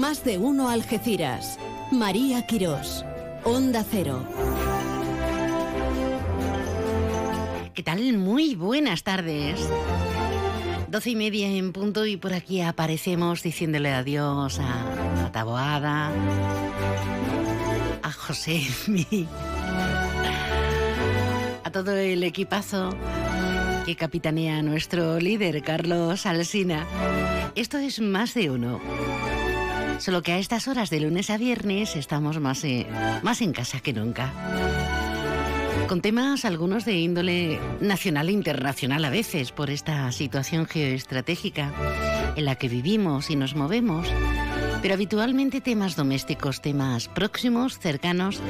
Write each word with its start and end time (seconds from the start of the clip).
Más 0.00 0.24
de 0.24 0.38
uno 0.38 0.70
Algeciras. 0.70 1.58
María 1.92 2.46
Quirós. 2.46 3.04
Onda 3.44 3.84
Cero. 3.84 4.26
¿Qué 7.74 7.82
tal? 7.82 8.16
Muy 8.16 8.54
buenas 8.54 9.02
tardes. 9.02 9.60
Doce 10.88 11.10
y 11.10 11.16
media 11.16 11.48
en 11.48 11.74
punto 11.74 12.06
y 12.06 12.16
por 12.16 12.32
aquí 12.32 12.62
aparecemos 12.62 13.42
diciéndole 13.42 13.90
adiós 13.90 14.58
a, 14.58 15.26
a 15.26 15.32
Taboada, 15.32 16.10
a 18.02 18.10
José, 18.10 18.62
a 21.62 21.70
todo 21.70 21.94
el 21.94 22.24
equipazo 22.24 22.96
que 23.84 23.96
capitanea 23.96 24.62
nuestro 24.62 25.20
líder, 25.20 25.62
Carlos 25.62 26.24
Alsina. 26.24 26.86
Esto 27.54 27.76
es 27.76 28.00
más 28.00 28.32
de 28.32 28.48
uno. 28.48 28.80
Solo 30.00 30.22
que 30.22 30.32
a 30.32 30.38
estas 30.38 30.66
horas 30.66 30.88
de 30.88 30.98
lunes 30.98 31.28
a 31.28 31.36
viernes 31.36 31.94
estamos 31.94 32.40
más, 32.40 32.64
eh, 32.64 32.86
más 33.22 33.42
en 33.42 33.52
casa 33.52 33.80
que 33.80 33.92
nunca. 33.92 34.32
Con 35.88 36.00
temas 36.00 36.46
algunos 36.46 36.86
de 36.86 36.94
índole 36.94 37.60
nacional 37.82 38.30
e 38.30 38.32
internacional 38.32 39.04
a 39.04 39.10
veces 39.10 39.52
por 39.52 39.68
esta 39.68 40.10
situación 40.10 40.64
geoestratégica 40.64 41.74
en 42.34 42.46
la 42.46 42.54
que 42.54 42.70
vivimos 42.70 43.28
y 43.28 43.36
nos 43.36 43.54
movemos, 43.54 44.08
pero 44.80 44.94
habitualmente 44.94 45.60
temas 45.60 45.96
domésticos, 45.96 46.62
temas 46.62 47.08
próximos, 47.08 47.78
cercanos 47.78 48.40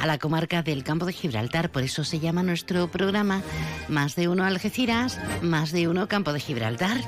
a 0.00 0.06
la 0.06 0.18
comarca 0.18 0.64
del 0.64 0.82
campo 0.82 1.06
de 1.06 1.12
Gibraltar. 1.12 1.70
Por 1.70 1.84
eso 1.84 2.02
se 2.02 2.18
llama 2.18 2.42
nuestro 2.42 2.90
programa 2.90 3.42
Más 3.88 4.16
de 4.16 4.26
uno 4.26 4.44
Algeciras, 4.44 5.20
Más 5.40 5.70
de 5.70 5.86
uno 5.86 6.08
Campo 6.08 6.32
de 6.32 6.40
Gibraltar. 6.40 6.98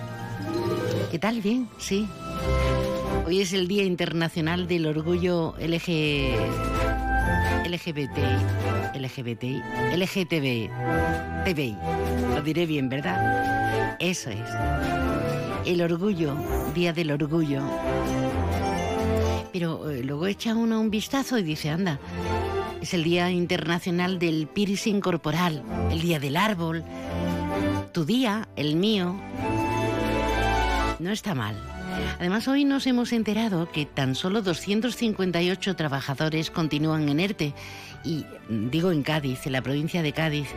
¿Qué 1.11 1.19
tal? 1.19 1.41
Bien, 1.41 1.69
sí. 1.79 2.07
Hoy 3.25 3.41
es 3.41 3.53
el 3.53 3.69
Día 3.69 3.85
Internacional 3.85 4.67
del 4.67 4.87
Orgullo 4.87 5.55
LG... 5.59 6.37
LGBT, 7.65 8.19
LGBT, 8.95 9.45
LGTB, 9.97 10.69
TBI. 11.45 11.77
Lo 12.35 12.43
diré 12.43 12.67
bien, 12.67 12.89
¿verdad? 12.89 13.97
Eso 13.99 14.31
es. 14.31 14.39
El 15.65 15.81
orgullo, 15.81 16.37
Día 16.75 16.93
del 16.93 17.13
Orgullo. 17.13 17.63
Pero 19.53 19.91
eh, 19.91 20.03
luego 20.03 20.27
echa 20.27 20.55
uno 20.55 20.81
un 20.81 20.91
vistazo 20.91 21.39
y 21.39 21.43
dice, 21.43 21.71
anda, 21.71 21.99
es 22.81 22.93
el 22.95 23.05
Día 23.05 23.31
Internacional 23.31 24.19
del 24.19 24.49
Piercing 24.49 25.01
Corporal, 25.01 25.63
el 25.91 26.01
Día 26.01 26.19
del 26.19 26.37
Árbol. 26.37 26.85
Tu 27.93 28.05
día, 28.05 28.49
el 28.57 28.77
mío, 28.77 29.15
no 30.99 31.11
está 31.11 31.35
mal. 31.35 31.72
Además, 32.19 32.47
hoy 32.49 32.65
nos 32.65 32.87
hemos 32.87 33.13
enterado 33.13 33.71
que 33.71 33.87
tan 33.87 34.15
solo 34.15 34.43
258 34.43 35.77
trabajadores 35.77 36.51
continúan 36.51 37.09
en 37.09 37.21
ERTE, 37.21 37.55
y 38.05 38.27
digo 38.49 38.91
en 38.93 39.03
Cádiz, 39.03 39.47
en 39.47 39.53
la 39.53 39.63
provincia 39.63 40.03
de 40.03 40.13
Cádiz, 40.13 40.49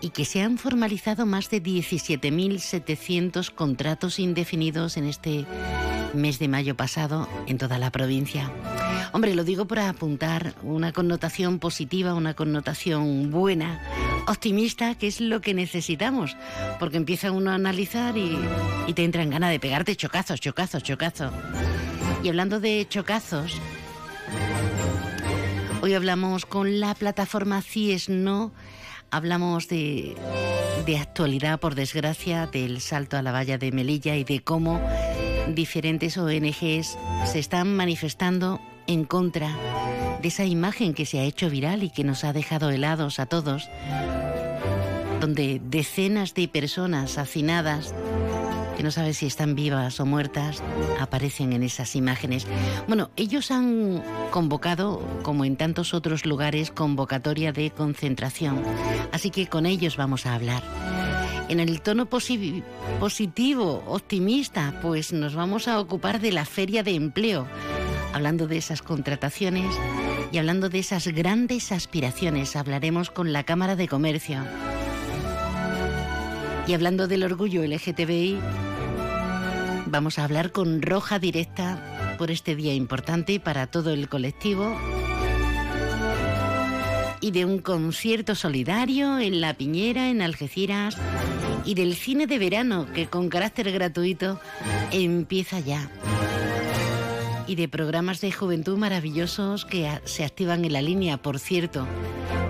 y 0.00 0.10
que 0.10 0.24
se 0.24 0.42
han 0.42 0.58
formalizado 0.58 1.26
más 1.26 1.50
de 1.50 1.62
17.700 1.62 3.50
contratos 3.50 4.18
indefinidos 4.18 4.96
en 4.96 5.06
este 5.06 5.46
mes 6.14 6.38
de 6.38 6.48
mayo 6.48 6.76
pasado 6.76 7.28
en 7.46 7.58
toda 7.58 7.78
la 7.78 7.90
provincia. 7.90 8.50
Hombre, 9.12 9.34
lo 9.34 9.44
digo 9.44 9.66
para 9.66 9.88
apuntar 9.88 10.54
una 10.62 10.92
connotación 10.92 11.58
positiva, 11.58 12.14
una 12.14 12.34
connotación 12.34 13.30
buena, 13.30 13.80
optimista, 14.26 14.94
que 14.94 15.06
es 15.06 15.20
lo 15.20 15.40
que 15.40 15.54
necesitamos, 15.54 16.36
porque 16.78 16.96
empieza 16.96 17.30
uno 17.30 17.50
a 17.50 17.54
analizar 17.54 18.16
y, 18.16 18.38
te 18.94 19.04
entran 19.04 19.30
ganas 19.30 19.50
de 19.50 19.60
pegarte 19.60 19.96
chocazos, 19.96 20.40
chocazos, 20.40 20.82
chocazos. 20.82 21.32
Y 22.22 22.28
hablando 22.28 22.60
de 22.60 22.86
chocazos, 22.88 23.58
hoy 25.82 25.94
hablamos 25.94 26.46
con 26.46 26.80
la 26.80 26.94
plataforma 26.94 27.62
CIES 27.62 28.08
No, 28.08 28.52
hablamos 29.10 29.68
de, 29.68 30.16
de 30.86 30.98
actualidad, 30.98 31.60
por 31.60 31.74
desgracia, 31.74 32.46
del 32.46 32.80
salto 32.80 33.16
a 33.16 33.22
la 33.22 33.32
valla 33.32 33.58
de 33.58 33.72
Melilla 33.72 34.16
y 34.16 34.24
de 34.24 34.40
cómo 34.40 34.80
diferentes 35.54 36.16
ONGs 36.16 36.98
se 37.26 37.38
están 37.38 37.76
manifestando 37.76 38.60
en 38.86 39.04
contra 39.04 39.54
de 40.20 40.28
esa 40.28 40.44
imagen 40.44 40.94
que 40.94 41.06
se 41.06 41.20
ha 41.20 41.24
hecho 41.24 41.50
viral 41.50 41.82
y 41.82 41.90
que 41.90 42.04
nos 42.04 42.24
ha 42.24 42.32
dejado 42.32 42.70
helados 42.70 43.20
a 43.20 43.26
todos, 43.26 43.68
donde 45.20 45.60
decenas 45.64 46.34
de 46.34 46.48
personas 46.48 47.18
hacinadas, 47.18 47.94
que 48.76 48.82
no 48.82 48.90
sabes 48.90 49.18
si 49.18 49.26
están 49.26 49.54
vivas 49.54 49.98
o 50.00 50.06
muertas, 50.06 50.62
aparecen 51.00 51.52
en 51.52 51.62
esas 51.62 51.96
imágenes. 51.96 52.46
Bueno, 52.86 53.10
ellos 53.16 53.50
han 53.50 54.02
convocado, 54.30 55.00
como 55.22 55.44
en 55.44 55.56
tantos 55.56 55.94
otros 55.94 56.26
lugares, 56.26 56.70
convocatoria 56.70 57.52
de 57.52 57.70
concentración, 57.70 58.62
así 59.12 59.30
que 59.30 59.46
con 59.46 59.66
ellos 59.66 59.96
vamos 59.96 60.26
a 60.26 60.34
hablar. 60.34 60.62
En 61.48 61.60
el 61.60 61.80
tono 61.80 62.06
positivo, 62.06 62.64
optimista, 63.86 64.78
pues 64.82 65.12
nos 65.12 65.34
vamos 65.34 65.68
a 65.68 65.78
ocupar 65.78 66.20
de 66.20 66.32
la 66.32 66.44
feria 66.44 66.82
de 66.82 66.96
empleo, 66.96 67.46
hablando 68.12 68.46
de 68.48 68.58
esas 68.58 68.82
contrataciones 68.82 69.72
y 70.32 70.38
hablando 70.38 70.68
de 70.68 70.80
esas 70.80 71.06
grandes 71.06 71.70
aspiraciones. 71.70 72.56
Hablaremos 72.56 73.10
con 73.10 73.32
la 73.32 73.44
Cámara 73.44 73.76
de 73.76 73.86
Comercio. 73.86 74.40
Y 76.66 76.74
hablando 76.74 77.06
del 77.06 77.22
orgullo 77.22 77.62
LGTBI, 77.62 78.38
vamos 79.86 80.18
a 80.18 80.24
hablar 80.24 80.50
con 80.50 80.82
Roja 80.82 81.18
Directa 81.18 82.16
por 82.18 82.30
este 82.30 82.56
día 82.56 82.74
importante 82.74 83.38
para 83.38 83.68
todo 83.68 83.92
el 83.92 84.08
colectivo 84.08 84.76
y 87.20 87.30
de 87.30 87.44
un 87.44 87.58
concierto 87.58 88.34
solidario 88.34 89.18
en 89.18 89.40
La 89.40 89.54
Piñera, 89.54 90.10
en 90.10 90.22
Algeciras, 90.22 90.96
y 91.64 91.74
del 91.74 91.94
cine 91.94 92.26
de 92.26 92.38
verano 92.38 92.86
que 92.94 93.06
con 93.06 93.28
carácter 93.28 93.72
gratuito 93.72 94.40
empieza 94.92 95.60
ya. 95.60 95.90
Y 97.46 97.54
de 97.54 97.68
programas 97.68 98.20
de 98.20 98.32
juventud 98.32 98.76
maravillosos 98.76 99.64
que 99.64 99.88
se 100.04 100.24
activan 100.24 100.64
en 100.64 100.72
la 100.72 100.82
línea, 100.82 101.16
por 101.16 101.38
cierto. 101.38 101.86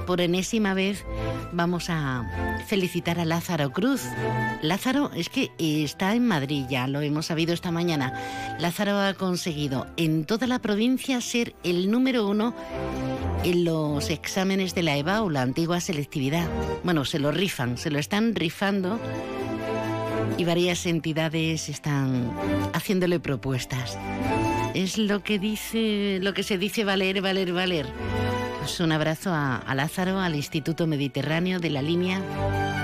Por 0.06 0.20
enésima 0.20 0.72
vez 0.72 1.04
vamos 1.52 1.90
a 1.90 2.24
felicitar 2.66 3.18
a 3.18 3.24
Lázaro 3.24 3.72
Cruz. 3.72 4.02
Lázaro 4.62 5.10
es 5.14 5.28
que 5.28 5.50
está 5.58 6.14
en 6.14 6.26
Madrid, 6.26 6.64
ya 6.70 6.86
lo 6.86 7.00
hemos 7.00 7.26
sabido 7.26 7.52
esta 7.52 7.70
mañana. 7.70 8.12
Lázaro 8.58 8.98
ha 8.98 9.14
conseguido 9.14 9.86
en 9.96 10.24
toda 10.24 10.46
la 10.46 10.60
provincia 10.60 11.20
ser 11.20 11.54
el 11.62 11.90
número 11.90 12.26
uno 12.26 12.54
en 13.44 13.64
los 13.64 14.10
exámenes 14.10 14.74
de 14.74 14.82
la 14.82 14.96
EVA 14.96 15.22
o 15.22 15.30
la 15.30 15.42
antigua 15.42 15.80
selectividad. 15.80 16.48
Bueno, 16.84 17.04
se 17.04 17.18
lo 17.18 17.32
rifan, 17.32 17.76
se 17.76 17.90
lo 17.90 17.98
están 17.98 18.34
rifando 18.34 18.98
y 20.38 20.44
varias 20.44 20.86
entidades 20.86 21.68
están 21.68 22.30
haciéndole 22.72 23.20
propuestas. 23.20 23.98
Es 24.76 24.98
lo 24.98 25.22
que 25.22 25.38
dice, 25.38 26.18
lo 26.20 26.34
que 26.34 26.42
se 26.42 26.58
dice 26.58 26.84
valer, 26.84 27.22
valer, 27.22 27.50
valer. 27.54 27.86
Pues 28.58 28.78
un 28.80 28.92
abrazo 28.92 29.30
a, 29.32 29.56
a 29.56 29.74
Lázaro, 29.74 30.20
al 30.20 30.34
Instituto 30.34 30.86
Mediterráneo 30.86 31.60
de 31.60 31.70
la 31.70 31.80
Línea, 31.80 32.20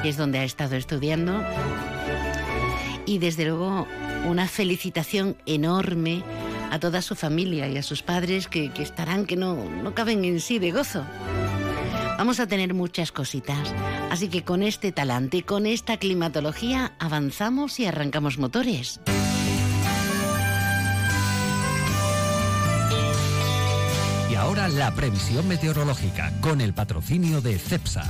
que 0.02 0.08
es 0.08 0.16
donde 0.16 0.38
ha 0.38 0.44
estado 0.44 0.74
estudiando. 0.74 1.44
Y 3.04 3.18
desde 3.18 3.44
luego 3.44 3.86
una 4.26 4.48
felicitación 4.48 5.36
enorme 5.44 6.22
a 6.70 6.78
toda 6.78 7.02
su 7.02 7.14
familia 7.14 7.68
y 7.68 7.76
a 7.76 7.82
sus 7.82 8.02
padres 8.02 8.48
que, 8.48 8.70
que 8.70 8.82
estarán 8.82 9.26
que 9.26 9.36
no, 9.36 9.62
no 9.62 9.94
caben 9.94 10.24
en 10.24 10.40
sí 10.40 10.58
de 10.58 10.70
gozo. 10.70 11.04
Vamos 12.16 12.40
a 12.40 12.46
tener 12.46 12.72
muchas 12.72 13.12
cositas, 13.12 13.74
así 14.10 14.28
que 14.28 14.44
con 14.44 14.62
este 14.62 14.92
talante, 14.92 15.42
con 15.42 15.66
esta 15.66 15.98
climatología, 15.98 16.94
avanzamos 16.98 17.78
y 17.80 17.84
arrancamos 17.84 18.38
motores. 18.38 18.98
Ahora 24.52 24.68
la 24.68 24.90
previsión 24.90 25.48
meteorológica 25.48 26.30
con 26.42 26.60
el 26.60 26.74
patrocinio 26.74 27.40
de 27.40 27.58
CEPSA. 27.58 28.04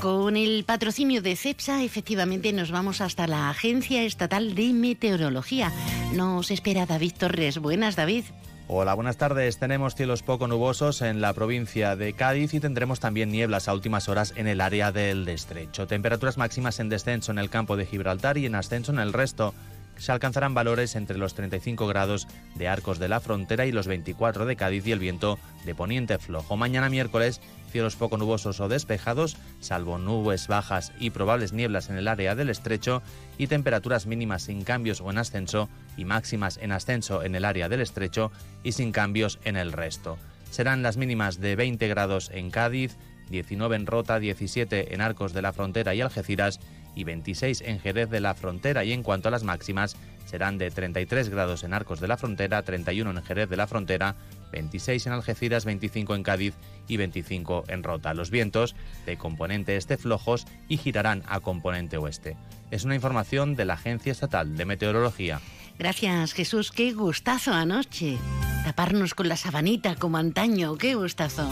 Con 0.00 0.36
el 0.36 0.64
patrocinio 0.64 1.22
de 1.22 1.36
CEPSA, 1.36 1.84
efectivamente, 1.84 2.52
nos 2.52 2.72
vamos 2.72 3.00
hasta 3.00 3.28
la 3.28 3.48
Agencia 3.48 4.02
Estatal 4.02 4.56
de 4.56 4.72
Meteorología. 4.72 5.70
Nos 6.14 6.50
espera 6.50 6.84
David 6.84 7.12
Torres. 7.16 7.58
Buenas, 7.58 7.94
David. 7.94 8.24
Hola, 8.66 8.94
buenas 8.94 9.18
tardes. 9.18 9.58
Tenemos 9.58 9.94
cielos 9.94 10.24
poco 10.24 10.48
nubosos 10.48 11.00
en 11.00 11.20
la 11.20 11.32
provincia 11.32 11.94
de 11.94 12.14
Cádiz 12.14 12.54
y 12.54 12.60
tendremos 12.60 12.98
también 12.98 13.30
nieblas 13.30 13.68
a 13.68 13.72
últimas 13.72 14.08
horas 14.08 14.34
en 14.34 14.48
el 14.48 14.60
área 14.60 14.90
del 14.90 15.28
estrecho. 15.28 15.86
Temperaturas 15.86 16.38
máximas 16.38 16.80
en 16.80 16.88
descenso 16.88 17.30
en 17.30 17.38
el 17.38 17.50
campo 17.50 17.76
de 17.76 17.86
Gibraltar 17.86 18.36
y 18.36 18.46
en 18.46 18.56
ascenso 18.56 18.90
en 18.90 18.98
el 18.98 19.12
resto 19.12 19.54
se 19.98 20.12
alcanzarán 20.12 20.54
valores 20.54 20.96
entre 20.96 21.18
los 21.18 21.34
35 21.34 21.86
grados 21.86 22.26
de 22.54 22.68
Arcos 22.68 22.98
de 22.98 23.08
la 23.08 23.20
Frontera 23.20 23.66
y 23.66 23.72
los 23.72 23.86
24 23.86 24.46
de 24.46 24.56
Cádiz 24.56 24.86
y 24.86 24.92
el 24.92 24.98
viento 24.98 25.38
de 25.64 25.74
poniente 25.74 26.18
flojo. 26.18 26.56
Mañana 26.56 26.88
miércoles, 26.88 27.40
cielos 27.70 27.96
poco 27.96 28.16
nubosos 28.16 28.60
o 28.60 28.68
despejados, 28.68 29.36
salvo 29.60 29.98
nubes 29.98 30.48
bajas 30.48 30.92
y 30.98 31.10
probables 31.10 31.52
nieblas 31.52 31.90
en 31.90 31.96
el 31.96 32.08
área 32.08 32.34
del 32.34 32.50
estrecho 32.50 33.02
y 33.36 33.48
temperaturas 33.48 34.06
mínimas 34.06 34.42
sin 34.42 34.62
cambios 34.62 35.00
o 35.00 35.10
en 35.10 35.18
ascenso 35.18 35.68
y 35.96 36.04
máximas 36.04 36.58
en 36.58 36.72
ascenso 36.72 37.22
en 37.22 37.34
el 37.34 37.44
área 37.44 37.68
del 37.68 37.80
estrecho 37.80 38.30
y 38.62 38.72
sin 38.72 38.92
cambios 38.92 39.38
en 39.44 39.56
el 39.56 39.72
resto. 39.72 40.18
Serán 40.50 40.82
las 40.82 40.96
mínimas 40.96 41.40
de 41.40 41.56
20 41.56 41.88
grados 41.88 42.30
en 42.32 42.50
Cádiz, 42.50 42.96
19 43.30 43.76
en 43.76 43.86
Rota, 43.86 44.18
17 44.18 44.94
en 44.94 45.00
Arcos 45.00 45.32
de 45.32 45.42
la 45.42 45.52
Frontera 45.52 45.94
y 45.94 46.00
Algeciras 46.00 46.60
y 46.98 47.04
26 47.04 47.62
en 47.62 47.78
Jerez 47.78 48.10
de 48.10 48.20
la 48.20 48.34
Frontera 48.34 48.84
y 48.84 48.92
en 48.92 49.02
cuanto 49.02 49.28
a 49.28 49.30
las 49.30 49.44
máximas 49.44 49.96
serán 50.26 50.58
de 50.58 50.70
33 50.70 51.28
grados 51.28 51.62
en 51.62 51.72
Arcos 51.72 52.00
de 52.00 52.08
la 52.08 52.16
Frontera, 52.16 52.62
31 52.62 53.10
en 53.10 53.22
Jerez 53.22 53.48
de 53.48 53.56
la 53.56 53.66
Frontera, 53.66 54.16
26 54.52 55.06
en 55.06 55.12
Algeciras, 55.12 55.64
25 55.64 56.14
en 56.16 56.22
Cádiz 56.22 56.54
y 56.88 56.96
25 56.96 57.64
en 57.68 57.82
Rota. 57.82 58.12
Los 58.14 58.30
vientos 58.30 58.74
de 59.06 59.16
componente 59.16 59.76
este 59.76 59.96
flojos 59.96 60.46
y 60.68 60.76
girarán 60.76 61.22
a 61.28 61.40
componente 61.40 61.96
oeste. 61.96 62.36
Es 62.70 62.84
una 62.84 62.96
información 62.96 63.54
de 63.54 63.64
la 63.64 63.74
Agencia 63.74 64.12
Estatal 64.12 64.56
de 64.56 64.64
Meteorología. 64.64 65.40
Gracias 65.78 66.32
Jesús, 66.32 66.72
qué 66.72 66.92
gustazo 66.92 67.52
anoche. 67.52 68.18
Taparnos 68.64 69.14
con 69.14 69.28
la 69.28 69.36
sabanita 69.36 69.94
como 69.94 70.18
antaño, 70.18 70.76
qué 70.76 70.94
gustazo. 70.96 71.48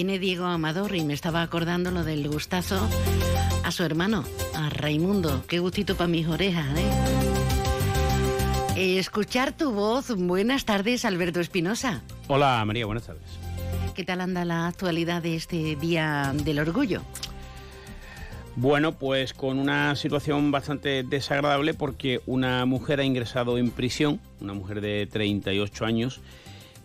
Viene 0.00 0.18
Diego 0.18 0.46
Amador 0.46 0.96
y 0.96 1.04
me 1.04 1.12
estaba 1.12 1.42
acordando 1.42 1.90
lo 1.90 2.04
del 2.04 2.26
gustazo 2.26 2.88
a 3.62 3.70
su 3.70 3.84
hermano, 3.84 4.24
a 4.54 4.70
Raimundo. 4.70 5.44
Qué 5.46 5.58
gustito 5.58 5.94
para 5.94 6.08
mis 6.08 6.26
orejas, 6.26 6.66
¿eh? 6.74 6.88
Escuchar 8.98 9.52
tu 9.52 9.72
voz. 9.72 10.08
Buenas 10.16 10.64
tardes, 10.64 11.04
Alberto 11.04 11.40
Espinosa. 11.40 12.00
Hola, 12.28 12.64
María, 12.64 12.86
buenas 12.86 13.08
tardes. 13.08 13.28
¿Qué 13.94 14.02
tal 14.02 14.22
anda 14.22 14.46
la 14.46 14.68
actualidad 14.68 15.20
de 15.20 15.36
este 15.36 15.76
Día 15.76 16.32
del 16.34 16.60
Orgullo? 16.60 17.02
Bueno, 18.56 18.92
pues 18.92 19.34
con 19.34 19.58
una 19.58 19.94
situación 19.96 20.50
bastante 20.50 21.02
desagradable 21.02 21.74
porque 21.74 22.22
una 22.24 22.64
mujer 22.64 23.00
ha 23.00 23.04
ingresado 23.04 23.58
en 23.58 23.70
prisión, 23.70 24.18
una 24.40 24.54
mujer 24.54 24.80
de 24.80 25.06
38 25.12 25.84
años, 25.84 26.22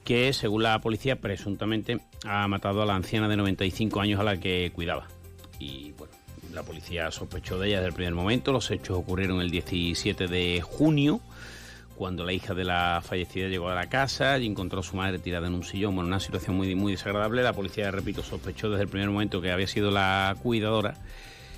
que 0.06 0.32
según 0.34 0.64
la 0.64 0.80
policía 0.80 1.20
presuntamente 1.20 2.00
ha 2.26 2.48
matado 2.48 2.82
a 2.82 2.86
la 2.86 2.96
anciana 2.96 3.28
de 3.28 3.36
95 3.36 4.00
años 4.00 4.20
a 4.20 4.24
la 4.24 4.40
que 4.40 4.72
cuidaba. 4.74 5.08
Y 5.60 5.92
bueno, 5.94 6.14
la 6.54 6.64
policía 6.64 7.12
sospechó 7.12 7.60
de 7.60 7.70
ella 7.70 7.78
desde 7.78 7.90
el 7.90 7.94
primer 7.96 8.14
momento. 8.14 8.54
Los 8.54 8.70
hechos 8.70 8.98
ocurrieron 8.98 9.42
el 9.42 9.50
17 9.50 10.28
de 10.28 10.62
junio, 10.62 11.22
cuando 11.96 12.24
la 12.24 12.34
hija 12.34 12.54
de 12.54 12.66
la 12.66 13.02
fallecida 13.04 13.48
llegó 13.48 13.70
a 13.70 13.76
la 13.76 13.90
casa 13.90 14.38
y 14.38 14.46
encontró 14.46 14.82
a 14.82 14.84
su 14.84 14.96
madre 14.96 15.18
tirada 15.18 15.48
en 15.48 15.56
un 15.56 15.64
sillón. 15.64 15.96
Bueno, 15.96 16.08
una 16.08 16.20
situación 16.20 16.56
muy, 16.56 16.76
muy 16.76 16.92
desagradable. 16.92 17.42
La 17.42 17.54
policía, 17.54 17.90
repito, 17.90 18.22
sospechó 18.22 18.70
desde 18.70 18.84
el 18.84 18.90
primer 18.90 19.10
momento 19.10 19.42
que 19.42 19.52
había 19.52 19.68
sido 19.68 19.90
la 19.90 20.36
cuidadora 20.42 20.96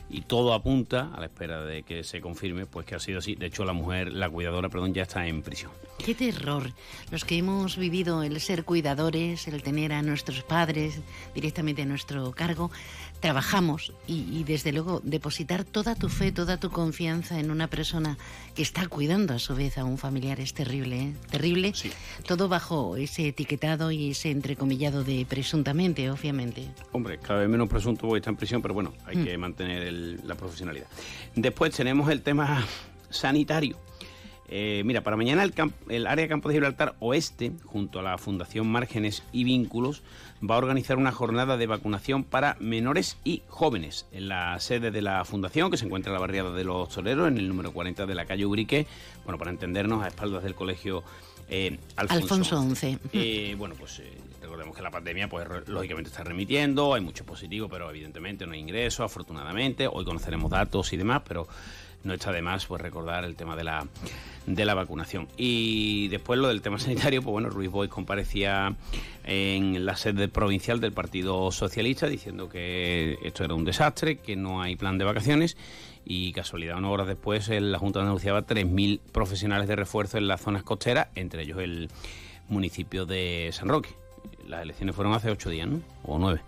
y 0.09 0.21
todo 0.21 0.54
apunta 0.54 1.12
a 1.13 1.19
la 1.19 1.25
espera 1.25 1.63
de 1.63 1.83
que 1.83 2.04
se 2.04 2.21
confirme 2.21 2.65
pues 2.65 2.86
que 2.86 2.95
ha 2.95 3.00
sido 3.00 3.19
así. 3.19 3.36
De 3.36 3.48
hecho, 3.48 3.65
la 3.65 3.74
mujer, 3.74 4.13
la 4.13 4.30
cuidadora, 4.30 4.69
perdón, 4.69 4.94
ya 4.94 5.04
está 5.04 5.27
en 5.27 5.42
prisión. 5.42 5.71
Qué 6.04 6.15
terror. 6.15 6.71
Los 7.12 7.25
que 7.25 7.38
hemos 7.38 7.77
vivido 7.77 8.24
el 8.24 8.39
ser 8.39 8.63
cuidadores, 8.63 9.48
el 9.48 9.63
tener 9.63 9.92
a 9.94 10.01
nuestros 10.01 10.44
padres 10.44 11.01
directamente 11.33 11.81
a 11.81 11.86
nuestro 11.86 12.31
cargo, 12.31 12.71
trabajamos 13.19 13.94
y, 14.08 14.44
desde 14.44 14.72
luego 14.72 15.02
depositar 15.04 15.64
toda 15.64 15.96
tu 15.96 16.10
fe, 16.10 16.31
toda 16.31 16.58
tu 16.58 16.69
confianza 16.69 17.40
en 17.40 17.52
una 17.52 17.68
persona 17.68 18.18
que 18.56 18.62
está 18.62 18.88
cuidando 18.88 19.34
a 19.34 19.40
su 19.40 19.56
vez 19.56 19.78
a 19.78 19.84
un 19.84 19.98
familiar 19.98 20.40
es 20.40 20.54
terrible, 20.54 21.00
¿eh? 21.02 21.14
terrible. 21.30 21.72
Sí. 21.74 21.92
Todo 22.25 22.48
bajo 22.48 22.96
ese 22.96 23.28
etiquetado 23.30 23.92
y 23.92 24.12
ese 24.12 24.31
entrecomillado 24.31 25.04
de 25.04 25.25
presuntamente, 25.28 26.10
obviamente. 26.10 26.68
Hombre, 26.92 27.19
cada 27.19 27.42
vez 27.42 27.50
menos 27.50 27.68
presunto 27.68 28.02
porque 28.02 28.18
está 28.18 28.30
en 28.30 28.38
prisión, 28.38 28.62
pero 28.62 28.74
bueno, 28.74 28.94
hay 29.06 29.18
mm. 29.18 29.24
que 29.25 29.38
mantener 29.38 29.94
la 30.24 30.36
profesionalidad. 30.36 30.88
Después 31.36 31.74
tenemos 31.74 32.10
el 32.10 32.22
tema 32.22 32.66
sanitario. 33.10 33.78
Eh, 34.49 34.81
mira, 34.85 35.01
para 35.01 35.17
mañana 35.17 35.44
el, 35.44 35.53
el, 35.89 36.07
área 36.07 36.27
Campo 36.27 36.47
de 36.47 36.55
Gibraltar 36.55 36.95
Oeste, 36.99 37.51
junto 37.65 37.99
a 37.99 38.03
la 38.03 38.17
Fundación 38.17 38.67
Márgenes 38.67 39.23
y 39.33 39.44
Vínculos, 39.44 40.03
va 40.47 40.55
a 40.55 40.57
organizar 40.59 40.97
una 40.97 41.11
jornada 41.11 41.57
de 41.57 41.67
vacunación 41.67 42.23
para 42.23 42.55
menores 42.59 43.17
y 43.25 43.44
jóvenes 43.47 44.05
en 44.11 44.29
la 44.29 44.57
sede 44.59 44.91
de 44.91 45.01
la 45.01 45.25
Fundación, 45.25 45.69
que 45.69 45.77
se 45.77 45.85
encuentra 45.85 46.11
en 46.11 46.13
la 46.13 46.21
barriada 46.21 46.51
de 46.51 46.63
los 46.63 46.89
Toreros, 46.89 47.27
en 47.27 47.38
el 47.38 47.49
número 47.49 47.73
40 47.73 48.05
de 48.05 48.15
la 48.15 48.25
calle 48.25 48.45
Ubrique, 48.45 48.88
bueno, 49.25 49.38
para 49.38 49.51
entendernos, 49.51 50.03
a 50.03 50.07
espaldas 50.07 50.44
del 50.44 50.55
colegio 50.55 51.03
eh, 51.49 51.77
Alfonso, 51.95 52.61
XI. 52.75 52.99
Eh, 53.13 53.55
bueno, 53.57 53.75
pues 53.77 54.01
recordemos 54.41 54.75
que 54.75 54.81
la 54.81 54.91
pandemia, 54.91 55.29
pues 55.29 55.47
lógicamente 55.67 56.09
está 56.09 56.23
remitiendo, 56.23 56.94
hay 56.94 57.01
mucho 57.01 57.25
positivo, 57.25 57.67
pero 57.69 57.89
evidentemente 57.89 58.45
no 58.45 58.53
hay 58.53 58.59
ingresos, 58.59 59.01
afortunadamente. 59.01 59.88
Hoy 59.88 60.05
conoceremos 60.05 60.51
datos 60.51 60.91
y 60.94 60.97
demás, 60.97 61.21
pero 61.27 61.47
no 62.03 62.13
está 62.13 62.31
de 62.31 62.41
más 62.41 62.65
pues 62.65 62.81
recordar 62.81 63.23
el 63.25 63.35
tema 63.35 63.55
de 63.55 63.63
la, 63.63 63.88
de 64.45 64.65
la 64.65 64.73
vacunación. 64.73 65.27
Y 65.38 66.07
después 66.07 66.39
lo 66.39 66.47
del 66.47 66.61
tema 66.61 66.79
sanitario, 66.79 67.21
pues 67.21 67.31
bueno, 67.31 67.49
Ruiz 67.49 67.69
Boy 67.69 67.88
comparecía 67.88 68.75
en 69.23 69.85
la 69.85 69.95
sede 69.95 70.27
provincial 70.27 70.79
del 70.79 70.94
Partido 70.94 71.51
Socialista 71.51 72.07
diciendo 72.07 72.49
que 72.49 73.17
esto 73.23 73.44
era 73.44 73.53
un 73.53 73.65
desastre, 73.65 74.17
que 74.17 74.35
no 74.35 74.61
hay 74.61 74.75
plan 74.75 74.97
de 74.97 75.05
vacaciones 75.05 75.57
y 76.09 76.31
casualidad, 76.31 76.77
unas 76.77 76.91
horas 76.91 77.07
después 77.07 77.49
la 77.49 77.79
Junta 77.79 78.01
anunciaba 78.01 78.45
3.000 78.45 79.01
profesionales 79.11 79.67
de 79.67 79.75
refuerzo 79.75 80.17
en 80.17 80.29
las 80.29 80.39
zonas 80.39 80.63
costeras, 80.63 81.09
entre 81.15 81.44
ellos 81.44 81.59
el 81.59 81.89
municipio 82.47 83.05
de 83.05 83.49
San 83.51 83.67
Roque. 83.67 83.89
Las 84.47 84.61
elecciones 84.61 84.95
fueron 84.95 85.13
hace 85.13 85.29
ocho 85.29 85.49
días, 85.49 85.67
¿no? 85.67 85.81
O 86.03 86.17
nueve. 86.17 86.41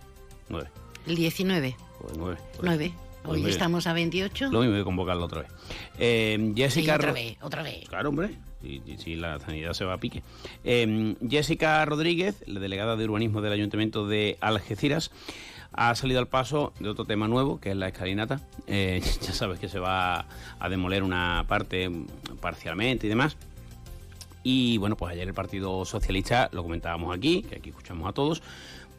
Nueve. 0.48 0.70
El 1.06 1.16
19. 1.16 1.76
Pues 2.00 2.16
nueve. 2.16 2.38
Nueve. 2.62 2.92
Hoy 3.24 3.44
estamos 3.46 3.86
a 3.86 3.92
28. 3.92 4.50
Lo 4.50 4.60
mismo 4.60 4.76
que 4.76 4.84
convocarlo 4.84 5.24
otra 5.24 5.42
vez. 5.42 5.50
Eh, 5.98 6.52
Jessica 6.56 6.96
otra 6.96 7.12
vez, 7.12 7.36
otra 7.42 7.62
vez. 7.62 7.88
Claro, 7.88 8.08
hombre. 8.08 8.36
Si, 8.98 9.16
la 9.16 9.38
sanidad 9.38 9.72
se 9.72 9.84
va 9.84 9.94
a 9.94 9.98
pique. 9.98 10.22
Eh, 10.64 11.16
Jessica 11.28 11.84
Rodríguez, 11.84 12.42
la 12.46 12.60
delegada 12.60 12.96
de 12.96 13.04
urbanismo 13.04 13.40
del 13.40 13.52
Ayuntamiento 13.52 14.06
de 14.06 14.36
Algeciras, 14.40 15.10
ha 15.72 15.94
salido 15.94 16.18
al 16.18 16.28
paso 16.28 16.72
de 16.80 16.88
otro 16.88 17.04
tema 17.04 17.28
nuevo, 17.28 17.60
que 17.60 17.70
es 17.70 17.76
la 17.76 17.88
escalinata. 17.88 18.40
Eh, 18.66 19.00
ya 19.22 19.32
sabes 19.32 19.58
que 19.58 19.68
se 19.68 19.78
va 19.78 20.26
a 20.58 20.68
demoler 20.68 21.02
una 21.02 21.44
parte 21.48 21.90
parcialmente 22.40 23.06
y 23.06 23.08
demás. 23.08 23.36
Y 24.42 24.78
bueno, 24.78 24.96
pues 24.96 25.12
ayer 25.12 25.28
el 25.28 25.34
Partido 25.34 25.84
Socialista, 25.84 26.48
lo 26.52 26.62
comentábamos 26.62 27.14
aquí, 27.14 27.42
que 27.42 27.56
aquí 27.56 27.70
escuchamos 27.70 28.08
a 28.08 28.12
todos, 28.12 28.42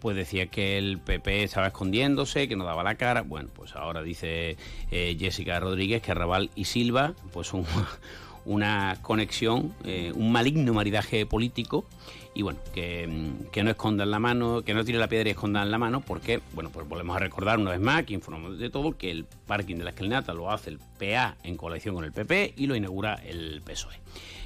pues 0.01 0.15
decía 0.15 0.47
que 0.47 0.77
el 0.77 0.97
PP 0.97 1.43
estaba 1.43 1.67
escondiéndose, 1.67 2.47
que 2.47 2.55
no 2.55 2.65
daba 2.65 2.83
la 2.83 2.95
cara. 2.95 3.21
Bueno, 3.21 3.49
pues 3.53 3.75
ahora 3.75 4.01
dice 4.01 4.57
eh, 4.89 5.15
Jessica 5.17 5.59
Rodríguez 5.59 6.01
que 6.01 6.13
Raval 6.13 6.49
y 6.55 6.65
Silva, 6.65 7.13
pues 7.31 7.51
una 8.45 8.97
conexión, 9.01 9.73
eh, 9.85 10.11
un 10.15 10.31
maligno 10.31 10.73
maridaje 10.73 11.25
político 11.25 11.85
y 12.33 12.41
bueno, 12.43 12.59
que, 12.73 13.07
no 13.07 13.69
escondan 13.69 14.09
la 14.09 14.19
mano, 14.19 14.63
que 14.63 14.73
no 14.73 14.85
tire 14.85 14.97
la 14.97 15.07
piedra 15.07 15.29
y 15.29 15.31
escondan 15.31 15.69
la 15.69 15.77
mano, 15.77 16.01
porque, 16.01 16.41
bueno, 16.53 16.69
pues 16.71 16.87
volvemos 16.87 17.15
a 17.15 17.19
recordar 17.19 17.59
una 17.59 17.71
vez 17.71 17.79
más, 17.79 18.03
que 18.03 18.13
informamos 18.13 18.57
de 18.57 18.69
todo, 18.69 18.97
que 18.97 19.11
el 19.11 19.25
parking 19.25 19.75
de 19.75 19.83
la 19.83 19.89
escalinata 19.89 20.33
lo 20.33 20.49
hace 20.49 20.69
el 20.69 20.79
PA 20.79 21.35
en 21.43 21.57
coalición 21.57 21.93
con 21.93 22.05
el 22.05 22.13
PP 22.13 22.53
y 22.55 22.67
lo 22.67 22.75
inaugura 22.75 23.15
el 23.15 23.61
PSOE. 23.61 23.99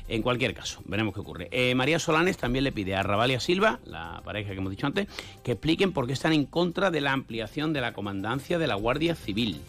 En 0.07 0.21
cualquier 0.21 0.53
caso, 0.53 0.81
veremos 0.85 1.13
qué 1.13 1.19
ocurre. 1.19 1.47
Eh, 1.51 1.73
María 1.73 1.97
Solanes 1.97 2.37
también 2.37 2.63
le 2.63 2.71
pide 2.71 2.95
a 2.95 3.01
Raval 3.01 3.31
y 3.31 3.33
a 3.35 3.39
Silva, 3.39 3.79
la 3.85 4.21
pareja 4.23 4.51
que 4.51 4.57
hemos 4.57 4.69
dicho 4.69 4.85
antes, 4.85 5.07
que 5.43 5.53
expliquen 5.53 5.93
por 5.93 6.05
qué 6.05 6.13
están 6.13 6.33
en 6.33 6.45
contra 6.45 6.91
de 6.91 7.01
la 7.01 7.11
ampliación 7.11 7.73
de 7.73 7.81
la 7.81 7.93
comandancia 7.93 8.59
de 8.59 8.67
la 8.67 8.75
Guardia 8.75 9.15
Civil. 9.15 9.61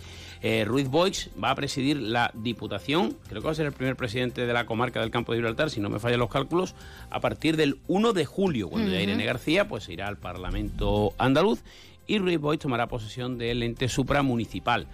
Eh, 0.43 0.65
Ruiz 0.67 0.89
Boix 0.89 1.31
va 1.43 1.51
a 1.51 1.55
presidir 1.55 1.97
la 1.97 2.31
Diputación, 2.35 3.17
creo 3.29 3.41
que 3.41 3.47
va 3.47 3.53
a 3.53 3.55
ser 3.55 3.67
el 3.67 3.73
primer 3.73 3.97
presidente 3.97 4.47
de 4.47 4.53
la 4.53 4.67
comarca 4.67 5.01
del 5.01 5.11
Campo 5.11 5.33
de 5.33 5.39
Gibraltar, 5.39 5.71
si 5.71 5.81
no 5.81 5.89
me 5.89 5.99
fallan 5.99 6.21
los 6.21 6.31
cálculos, 6.31 6.75
a 7.11 7.21
partir 7.21 7.57
del 7.57 7.79
1 7.89 8.13
de 8.13 8.27
julio, 8.27 8.69
cuando 8.69 8.91
ya 8.91 9.01
Irene 9.01 9.25
García 9.25 9.67
pues 9.67 9.89
irá 9.89 10.07
al 10.07 10.19
Parlamento 10.19 11.15
andaluz 11.17 11.63
y 12.07 12.19
Ruiz 12.19 12.39
Boix 12.39 12.61
tomará 12.61 12.87
posesión 12.87 13.39
del 13.39 13.63
ente 13.63 13.89
supramunicipal. 13.89 14.87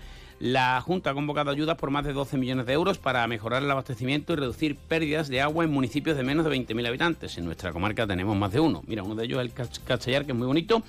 La 0.42 0.80
Junta 0.80 1.11
ha 1.11 1.14
convocado 1.14 1.52
ayudas 1.52 1.76
por 1.76 1.92
más 1.92 2.04
de 2.04 2.12
12 2.12 2.37
millones 2.37 2.66
de 2.66 2.72
euros 2.72 2.99
para 2.99 3.25
mejorar 3.28 3.62
el 3.62 3.70
abastecimiento 3.70 4.32
y 4.32 4.37
reducir 4.37 4.75
pérdidas 4.75 5.28
de 5.28 5.40
agua 5.40 5.62
en 5.62 5.70
municipios 5.70 6.16
de 6.16 6.25
menos 6.25 6.44
de 6.44 6.50
20.000 6.50 6.88
habitantes. 6.88 7.38
En 7.38 7.44
nuestra 7.44 7.70
comarca 7.70 8.08
tenemos 8.08 8.37
más 8.37 8.50
de 8.50 8.58
uno. 8.58 8.82
Mira, 8.88 9.04
uno 9.04 9.14
de 9.14 9.25
ellos 9.25 9.38
es 9.38 9.44
el 9.44 9.52
Castellar, 9.84 10.26
que 10.26 10.32
es 10.32 10.37
muy 10.37 10.49
bonito, 10.49 10.82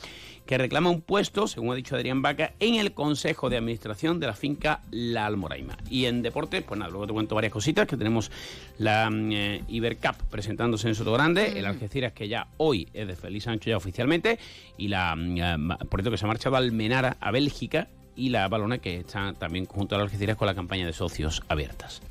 que 0.48 0.58
reclama 0.58 0.90
un 0.90 1.02
puesto, 1.02 1.46
según 1.46 1.72
ha 1.72 1.76
dicho 1.76 1.96
Adrián 1.96 2.24
Vaca, 2.24 2.54
en 2.60 2.76
el 2.76 2.96
Consejo 2.96 3.52
de 3.52 3.58
Administración 3.58 4.20
de 4.20 4.26
la 4.26 4.34
finca 4.34 4.82
La 4.90 5.28
Almoraima. 5.28 5.78
Y 5.88 6.06
en 6.06 6.24
deporte, 6.24 6.64
pues 6.64 6.80
nada, 6.80 6.90
luego 6.90 7.06
te 7.06 7.14
cuento 7.14 7.36
varias 7.36 7.54
cositas, 7.54 7.86
que 7.86 7.96
tenemos 7.96 8.32
la 8.80 9.08
mm, 9.12 9.32
eh, 9.34 9.64
Ibercup 9.68 10.16
presentándose 10.32 10.88
en 10.88 10.96
Soto 10.96 11.14
Grande, 11.14 11.60
el 11.60 11.68
Algeciras 11.68 12.14
que 12.14 12.28
ya 12.28 12.48
hoy 12.58 12.90
es 12.92 13.06
de 13.06 13.16
Feliz 13.16 13.44
Sancho 13.44 13.70
ya 13.70 13.78
oficialmente, 13.78 14.40
y 14.80 14.88
la, 14.88 15.16
mm, 15.16 15.38
eh, 15.38 15.78
por 15.92 16.00
cierto, 16.00 16.10
que 16.10 16.18
se 16.18 16.26
ha 16.26 16.28
marchado 16.28 16.56
Almenara 16.56 17.18
a 17.20 17.30
Bélgica 17.30 17.88
y 18.16 18.30
la 18.30 18.48
Balona, 18.48 18.78
que 18.78 19.00
está 19.00 19.34
también 19.34 19.66
junto 19.66 19.96
a 19.96 19.98
las 19.98 20.06
Algeciras 20.06 20.38
con 20.38 20.48
la 20.48 20.56
campaña 20.56 20.86
de 20.86 20.94
socios 20.94 21.44
abiertas. 21.48 22.02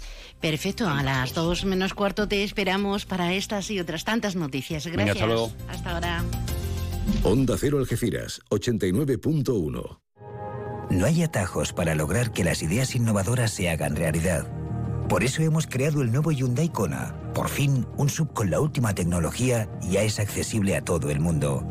Perfecto, 0.40 0.88
a 0.88 1.02
las 1.02 1.35
dos 1.35 1.64
menos 1.64 1.94
cuarto 1.94 2.26
te 2.26 2.42
esperamos 2.42 3.06
para 3.06 3.32
estas 3.32 3.71
y 3.71 3.78
otras 3.78 4.04
tantas 4.04 4.35
noticias. 4.35 4.87
Gracias. 4.87 5.16
hasta 5.16 5.26
luego. 5.26 5.52
Hasta 5.68 5.94
ahora. 5.94 6.25
Onda 7.23 7.56
Cero 7.59 7.78
Algeciras, 7.78 8.40
89.1. 8.50 9.99
No 10.90 11.06
hay 11.06 11.23
atajos 11.23 11.73
para 11.73 11.94
lograr 11.94 12.32
que 12.32 12.44
las 12.44 12.62
ideas 12.62 12.94
innovadoras 12.94 13.52
se 13.52 13.71
hagan 13.71 13.97
realidad. 13.97 14.47
Por 15.09 15.25
eso 15.25 15.42
hemos 15.42 15.66
creado 15.66 16.02
el 16.02 16.11
nuevo 16.11 16.32
Hyundai 16.32 16.68
Kona. 16.68 17.14
Por 17.35 17.49
fin, 17.49 17.87
un 17.97 18.09
sub 18.09 18.32
con 18.32 18.50
la 18.50 18.61
última 18.61 18.94
tecnología 18.94 19.68
ya 19.82 20.02
es 20.02 20.18
accesible 20.18 20.76
a 20.76 20.82
todo 20.82 21.11
el 21.11 21.21
mundo. 21.21 21.66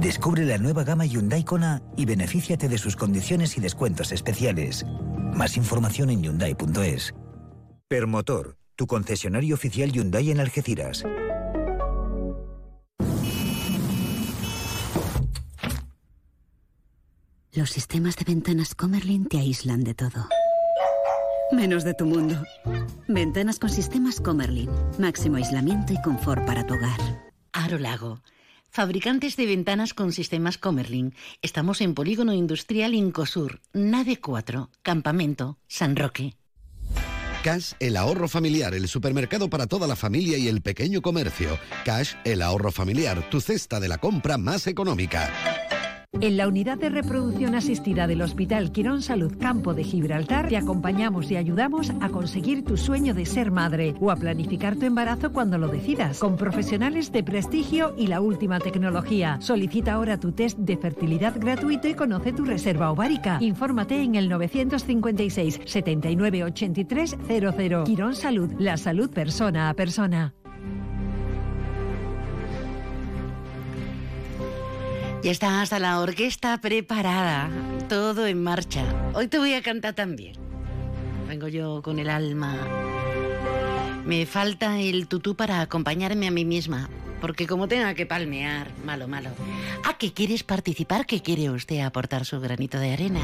Descubre 0.00 0.46
la 0.46 0.56
nueva 0.56 0.82
gama 0.82 1.04
Hyundai 1.04 1.44
Kona 1.44 1.82
y 1.94 2.06
benefíciate 2.06 2.68
de 2.68 2.78
sus 2.78 2.96
condiciones 2.96 3.58
y 3.58 3.60
descuentos 3.60 4.12
especiales. 4.12 4.86
Más 5.34 5.58
información 5.58 6.08
en 6.08 6.22
hyundai.es. 6.22 7.14
Permotor, 7.86 8.56
tu 8.76 8.86
concesionario 8.86 9.54
oficial 9.54 9.92
Hyundai 9.92 10.30
en 10.30 10.40
Algeciras. 10.40 11.04
Los 17.52 17.68
sistemas 17.68 18.16
de 18.16 18.24
ventanas 18.24 18.74
Comerlin 18.74 19.26
te 19.26 19.38
aíslan 19.38 19.84
de 19.84 19.92
todo. 19.92 20.28
Menos 21.52 21.84
de 21.84 21.92
tu 21.92 22.06
mundo. 22.06 22.42
Ventanas 23.06 23.58
con 23.58 23.68
sistemas 23.68 24.18
Comerlin. 24.18 24.70
Máximo 24.98 25.36
aislamiento 25.36 25.92
y 25.92 26.00
confort 26.00 26.46
para 26.46 26.66
tu 26.66 26.72
hogar. 26.72 27.30
Aro 27.52 27.78
Lago. 27.78 28.22
Fabricantes 28.70 29.36
de 29.36 29.46
ventanas 29.46 29.94
con 29.94 30.12
sistemas 30.12 30.56
Comerlin. 30.56 31.12
Estamos 31.42 31.80
en 31.80 31.92
Polígono 31.94 32.32
Industrial 32.32 32.94
Incosur, 32.94 33.60
Nave 33.72 34.20
4, 34.20 34.70
Campamento, 34.82 35.58
San 35.66 35.96
Roque. 35.96 36.36
Cash, 37.42 37.72
el 37.80 37.96
ahorro 37.96 38.28
familiar, 38.28 38.74
el 38.74 38.86
supermercado 38.86 39.50
para 39.50 39.66
toda 39.66 39.88
la 39.88 39.96
familia 39.96 40.38
y 40.38 40.46
el 40.46 40.60
pequeño 40.62 41.02
comercio. 41.02 41.58
Cash, 41.84 42.14
el 42.24 42.42
ahorro 42.42 42.70
familiar, 42.70 43.28
tu 43.28 43.40
cesta 43.40 43.80
de 43.80 43.88
la 43.88 43.98
compra 43.98 44.38
más 44.38 44.68
económica. 44.68 45.69
En 46.12 46.36
la 46.36 46.48
unidad 46.48 46.76
de 46.76 46.90
reproducción 46.90 47.54
asistida 47.54 48.08
del 48.08 48.20
Hospital 48.20 48.72
Quirón 48.72 49.00
Salud 49.00 49.38
Campo 49.38 49.74
de 49.74 49.84
Gibraltar 49.84 50.48
te 50.48 50.56
acompañamos 50.56 51.30
y 51.30 51.36
ayudamos 51.36 51.92
a 52.00 52.08
conseguir 52.08 52.64
tu 52.64 52.76
sueño 52.76 53.14
de 53.14 53.24
ser 53.24 53.52
madre 53.52 53.94
o 54.00 54.10
a 54.10 54.16
planificar 54.16 54.74
tu 54.74 54.86
embarazo 54.86 55.32
cuando 55.32 55.56
lo 55.56 55.68
decidas, 55.68 56.18
con 56.18 56.36
profesionales 56.36 57.12
de 57.12 57.22
prestigio 57.22 57.94
y 57.96 58.08
la 58.08 58.20
última 58.20 58.58
tecnología. 58.58 59.38
Solicita 59.40 59.92
ahora 59.92 60.18
tu 60.18 60.32
test 60.32 60.58
de 60.58 60.76
fertilidad 60.76 61.38
gratuito 61.38 61.86
y 61.86 61.94
conoce 61.94 62.32
tu 62.32 62.44
reserva 62.44 62.90
ovárica. 62.90 63.38
Infórmate 63.40 64.02
en 64.02 64.16
el 64.16 64.28
956 64.28 65.60
79 65.64 66.44
83 66.44 67.16
00. 67.28 67.84
Quirón 67.84 68.16
Salud, 68.16 68.50
la 68.58 68.76
salud 68.76 69.10
persona 69.10 69.70
a 69.70 69.74
persona. 69.74 70.34
Ya 75.22 75.30
está 75.30 75.60
hasta 75.60 75.78
la 75.78 76.00
orquesta 76.00 76.58
preparada, 76.62 77.50
todo 77.90 78.26
en 78.26 78.42
marcha. 78.42 79.12
Hoy 79.12 79.28
te 79.28 79.38
voy 79.38 79.52
a 79.52 79.60
cantar 79.60 79.94
también. 79.94 80.34
Vengo 81.28 81.46
yo 81.46 81.82
con 81.82 81.98
el 81.98 82.08
alma. 82.08 82.56
Me 84.06 84.24
falta 84.24 84.80
el 84.80 85.08
tutú 85.08 85.36
para 85.36 85.60
acompañarme 85.60 86.26
a 86.26 86.30
mí 86.30 86.46
misma, 86.46 86.88
porque 87.20 87.46
como 87.46 87.68
tenga 87.68 87.92
que 87.92 88.06
palmear, 88.06 88.70
malo, 88.82 89.08
malo. 89.08 89.28
¿A 89.84 89.98
qué 89.98 90.14
quieres 90.14 90.42
participar? 90.42 91.04
¿Qué 91.04 91.20
quiere 91.20 91.50
usted 91.50 91.80
aportar 91.80 92.24
su 92.24 92.40
granito 92.40 92.78
de 92.78 92.94
arena? 92.94 93.20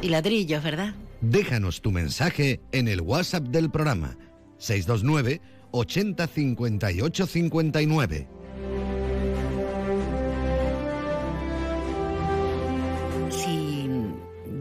Y 0.00 0.08
ladrillos, 0.08 0.62
¿verdad? 0.62 0.94
Déjanos 1.20 1.82
tu 1.82 1.90
mensaje 1.90 2.62
en 2.72 2.88
el 2.88 3.02
WhatsApp 3.02 3.44
del 3.48 3.70
programa 3.70 4.16
629 4.56 5.42
80 5.72 6.26
58 6.26 7.26
59. 7.26 8.39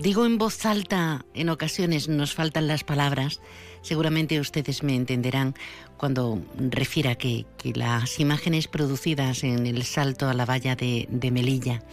Digo 0.01 0.25
en 0.25 0.37
voz 0.37 0.65
alta, 0.65 1.25
en 1.33 1.49
ocasiones 1.49 2.07
nos 2.07 2.33
faltan 2.33 2.67
las 2.67 2.83
palabras, 2.83 3.41
seguramente 3.81 4.39
ustedes 4.39 4.83
me 4.83 4.95
entenderán 4.95 5.55
cuando 5.97 6.41
refiera 6.57 7.15
que, 7.15 7.45
las 7.75 8.19
imágenes 8.19 8.67
producidas 8.67 9.43
en 9.43 9.67
el 9.67 9.83
salto 9.83 10.29
a 10.29 10.33
la 10.33 10.45
valla 10.45 10.75
de, 10.75 11.07
de 11.09 11.31
Melilla 11.31 11.83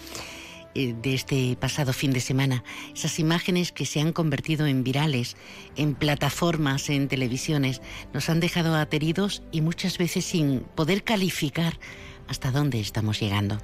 eh, 0.75 0.95
de 1.03 1.15
este 1.15 1.57
pasado 1.61 1.93
fin 1.93 2.13
de 2.13 2.21
semana, 2.21 2.63
esas 2.95 3.19
imágenes 3.19 3.73
que 3.73 3.87
se 3.87 4.01
han 4.01 4.13
convertido 4.13 4.67
en 4.67 4.85
virales, 4.85 5.37
en 5.75 5.95
plataformas, 5.95 6.89
en 6.91 7.09
televisiones, 7.09 7.83
nos 8.13 8.31
han 8.31 8.41
dejado 8.41 8.77
ateridos 8.77 9.43
y 9.51 9.61
muchas 9.61 9.99
veces 9.99 10.25
sin 10.25 10.61
poder 10.61 11.03
calificar 11.03 11.79
hasta 12.29 12.51
dónde 12.51 12.81
estamos 12.81 13.21
llegando. 13.21 13.59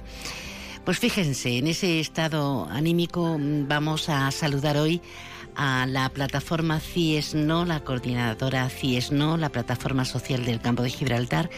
Pues 0.85 0.99
fíjense, 0.99 1.59
en 1.59 1.67
ese 1.67 2.01
estado 2.01 2.67
anímico 2.69 3.37
mm, 3.39 3.69
vamos 3.69 4.09
a 4.09 4.29
saludar 4.31 4.75
hoy 4.75 5.01
a 5.55 5.85
la 5.85 6.09
plataforma 6.09 6.81
CIESNO, 6.81 7.63
la 7.63 7.85
coordinadora 7.85 8.67
CIESNO, 8.69 9.37
la 9.37 9.49
plataforma 9.49 10.03
social 10.03 10.43
del 10.43 10.59
campo 10.59 10.83
de 10.83 10.89
Gibraltar, 10.89 11.49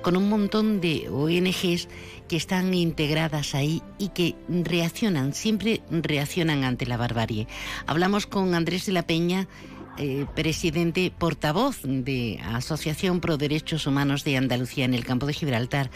con 0.00 0.16
un 0.16 0.28
montón 0.28 0.80
de 0.80 1.08
ONGs 1.08 1.88
que 2.28 2.36
están 2.36 2.72
integradas 2.72 3.56
ahí 3.56 3.82
y 3.98 4.10
que 4.10 4.36
reaccionan, 4.48 5.34
siempre 5.34 5.82
reaccionan 5.90 6.62
ante 6.62 6.86
la 6.86 6.96
barbarie. 6.96 7.48
Hablamos 7.88 8.28
con 8.28 8.54
Andrés 8.54 8.86
de 8.86 8.92
la 8.92 9.02
Peña, 9.02 9.48
eh, 9.96 10.24
presidente 10.36 11.12
portavoz 11.18 11.80
de 11.82 12.38
Asociación 12.44 13.18
Pro 13.18 13.38
Derechos 13.38 13.88
Humanos 13.88 14.22
de 14.22 14.36
Andalucía 14.36 14.84
en 14.84 14.94
el 14.94 15.04
campo 15.04 15.26
de 15.26 15.32
Gibraltar. 15.32 15.90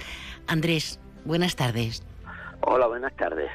Andrés, 0.48 0.98
buenas 1.24 1.54
tardes. 1.54 2.02
Hola, 2.62 2.86
buenas 2.86 3.14
tardes. 3.16 3.50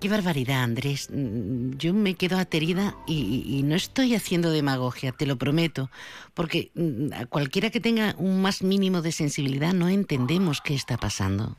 Qué 0.00 0.08
barbaridad, 0.08 0.62
Andrés. 0.64 1.08
Mm, 1.12 1.72
Yo 1.76 1.94
me 1.94 2.14
quedo 2.16 2.36
aterida 2.38 2.94
y, 3.06 3.44
y 3.46 3.62
no 3.62 3.76
estoy 3.76 4.14
haciendo 4.14 4.50
demagogia, 4.50 5.12
te 5.12 5.26
lo 5.26 5.36
prometo, 5.36 5.90
porque 6.34 6.70
mm, 6.74 7.12
a 7.12 7.26
cualquiera 7.26 7.70
que 7.70 7.80
tenga 7.80 8.14
un 8.18 8.42
más 8.42 8.62
mínimo 8.62 9.00
de 9.00 9.12
sensibilidad 9.12 9.72
no 9.72 9.88
entendemos 9.88 10.60
qué 10.60 10.74
está 10.74 10.96
pasando. 10.96 11.56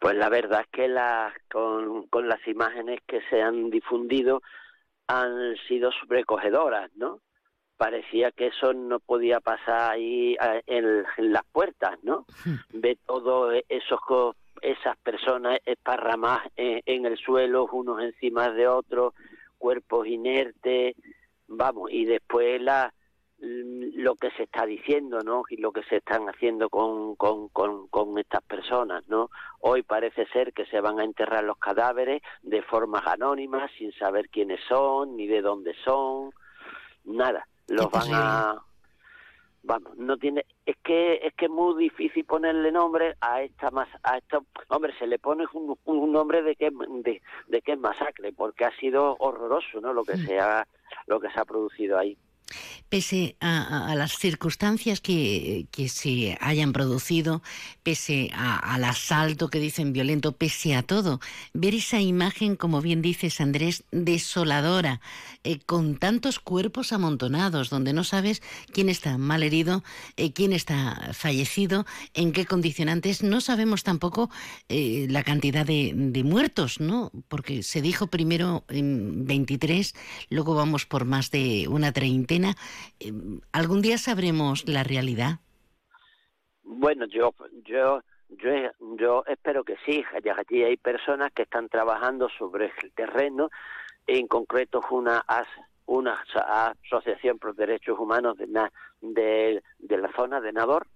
Pues 0.00 0.16
la 0.16 0.28
verdad 0.28 0.62
es 0.62 0.66
que 0.72 0.88
las, 0.88 1.32
con, 1.50 2.08
con 2.08 2.28
las 2.28 2.46
imágenes 2.48 2.98
que 3.06 3.20
se 3.30 3.40
han 3.40 3.70
difundido 3.70 4.42
han 5.06 5.54
sido 5.68 5.90
sobrecogedoras, 5.92 6.90
¿no? 6.96 7.20
Parecía 7.76 8.30
que 8.32 8.48
eso 8.48 8.72
no 8.72 8.98
podía 9.00 9.40
pasar 9.40 9.92
ahí 9.92 10.36
eh, 10.40 10.62
en, 10.66 11.04
en 11.16 11.32
las 11.32 11.44
puertas, 11.52 11.92
¿no? 12.02 12.26
Ve 12.72 12.98
todo 13.06 13.52
esos 13.68 14.00
co- 14.00 14.36
esas 14.64 14.96
personas 14.98 15.60
esparramadas 15.64 16.50
en, 16.56 16.82
en 16.86 17.06
el 17.06 17.18
suelo, 17.18 17.68
unos 17.72 18.02
encima 18.02 18.50
de 18.50 18.66
otros, 18.66 19.14
cuerpos 19.58 20.06
inertes, 20.06 20.96
vamos, 21.48 21.90
y 21.92 22.04
después 22.04 22.60
la 22.60 22.92
lo 23.46 24.14
que 24.16 24.30
se 24.32 24.44
está 24.44 24.64
diciendo, 24.64 25.20
¿no? 25.20 25.42
Y 25.50 25.58
lo 25.58 25.72
que 25.72 25.82
se 25.84 25.96
están 25.96 26.28
haciendo 26.28 26.70
con, 26.70 27.14
con, 27.16 27.48
con, 27.48 27.88
con 27.88 28.18
estas 28.18 28.42
personas, 28.42 29.06
¿no? 29.08 29.30
Hoy 29.60 29.82
parece 29.82 30.26
ser 30.26 30.52
que 30.52 30.64
se 30.66 30.80
van 30.80 30.98
a 30.98 31.04
enterrar 31.04 31.44
los 31.44 31.58
cadáveres 31.58 32.22
de 32.42 32.62
formas 32.62 33.06
anónimas, 33.06 33.70
sin 33.76 33.92
saber 33.92 34.30
quiénes 34.30 34.60
son, 34.68 35.16
ni 35.16 35.26
de 35.26 35.42
dónde 35.42 35.74
son, 35.84 36.32
nada. 37.04 37.46
Los 37.68 37.90
van 37.90 38.08
a 38.12 38.62
vamos 39.64 39.96
no 39.96 40.16
tiene 40.16 40.44
es 40.66 40.76
que 40.84 41.14
es 41.22 41.34
que 41.34 41.46
es 41.46 41.50
muy 41.50 41.82
difícil 41.82 42.24
ponerle 42.24 42.70
nombre 42.70 43.16
a 43.20 43.42
esta 43.42 43.70
más 43.70 43.88
a 44.02 44.18
esta 44.18 44.40
hombre 44.68 44.92
se 44.98 45.06
le 45.06 45.18
pone 45.18 45.44
un, 45.54 45.76
un 45.84 46.12
nombre 46.12 46.42
de 46.42 46.54
que 46.54 46.70
de, 46.70 47.22
de 47.48 47.62
que 47.62 47.72
es 47.72 47.78
masacre 47.78 48.32
porque 48.32 48.64
ha 48.64 48.76
sido 48.76 49.16
horroroso 49.18 49.80
no 49.80 49.92
lo 49.92 50.04
que 50.04 50.16
se 50.16 50.38
ha 50.38 50.66
lo 51.06 51.18
que 51.18 51.30
se 51.30 51.40
ha 51.40 51.44
producido 51.44 51.98
ahí 51.98 52.16
Pese 52.94 53.34
a, 53.40 53.92
las 53.96 54.16
circunstancias 54.18 55.00
que, 55.00 55.66
que 55.72 55.88
se 55.88 56.38
hayan 56.40 56.72
producido, 56.72 57.42
pese 57.82 58.30
a- 58.32 58.56
al 58.72 58.84
asalto 58.84 59.48
que 59.48 59.58
dicen 59.58 59.92
violento, 59.92 60.36
pese 60.36 60.76
a 60.76 60.84
todo, 60.84 61.18
ver 61.52 61.74
esa 61.74 62.00
imagen, 62.00 62.54
como 62.54 62.80
bien 62.80 63.02
dices 63.02 63.40
Andrés, 63.40 63.82
desoladora, 63.90 65.00
eh, 65.42 65.58
con 65.66 65.96
tantos 65.96 66.38
cuerpos 66.38 66.92
amontonados, 66.92 67.68
donde 67.68 67.92
no 67.92 68.04
sabes 68.04 68.42
quién 68.72 68.88
está 68.88 69.18
mal 69.18 69.42
herido, 69.42 69.82
eh, 70.16 70.32
quién 70.32 70.52
está 70.52 71.10
fallecido, 71.14 71.86
en 72.14 72.30
qué 72.30 72.46
condicionantes, 72.46 73.24
no 73.24 73.40
sabemos 73.40 73.82
tampoco 73.82 74.30
eh, 74.68 75.08
la 75.10 75.24
cantidad 75.24 75.66
de, 75.66 75.94
de 75.96 76.22
muertos, 76.22 76.78
¿no? 76.78 77.10
Porque 77.26 77.64
se 77.64 77.82
dijo 77.82 78.06
primero 78.06 78.64
en 78.68 79.24
23, 79.26 79.96
luego 80.30 80.54
vamos 80.54 80.86
por 80.86 81.04
más 81.06 81.32
de 81.32 81.66
una 81.66 81.90
treintena. 81.90 82.56
Eh, 83.00 83.12
¿Algún 83.52 83.82
día 83.82 83.98
sabremos 83.98 84.68
la 84.68 84.82
realidad? 84.82 85.40
Bueno, 86.62 87.06
yo, 87.06 87.34
yo, 87.64 88.02
yo, 88.28 88.50
yo 88.98 89.24
espero 89.26 89.64
que 89.64 89.76
sí. 89.84 90.04
Allí 90.12 90.62
hay 90.62 90.76
personas 90.76 91.32
que 91.32 91.42
están 91.42 91.68
trabajando 91.68 92.28
sobre 92.38 92.72
el 92.82 92.92
terreno 92.92 93.50
en 94.06 94.26
concreto 94.26 94.80
una 94.90 95.24
una 95.86 96.24
asociación 96.32 97.38
por 97.38 97.54
derechos 97.54 97.98
humanos 97.98 98.38
de, 98.38 98.46
de, 99.02 99.98
la 99.98 100.10
zona 100.16 100.40
de 100.40 100.52
Nador, 100.52 100.86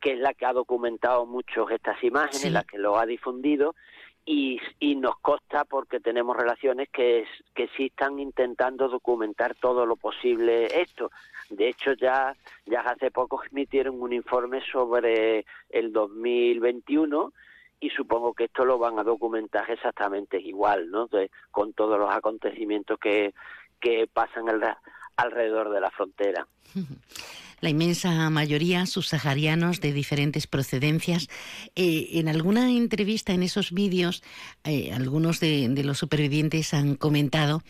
que 0.00 0.12
es 0.12 0.18
la 0.18 0.34
que 0.34 0.44
ha 0.44 0.52
documentado 0.52 1.24
muchos 1.24 1.70
estas 1.70 2.02
imágenes, 2.02 2.50
la 2.50 2.64
que 2.64 2.78
lo 2.78 2.98
ha 2.98 3.06
difundido 3.06 3.76
y, 4.26 4.58
y, 4.80 4.96
nos 4.96 5.18
consta 5.18 5.64
porque 5.64 6.00
tenemos 6.00 6.36
relaciones 6.36 6.88
que, 6.90 7.26
que 7.54 7.68
sí 7.76 7.86
están 7.86 8.18
intentando 8.18 8.88
documentar 8.88 9.54
todo 9.54 9.84
lo 9.84 9.96
posible 9.96 10.80
esto. 10.80 11.10
De 11.50 11.68
hecho, 11.68 11.92
ya, 11.92 12.34
ya 12.64 12.80
hace 12.80 13.10
poco 13.10 13.42
emitieron 13.50 14.00
un 14.00 14.12
informe 14.12 14.62
sobre 14.72 15.44
el 15.68 15.92
2021 15.92 17.32
y 17.80 17.90
supongo 17.90 18.32
que 18.32 18.44
esto 18.44 18.64
lo 18.64 18.78
van 18.78 18.98
a 18.98 19.04
documentar 19.04 19.70
exactamente 19.70 20.40
igual, 20.40 20.90
¿no? 20.90 21.08
con 21.50 21.74
todos 21.74 21.98
los 21.98 22.10
acontecimientos 22.10 22.98
que, 22.98 23.34
que 23.78 24.08
pasan 24.10 24.46
alrededor 25.16 25.70
de 25.70 25.80
la 25.80 25.90
frontera. 25.90 26.46
La 27.60 27.70
inmensa 27.70 28.30
mayoría 28.30 28.86
subsaharianos 28.86 29.80
de 29.80 29.92
diferentes 29.92 30.46
procedencias. 30.46 31.28
Eh, 31.76 32.10
en 32.12 32.28
alguna 32.28 32.70
entrevista 32.70 33.32
en 33.32 33.42
esos 33.42 33.72
vídeos, 33.72 34.22
eh, 34.64 34.92
algunos 34.92 35.40
de, 35.40 35.68
los 35.84 35.98
supervivientes 35.98 36.74
han 36.74 36.96
comentado 36.96 37.62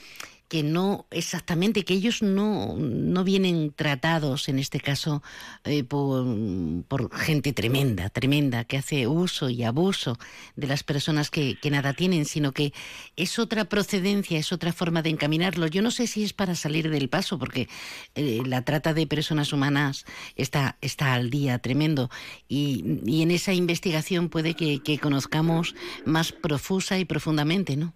que 0.49 0.63
no 0.63 1.07
exactamente, 1.11 1.85
que 1.85 1.95
ellos 1.95 2.23
no, 2.23 2.77
no 2.77 3.25
vienen 3.25 3.73
tratados, 3.73 4.49
en 4.49 4.59
este 4.59 4.79
caso, 4.81 5.23
eh, 5.65 5.85
por, 5.85 7.11
gente 7.17 7.53
tremenda, 7.53 8.11
tremenda, 8.11 8.65
que 8.65 8.77
hace 8.77 9.07
uso 9.07 9.49
y 9.49 9.63
abuso 9.63 10.17
de 10.57 10.67
las 10.67 10.83
personas 10.83 11.31
que, 11.31 11.57
nada 11.71 11.95
tienen, 11.95 12.25
sino 12.25 12.53
que 12.53 12.73
es 13.17 13.39
otra 13.39 13.65
procedencia, 13.65 14.39
es 14.39 14.53
otra 14.53 14.73
forma 14.73 15.03
de 15.03 15.11
encaminarlo. 15.11 15.67
Yo 15.67 15.83
no 15.83 15.91
sé 15.91 16.07
si 16.07 16.23
es 16.23 16.33
para 16.33 16.55
salir 16.55 16.91
del 16.91 17.09
paso, 17.09 17.39
porque 17.39 17.69
eh, 18.15 18.43
la 18.47 18.63
trata 18.63 18.95
de 18.95 19.07
personas 19.07 19.53
humanas 19.53 20.05
está, 20.37 20.77
está 20.81 21.15
al 21.15 21.31
día 21.31 21.59
tremendo, 21.59 22.11
y, 22.49 23.01
y 23.07 23.23
en 23.23 23.31
esa 23.31 23.55
investigación 23.55 24.29
puede 24.29 24.55
que, 24.55 24.83
que 24.83 24.99
conozcamos 24.99 25.75
más 26.05 26.33
profusa 26.33 26.99
y 26.99 27.05
profundamente, 27.05 27.77
¿no? 27.77 27.95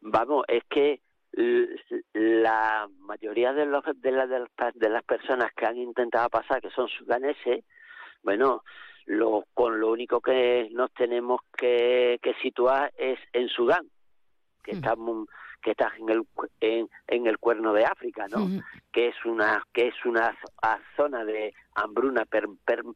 Vamos, 0.00 0.44
es 0.48 0.62
que 0.70 1.00
la 2.14 2.88
mayoría 3.00 3.52
de, 3.52 3.66
los, 3.66 3.84
de, 3.84 4.10
de, 4.74 4.88
las 4.88 5.04
personas 5.04 5.52
que 5.54 5.66
han 5.66 5.76
intentado 5.76 6.30
pasar, 6.30 6.62
que 6.62 6.70
son 6.70 6.88
sudaneses, 6.88 7.64
bueno, 8.22 8.62
lo, 9.06 9.44
con 9.54 9.78
lo 9.78 9.90
único 9.90 10.20
que 10.20 10.68
nos 10.72 10.92
tenemos 10.94 11.40
que, 11.56 12.18
situar 12.42 12.92
es 12.96 13.18
en 13.32 13.48
Sudán, 13.48 13.86
que 14.64 14.72
mm. 14.72 14.76
está 14.76 14.94
que 15.62 15.70
está 15.72 15.92
en 15.98 16.10
el 16.10 16.22
en, 16.60 16.88
en, 17.08 17.26
el 17.26 17.38
cuerno 17.38 17.72
de 17.72 17.84
África, 17.84 18.26
¿no? 18.28 18.46
Que 18.92 19.08
es 19.08 19.24
una 19.24 19.62
que 19.72 19.88
es 19.88 20.04
una 20.04 20.36
zona 20.96 21.24
de 21.24 21.54
hambruna 21.74 22.24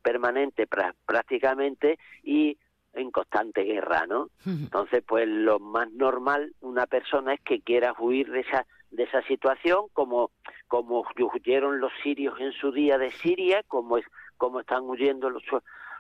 permanente 0.02 0.66
prácticamente 0.66 1.98
y 2.22 2.56
en 3.00 3.10
constante 3.10 3.62
guerra, 3.62 4.06
¿no? 4.06 4.30
Entonces, 4.46 5.02
pues 5.06 5.26
lo 5.28 5.58
más 5.58 5.90
normal 5.92 6.54
una 6.60 6.86
persona 6.86 7.34
es 7.34 7.40
que 7.40 7.60
quiera 7.60 7.94
huir 7.98 8.30
de 8.30 8.40
esa 8.40 8.66
de 8.90 9.04
esa 9.04 9.22
situación, 9.22 9.86
como 9.92 10.30
como 10.68 11.04
huyeron 11.34 11.80
los 11.80 11.92
sirios 12.02 12.38
en 12.40 12.52
su 12.52 12.72
día 12.72 12.98
de 12.98 13.10
Siria, 13.10 13.62
como 13.68 13.98
es 13.98 14.04
como 14.36 14.60
están 14.60 14.82
huyendo 14.84 15.30
los 15.30 15.42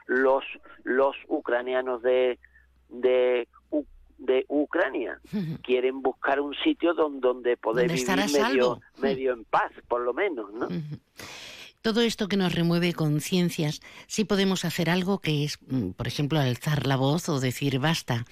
los 0.06 0.44
los 0.84 1.16
ucranianos 1.28 2.02
de 2.02 2.38
de 2.88 3.48
de 4.20 4.44
Ucrania. 4.48 5.18
Quieren 5.62 6.02
buscar 6.02 6.40
un 6.40 6.54
sitio 6.54 6.94
donde, 6.94 7.20
donde 7.20 7.56
poder 7.56 7.90
vivir 7.90 8.06
medio, 8.32 8.80
medio 9.00 9.32
en 9.32 9.44
paz, 9.44 9.72
por 9.88 10.02
lo 10.02 10.12
menos, 10.12 10.52
¿no? 10.52 10.68
Todo 11.82 12.02
esto 12.02 12.28
que 12.28 12.36
nos 12.36 12.54
remueve 12.54 12.92
conciencias, 12.92 13.80
sí 14.06 14.24
podemos 14.24 14.64
hacer 14.64 14.90
algo 14.90 15.18
que 15.18 15.44
es, 15.44 15.58
mm, 15.68 15.92
por 15.92 16.06
ejemplo, 16.06 16.38
alzar 16.38 16.86
la 16.86 16.96
voz 16.96 17.28
o 17.28 17.40
decir 17.40 17.78
basta. 17.78 18.24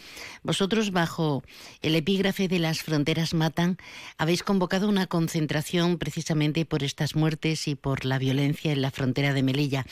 Vosotros, 0.43 0.93
bajo 0.93 1.43
el 1.81 1.95
epígrafe 1.95 2.49
de 2.49 2.59
las 2.59 2.83
fronteras 2.83 3.33
matan, 3.33 3.79
habéis 4.19 4.43
convocado 4.43 4.89
una 4.89 5.07
concentración 5.07 5.99
precisamente 5.99 6.67
por 6.67 6.83
estas 6.83 7.17
muertes 7.17 7.69
y 7.69 7.75
por 7.75 8.05
la 8.05 8.19
violencia 8.19 8.73
en 8.73 8.83
la 8.83 8.91
frontera 8.91 9.33
de 9.33 9.43
Melilla. 9.43 9.85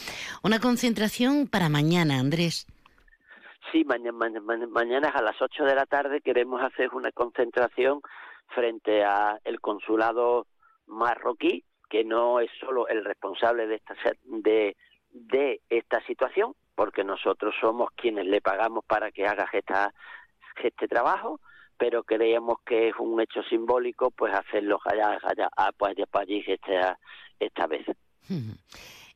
Una 0.42 0.61
concentración 0.61 1.47
para 1.47 1.69
mañana, 1.69 2.19
Andrés. 2.19 2.66
Sí, 3.73 3.85
mañana, 3.85 4.12
mañana 4.69 5.09
a 5.09 5.23
las 5.23 5.40
8 5.40 5.64
de 5.64 5.75
la 5.75 5.87
tarde 5.87 6.21
queremos 6.21 6.62
hacer 6.62 6.90
una 6.92 7.11
concentración 7.11 8.01
frente 8.55 9.03
a 9.03 9.38
el 9.45 9.61
consulado 9.61 10.47
marroquí 10.87 11.64
que 11.88 12.05
no 12.05 12.40
es 12.40 12.51
solo 12.61 12.88
el 12.88 13.05
responsable 13.05 13.66
de 13.66 13.77
esta, 13.77 13.94
de, 14.25 14.77
de 15.11 15.61
esta 15.68 16.05
situación, 16.07 16.55
porque 16.75 17.05
nosotros 17.05 17.55
somos 17.61 17.90
quienes 17.96 18.27
le 18.27 18.40
pagamos 18.40 18.85
para 18.85 19.11
que 19.11 19.27
haga 19.27 19.49
esta, 19.53 19.92
este 20.62 20.88
trabajo, 20.88 21.40
pero 21.79 22.05
creemos 22.05 22.59
que 22.64 22.88
es 22.88 22.94
un 22.99 23.20
hecho 23.20 23.42
simbólico 23.44 24.11
pues 24.11 24.35
hacerlo 24.35 24.79
allá, 24.85 25.18
allá, 25.22 25.49
pues, 25.77 25.92
allá, 25.92 26.07
para 26.07 26.22
allí 26.22 26.44
esta, 26.46 26.99
esta 27.38 27.66
vez. 27.66 27.87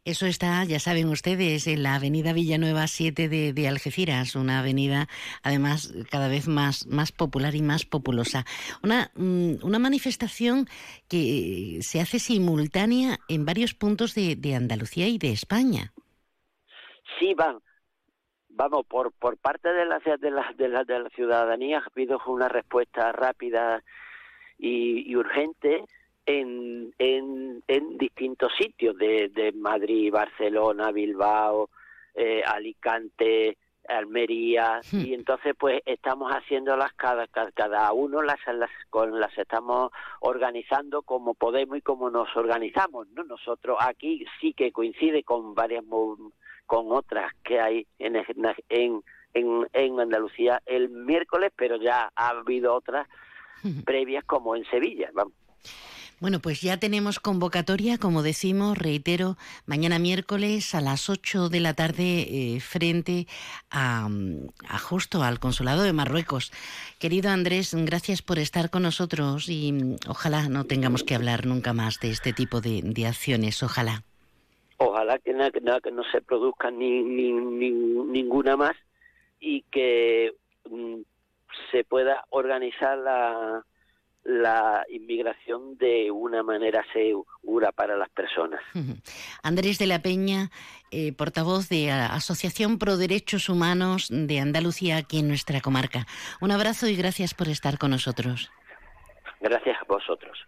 Eso 0.05 0.25
está, 0.25 0.65
ya 0.65 0.79
saben 0.79 1.09
ustedes, 1.11 1.67
en 1.67 1.83
la 1.83 1.97
avenida 1.97 2.33
Villanueva 2.33 2.87
7 2.87 3.29
de, 3.29 3.69
Algeciras, 3.69 4.35
una 4.35 4.61
avenida 4.61 5.09
además 5.43 5.93
cada 6.11 6.29
vez 6.29 6.49
más, 6.49 6.87
más 6.87 7.13
popular 7.13 7.55
y 7.55 7.61
más 7.61 7.85
populosa. 7.85 8.47
Una, 8.83 9.11
mm, 9.15 9.57
una 9.63 9.79
manifestación 9.79 10.67
que 11.07 11.81
se 11.83 12.01
hace 12.01 12.19
simultánea 12.19 13.19
en 13.29 13.45
varios 13.45 13.75
puntos 13.75 14.15
de, 14.15 14.55
Andalucía 14.57 15.07
y 15.07 15.19
de 15.19 15.33
España. 15.33 15.93
Sí, 17.19 17.35
van. 17.35 17.59
Vamos, 18.49 18.87
por, 18.87 19.13
por 19.13 19.37
parte 19.37 19.69
de 19.69 19.81
de, 19.81 20.31
la, 20.31 20.53
de, 20.57 20.69
la, 20.69 20.85
de 20.85 20.99
la 20.99 21.11
ciudadanía 21.11 21.83
pido 21.95 22.19
una 22.27 22.49
respuesta 22.49 23.13
rápida 23.13 23.83
y 24.59 25.15
urgente 25.15 25.85
en, 26.31 26.95
en, 26.99 27.62
en 27.66 27.99
distintos 27.99 28.53
sitios 28.57 28.97
de, 28.97 29.29
de 29.29 29.53
Madrid, 29.53 30.12
Barcelona, 30.12 30.93
Bilbao, 30.93 31.71
eh, 32.14 32.43
Alicante, 32.47 33.57
Almería 33.88 34.81
hmm. 34.93 35.01
y 35.01 35.14
entonces 35.14 35.55
pues 35.59 35.83
estamos 35.85 36.31
haciéndolas 36.31 36.93
cada 36.93 37.27
cada 37.27 37.93
uno 37.93 38.23
las, 38.23 38.38
las 38.47 38.71
con 38.88 39.19
las 39.19 39.37
estamos 39.37 39.90
organizando 40.21 41.03
como 41.03 41.35
podemos 41.35 41.79
y 41.79 41.81
como 41.81 42.09
nos 42.11 42.29
organizamos 42.37 43.09
no 43.09 43.25
nosotros 43.25 43.79
aquí 43.81 44.25
sí 44.40 44.53
que 44.53 44.71
coincide 44.71 45.25
con 45.25 45.55
varias 45.55 45.83
con 46.66 46.93
otras 46.93 47.33
que 47.43 47.59
hay 47.59 47.87
en 47.99 48.14
en 48.69 49.03
en, 49.33 49.66
en 49.73 50.01
Andalucía 50.01 50.62
el 50.66 50.90
miércoles 50.90 51.51
pero 51.57 51.77
ya 51.77 52.12
ha 52.14 52.29
habido 52.29 52.75
otras 52.75 53.09
hmm. 53.64 53.81
previas 53.81 54.25
como 54.25 54.55
en 54.55 54.64
Sevilla 54.66 55.11
vamos 55.12 55.35
bueno, 56.20 56.38
pues 56.40 56.61
ya 56.61 56.76
tenemos 56.76 57.18
convocatoria, 57.18 57.96
como 57.96 58.22
decimos, 58.22 58.76
reitero, 58.76 59.37
mañana 59.64 59.98
miércoles 59.98 60.74
a 60.74 60.83
las 60.83 61.09
8 61.09 61.48
de 61.48 61.61
la 61.61 61.72
tarde 61.72 62.26
eh, 62.28 62.61
frente 62.61 63.26
a, 63.70 64.06
justo 64.83 65.22
al 65.22 65.40
Consulado 65.40 65.83
de 65.83 65.94
Marruecos. 65.94 66.52
Querido 66.98 67.30
Andrés, 67.30 67.74
gracias 67.74 68.20
por 68.20 68.38
estar 68.38 68.68
con 68.68 68.83
nosotros 68.83 69.48
y 69.48 69.72
mm, 69.72 69.96
ojalá 70.09 70.48
no 70.50 70.64
tengamos 70.64 71.04
que 71.04 71.14
hablar 71.14 71.46
nunca 71.46 71.72
más 71.72 71.98
de 72.00 72.11
este 72.11 72.35
tipo 72.35 72.61
de, 72.61 73.06
acciones, 73.06 73.62
ojalá. 73.62 74.02
Ojalá 74.76 75.18
que, 75.18 75.33
nada, 75.33 75.50
que, 75.80 75.90
no 75.90 76.02
se 76.12 76.20
produzca 76.20 76.70
ni, 76.70 77.02
ninguna 77.02 78.59
más 78.59 78.76
y 79.40 79.62
que 79.70 80.35
mm, 80.68 81.00
se 81.70 81.85
pueda 81.85 82.26
organizar 82.28 82.98
la 82.98 83.64
la 84.24 84.85
inmigración 84.90 85.76
de 85.78 86.11
una 86.11 86.42
manera 86.42 86.85
segura 86.92 87.72
para 87.72 87.96
las 87.96 88.11
personas. 88.11 88.61
Andrés 89.42 89.78
de 89.78 89.87
la 89.87 90.02
Peña, 90.02 90.50
eh, 90.90 91.12
portavoz 91.12 91.68
de 91.68 91.90
Asociación 91.90 92.78
Pro 92.78 92.96
Derechos 92.96 93.48
Humanos 93.48 94.09
de 94.11 94.40
Andalucía, 94.40 94.98
aquí 94.98 95.20
en 95.20 95.28
nuestra 95.28 95.61
comarca. 95.61 96.06
Un 96.40 96.50
abrazo 96.52 96.87
y 96.87 96.96
gracias 96.96 97.35
por 97.35 97.48
estar 97.48 97.78
con 97.78 97.90
nosotros. 97.90 98.50
Gracias 99.40 99.76
a 99.80 99.85
vosotros. 99.85 100.38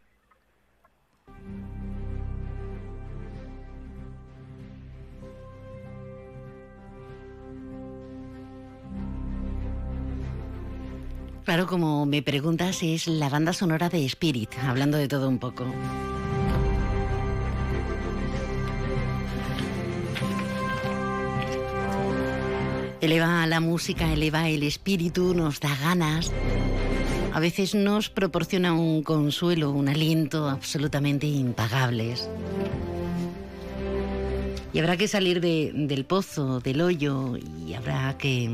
Claro, 11.45 11.67
como 11.67 12.07
me 12.07 12.23
preguntas, 12.23 12.83
es 12.83 13.07
la 13.09 13.29
banda 13.29 13.53
sonora 13.53 13.89
de 13.89 14.05
Spirit, 14.07 14.51
hablando 14.63 14.97
de 14.97 15.09
todo 15.09 15.29
un 15.29 15.39
poco. 15.39 15.65
Eleva 23.01 23.47
la 23.47 23.61
música, 23.61 24.13
eleva 24.13 24.49
el 24.49 24.63
espíritu, 24.63 25.35
nos 25.35 25.59
da 25.59 25.75
ganas 25.83 26.33
a 27.35 27.41
veces 27.41 27.75
nos 27.75 28.11
proporciona 28.11 28.75
un 28.75 29.03
consuelo, 29.03 29.71
un 29.71 29.89
aliento 29.89 30.51
absolutamente 30.51 31.27
impagables. 31.27 32.29
Y 34.75 34.79
habrá 34.79 34.99
que 34.99 35.09
salir 35.09 35.41
del 35.41 36.05
pozo, 36.05 36.61
del 36.61 36.83
hoyo, 36.83 37.39
y 37.67 37.73
habrá 37.73 38.19
que 38.19 38.51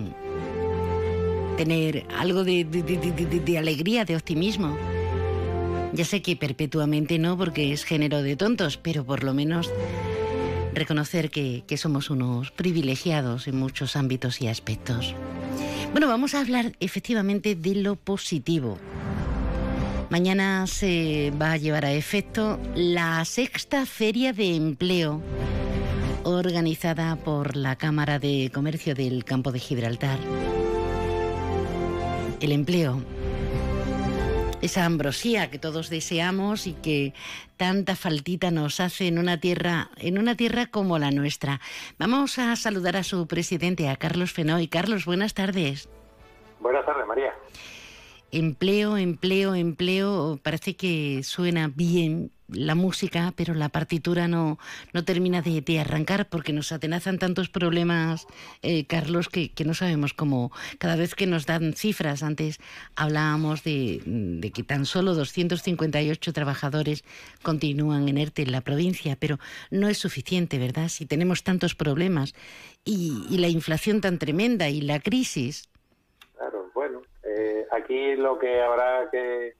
tener 1.58 2.06
algo 2.16 2.44
de, 2.44 3.58
alegría, 3.58 4.04
de 4.04 4.14
optimismo. 4.14 4.78
Ya 5.92 6.04
sé 6.04 6.22
que 6.22 6.36
perpetuamente 6.36 7.18
no, 7.18 7.36
porque 7.36 7.72
es 7.72 7.82
género 7.82 8.22
de 8.22 8.36
tontos, 8.36 8.76
pero 8.76 9.04
por 9.04 9.24
lo 9.24 9.34
menos 9.34 9.68
reconocer 10.72 11.30
que, 11.30 11.64
que 11.66 11.76
somos 11.76 12.10
unos 12.10 12.52
privilegiados 12.52 13.48
en 13.48 13.56
muchos 13.56 13.96
ámbitos 13.96 14.40
y 14.40 14.46
aspectos. 14.46 15.16
Bueno, 15.90 16.06
vamos 16.06 16.34
a 16.34 16.40
hablar 16.40 16.76
efectivamente 16.78 17.56
de 17.56 17.74
lo 17.74 17.96
positivo. 17.96 18.78
Mañana 20.10 20.68
se 20.68 21.32
va 21.42 21.52
a 21.52 21.56
llevar 21.56 21.84
a 21.84 21.92
efecto 21.92 22.60
la 22.76 23.24
sexta 23.24 23.84
feria 23.84 24.32
de 24.32 24.54
empleo 24.54 25.20
organizada 26.22 27.16
por 27.16 27.56
la 27.56 27.74
Cámara 27.74 28.20
de 28.20 28.52
Comercio 28.54 28.94
del 28.94 29.24
Campo 29.24 29.50
de 29.50 29.58
Gibraltar. 29.58 30.18
El 32.40 32.52
empleo, 32.52 33.02
esa 34.62 34.84
ambrosía 34.84 35.50
que 35.50 35.58
todos 35.58 35.90
deseamos 35.90 36.68
y 36.68 36.72
que 36.72 37.12
tanta 37.56 37.96
faltita 37.96 38.52
nos 38.52 38.78
hace 38.78 39.08
en 39.08 39.18
una 39.18 39.40
tierra, 39.40 39.90
en 39.96 40.18
una 40.18 40.36
tierra 40.36 40.66
como 40.66 41.00
la 41.00 41.10
nuestra. 41.10 41.60
Vamos 41.98 42.38
a 42.38 42.54
saludar 42.54 42.96
a 42.96 43.02
su 43.02 43.26
presidente, 43.26 43.88
a 43.88 43.96
Carlos 43.96 44.32
Fenoy. 44.32 44.68
Carlos, 44.68 45.04
buenas 45.04 45.34
tardes. 45.34 45.88
Buenas 46.60 46.86
tardes, 46.86 47.06
María. 47.08 47.32
Empleo, 48.30 48.96
empleo, 48.96 49.56
empleo, 49.56 50.38
parece 50.40 50.76
que 50.76 51.22
suena 51.24 51.72
bien, 51.74 52.30
la 52.48 52.74
música, 52.74 53.32
pero 53.36 53.54
la 53.54 53.68
partitura 53.68 54.26
no, 54.28 54.58
no 54.92 55.04
termina 55.04 55.42
de, 55.42 55.78
arrancar 55.78 56.28
porque 56.28 56.52
nos 56.52 56.72
atenazan 56.72 57.18
tantos 57.18 57.48
problemas, 57.48 58.26
eh, 58.62 58.86
Carlos, 58.86 59.28
que, 59.28 59.52
no 59.64 59.74
sabemos 59.74 60.14
cómo. 60.14 60.50
Cada 60.78 60.96
vez 60.96 61.14
que 61.14 61.26
nos 61.26 61.46
dan 61.46 61.74
cifras, 61.74 62.22
antes 62.22 62.58
hablábamos 62.96 63.64
de, 63.64 64.02
de, 64.06 64.50
que 64.50 64.62
tan 64.62 64.86
solo 64.86 65.14
258 65.14 66.32
trabajadores 66.32 67.04
continúan 67.42 68.08
en 68.08 68.18
ERTE 68.18 68.42
en 68.42 68.52
la 68.52 68.62
provincia, 68.62 69.16
pero 69.20 69.38
no 69.70 69.88
es 69.88 69.98
suficiente, 69.98 70.58
¿verdad? 70.58 70.88
Si 70.88 71.06
tenemos 71.06 71.42
tantos 71.42 71.74
problemas 71.74 72.34
y, 72.84 73.26
y 73.30 73.38
la 73.38 73.48
inflación 73.48 74.00
tan 74.00 74.18
tremenda 74.18 74.70
y 74.70 74.80
la 74.80 75.00
crisis. 75.00 75.68
Claro, 76.36 76.70
bueno, 76.74 77.02
eh, 77.24 77.66
aquí 77.72 78.16
lo 78.16 78.38
que 78.38 78.60
habrá 78.60 79.10
que 79.10 79.54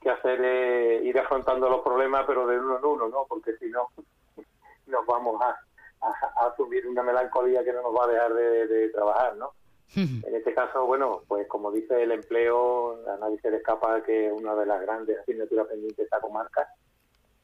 que 0.00 0.10
hacer 0.10 0.40
es 0.44 1.04
ir 1.04 1.18
afrontando 1.18 1.68
los 1.68 1.82
problemas, 1.82 2.24
pero 2.26 2.46
de 2.46 2.58
uno 2.58 2.78
en 2.78 2.84
uno, 2.84 3.08
¿no? 3.08 3.26
Porque 3.28 3.56
si 3.56 3.66
no, 3.66 3.88
nos 4.86 5.06
vamos 5.06 5.40
a, 5.42 5.58
a, 6.00 6.46
asumir 6.48 6.86
una 6.86 7.02
melancolía 7.02 7.64
que 7.64 7.72
no 7.72 7.82
nos 7.82 7.94
va 7.94 8.04
a 8.04 8.08
dejar 8.08 8.34
de, 8.34 8.88
trabajar, 8.90 9.36
¿no? 9.36 9.52
En 9.96 10.34
este 10.34 10.54
caso, 10.54 10.86
bueno, 10.86 11.22
pues 11.26 11.48
como 11.48 11.72
dice 11.72 12.02
el 12.02 12.12
empleo, 12.12 13.00
a 13.08 13.16
nadie 13.16 13.40
se 13.40 13.50
le 13.50 13.56
escapa 13.56 14.02
que 14.02 14.26
es 14.26 14.32
una 14.32 14.54
de 14.54 14.66
las 14.66 14.82
grandes 14.82 15.18
asignaturas 15.18 15.66
pendientes 15.66 15.96
de 15.96 16.02
esta 16.04 16.20
comarca, 16.20 16.68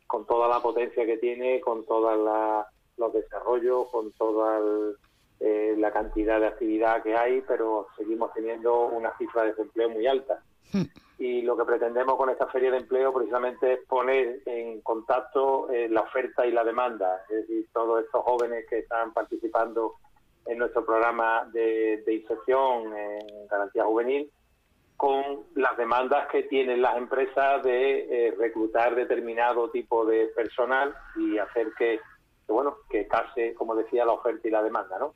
con 0.06 0.26
toda 0.26 0.46
la 0.46 0.60
potencia 0.60 1.06
que 1.06 1.16
tiene, 1.16 1.60
con 1.60 1.86
todos 1.86 2.66
los 2.98 3.12
desarrollos, 3.14 3.88
con 3.90 4.12
toda 4.12 4.60
eh, 5.40 5.74
la 5.78 5.90
cantidad 5.90 6.38
de 6.38 6.48
actividad 6.48 7.02
que 7.02 7.16
hay, 7.16 7.40
pero 7.48 7.88
seguimos 7.96 8.32
teniendo 8.34 8.88
una 8.88 9.16
cifra 9.16 9.42
de 9.42 9.48
desempleo 9.48 9.88
muy 9.88 10.06
alta 10.06 10.42
y 11.18 11.42
lo 11.42 11.56
que 11.56 11.64
pretendemos 11.64 12.16
con 12.16 12.30
esta 12.30 12.46
feria 12.48 12.70
de 12.70 12.78
empleo 12.78 13.12
precisamente 13.12 13.74
es 13.74 13.78
poner 13.86 14.40
en 14.46 14.80
contacto 14.80 15.70
eh, 15.70 15.88
la 15.88 16.00
oferta 16.02 16.44
y 16.44 16.50
la 16.50 16.64
demanda, 16.64 17.24
es 17.28 17.46
decir, 17.46 17.68
todos 17.72 18.04
estos 18.04 18.22
jóvenes 18.24 18.66
que 18.68 18.80
están 18.80 19.12
participando 19.12 19.94
en 20.46 20.58
nuestro 20.58 20.84
programa 20.84 21.48
de, 21.52 22.02
inserción 22.06 22.94
en 22.96 23.46
garantía 23.48 23.84
juvenil 23.84 24.30
con 24.96 25.44
las 25.54 25.76
demandas 25.76 26.28
que 26.28 26.44
tienen 26.44 26.82
las 26.82 26.96
empresas 26.96 27.62
de 27.62 28.28
eh, 28.28 28.34
reclutar 28.38 28.94
determinado 28.94 29.70
tipo 29.70 30.04
de 30.04 30.26
personal 30.28 30.94
y 31.16 31.38
hacer 31.38 31.72
que, 31.78 32.00
que, 32.46 32.52
bueno 32.52 32.76
que 32.88 33.06
case 33.08 33.54
como 33.54 33.74
decía 33.74 34.04
la 34.04 34.12
oferta 34.12 34.46
y 34.46 34.50
la 34.50 34.62
demanda 34.62 34.98
no 34.98 35.14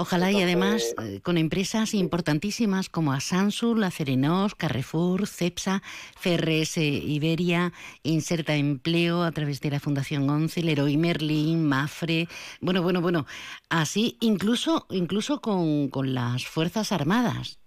Ojalá 0.00 0.30
y 0.30 0.40
además 0.40 0.94
eh, 1.02 1.20
con 1.24 1.36
empresas 1.38 1.92
importantísimas 1.92 2.88
como 2.88 3.12
Asansul, 3.12 3.82
Acerinos, 3.82 4.54
Carrefour, 4.54 5.26
Cepsa, 5.26 5.82
FRS 6.16 6.76
Iberia, 6.78 7.72
Inserta 8.04 8.54
Empleo 8.54 9.24
a 9.24 9.32
través 9.32 9.60
de 9.60 9.70
la 9.70 9.80
Fundación 9.80 10.30
ONCE, 10.30 10.62
Leroy 10.62 10.96
Merlin, 10.96 11.68
Mafre, 11.68 12.28
bueno, 12.60 12.80
bueno, 12.80 13.00
bueno, 13.00 13.26
así 13.70 14.16
incluso 14.20 14.86
incluso 14.90 15.40
con, 15.40 15.88
con 15.88 16.14
las 16.14 16.46
Fuerzas 16.46 16.92
Armadas. 16.92 17.58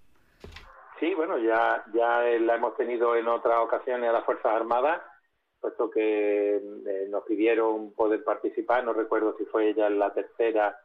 Sí, 1.02 1.14
bueno, 1.14 1.38
ya, 1.38 1.84
ya 1.94 2.22
la 2.40 2.56
hemos 2.56 2.78
tenido 2.78 3.14
en 3.18 3.28
otras 3.28 3.58
ocasiones 3.60 4.10
a 4.10 4.14
las 4.14 4.24
Fuerzas 4.24 4.54
Armadas, 4.54 5.02
puesto 5.60 5.92
que 5.92 6.56
eh, 6.56 7.08
nos 7.10 7.26
pidieron 7.26 7.92
poder 7.92 8.24
participar, 8.24 8.86
no 8.86 8.94
recuerdo 8.94 9.36
si 9.38 9.44
fue 9.44 9.74
ya 9.74 9.88
en 9.88 10.00
la 10.00 10.14
tercera 10.14 10.80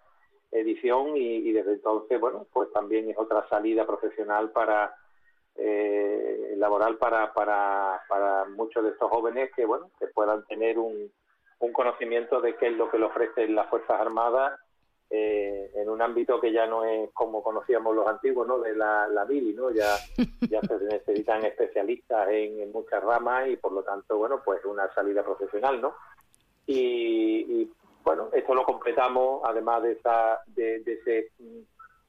edición 0.61 1.17
y, 1.17 1.53
desde 1.53 1.75
entonces, 1.75 2.21
bueno, 2.21 2.47
pues 2.53 2.71
también 2.73 3.11
es 3.11 3.19
otra 3.19 3.49
salida 3.49 3.87
profesional 3.87 4.51
para 4.51 4.95
eh, 5.57 6.55
laboral 6.57 6.99
para, 6.99 7.33
para, 7.33 8.03
para 8.09 8.45
muchos 8.47 8.85
de 8.85 8.91
estos 8.91 9.11
jóvenes 9.11 9.51
que, 9.55 9.65
bueno, 9.65 9.91
que 9.99 10.07
puedan 10.09 10.45
tener 10.47 10.79
un, 10.79 11.11
un 11.61 11.73
conocimiento 11.73 12.41
de 12.41 12.57
qué 12.57 12.69
es 12.69 12.77
lo 12.77 12.91
que 12.91 12.99
le 12.99 13.07
ofrecen 13.07 13.55
las 13.55 13.69
Fuerzas 13.69 14.01
Armadas 14.01 14.61
eh, 15.09 15.71
en 15.77 15.89
un 15.89 16.03
ámbito 16.03 16.41
que 16.41 16.53
ya 16.53 16.67
no 16.67 16.85
es 16.85 17.11
como 17.13 17.41
conocíamos 17.41 17.95
los 17.95 18.09
antiguos, 18.09 18.47
¿no? 18.47 18.59
De 18.59 18.75
la, 18.75 19.07
la 19.07 19.25
¿no? 19.25 19.71
Ya, 19.71 19.97
ya 20.51 20.61
se 20.63 20.79
necesitan 20.85 21.45
especialistas 21.45 22.29
en, 22.29 22.61
en, 22.61 22.73
muchas 22.73 23.03
ramas 23.05 23.49
y 23.49 23.57
por 23.57 23.73
lo 23.73 23.85
tanto, 23.85 24.19
bueno, 24.19 24.43
pues 24.45 24.65
una 24.65 24.93
salida 24.95 25.23
profesional, 25.23 25.81
¿no? 25.81 25.95
Y, 26.67 27.63
y 27.63 27.73
bueno, 28.07 28.29
esto 28.33 28.55
lo 28.55 28.63
completamos, 28.63 29.43
además 29.45 29.83
de, 29.83 29.93
esa, 29.95 30.41
de, 30.47 30.77
ese 30.77 31.33
mm, 31.41 31.59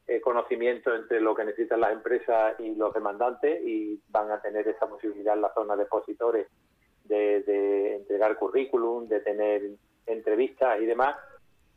eh, 0.05 0.21
conocimiento 0.21 0.93
entre 0.93 1.19
lo 1.19 1.33
que 1.33 1.43
necesitan 1.43 1.81
las 1.81 1.91
empresas 1.91 2.53
y 2.59 2.75
los 2.75 2.93
demandantes 2.93 3.59
y 3.65 3.99
van 4.09 4.29
a 4.29 4.39
tener 4.39 4.67
esa 4.67 4.87
posibilidad 4.87 5.33
en 5.33 5.41
la 5.41 5.53
zona 5.55 5.75
de 5.75 5.81
expositores 5.81 6.47
de, 7.05 7.95
entregar 7.95 8.37
currículum, 8.37 9.07
de 9.07 9.21
tener 9.21 9.63
entrevistas 10.05 10.79
y 10.79 10.85
demás. 10.85 11.15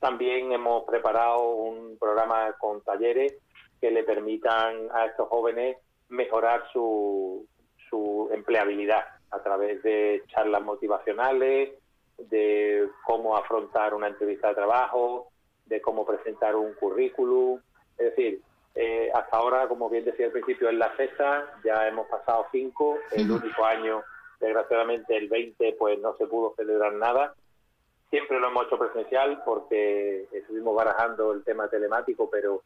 También 0.00 0.52
hemos 0.52 0.85
preparado 0.85 1.54
un 1.54 1.96
programa 1.98 2.52
con 2.59 2.83
talleres 2.83 3.38
que 3.80 3.90
le 3.90 4.04
permitan 4.04 4.88
a 4.92 5.06
estos 5.06 5.28
jóvenes 5.28 5.78
mejorar 6.11 6.64
su, 6.74 7.46
su 7.88 8.28
empleabilidad 8.35 9.02
a 9.30 9.42
través 9.42 9.83
de 9.83 10.22
charlas 10.28 10.62
motivacionales, 10.62 11.70
de 12.28 12.88
cómo 13.04 13.37
afrontar 13.37 13.94
una 13.94 14.09
entrevista 14.09 14.48
de 14.48 14.54
trabajo, 14.54 15.28
de 15.66 15.80
cómo 15.80 16.04
presentar 16.04 16.56
un 16.56 16.74
currículum. 16.74 17.61
Es 17.96 18.16
decir, 18.16 18.42
eh, 18.74 19.11
hasta 19.14 19.37
ahora, 19.37 19.68
como 19.68 19.88
bien 19.88 20.04
decía 20.04 20.26
al 20.26 20.33
principio, 20.33 20.68
en 20.68 20.78
la 20.78 20.94
CESA 20.96 21.61
ya 21.64 21.88
hemos 21.88 22.06
pasado 22.09 22.46
cinco. 22.52 22.98
El 23.12 23.30
único 23.30 23.64
año, 23.64 24.02
desgraciadamente, 24.38 25.16
el 25.16 25.28
20, 25.28 25.76
pues 25.78 25.98
no 26.00 26.16
se 26.16 26.26
pudo 26.26 26.54
celebrar 26.56 26.92
nada. 26.94 27.35
Siempre 28.11 28.40
lo 28.40 28.48
hemos 28.48 28.66
hecho 28.66 28.78
presencial 28.78 29.42
porque 29.44 30.26
estuvimos 30.33 30.74
barajando 30.74 31.33
el 31.33 31.44
tema 31.44 31.68
telemático, 31.68 32.28
pero 32.28 32.62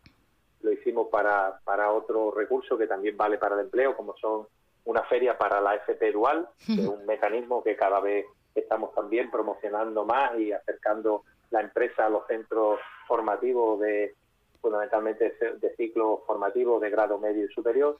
lo 0.62 0.72
hicimos 0.72 1.08
para, 1.08 1.60
para 1.64 1.92
otro 1.92 2.30
recurso 2.30 2.78
que 2.78 2.86
también 2.86 3.16
vale 3.16 3.36
para 3.36 3.54
el 3.54 3.62
empleo, 3.62 3.94
como 3.94 4.16
son 4.16 4.46
una 4.86 5.02
feria 5.04 5.36
para 5.36 5.60
la 5.60 5.74
FP 5.76 6.12
Dual, 6.12 6.48
que 6.64 6.72
es 6.72 6.88
un 6.88 7.04
mecanismo 7.06 7.62
que 7.62 7.76
cada 7.76 8.00
vez 8.00 8.26
estamos 8.54 8.94
también 8.94 9.30
promocionando 9.30 10.04
más 10.04 10.38
y 10.38 10.52
acercando 10.52 11.24
la 11.50 11.60
empresa 11.60 12.06
a 12.06 12.10
los 12.10 12.26
centros 12.26 12.80
formativos 13.06 13.80
de 13.80 14.14
fundamentalmente 14.60 15.36
de 15.60 15.76
ciclos 15.76 16.20
formativos 16.26 16.80
de 16.80 16.90
grado 16.90 17.18
medio 17.18 17.44
y 17.44 17.48
superior 17.48 17.98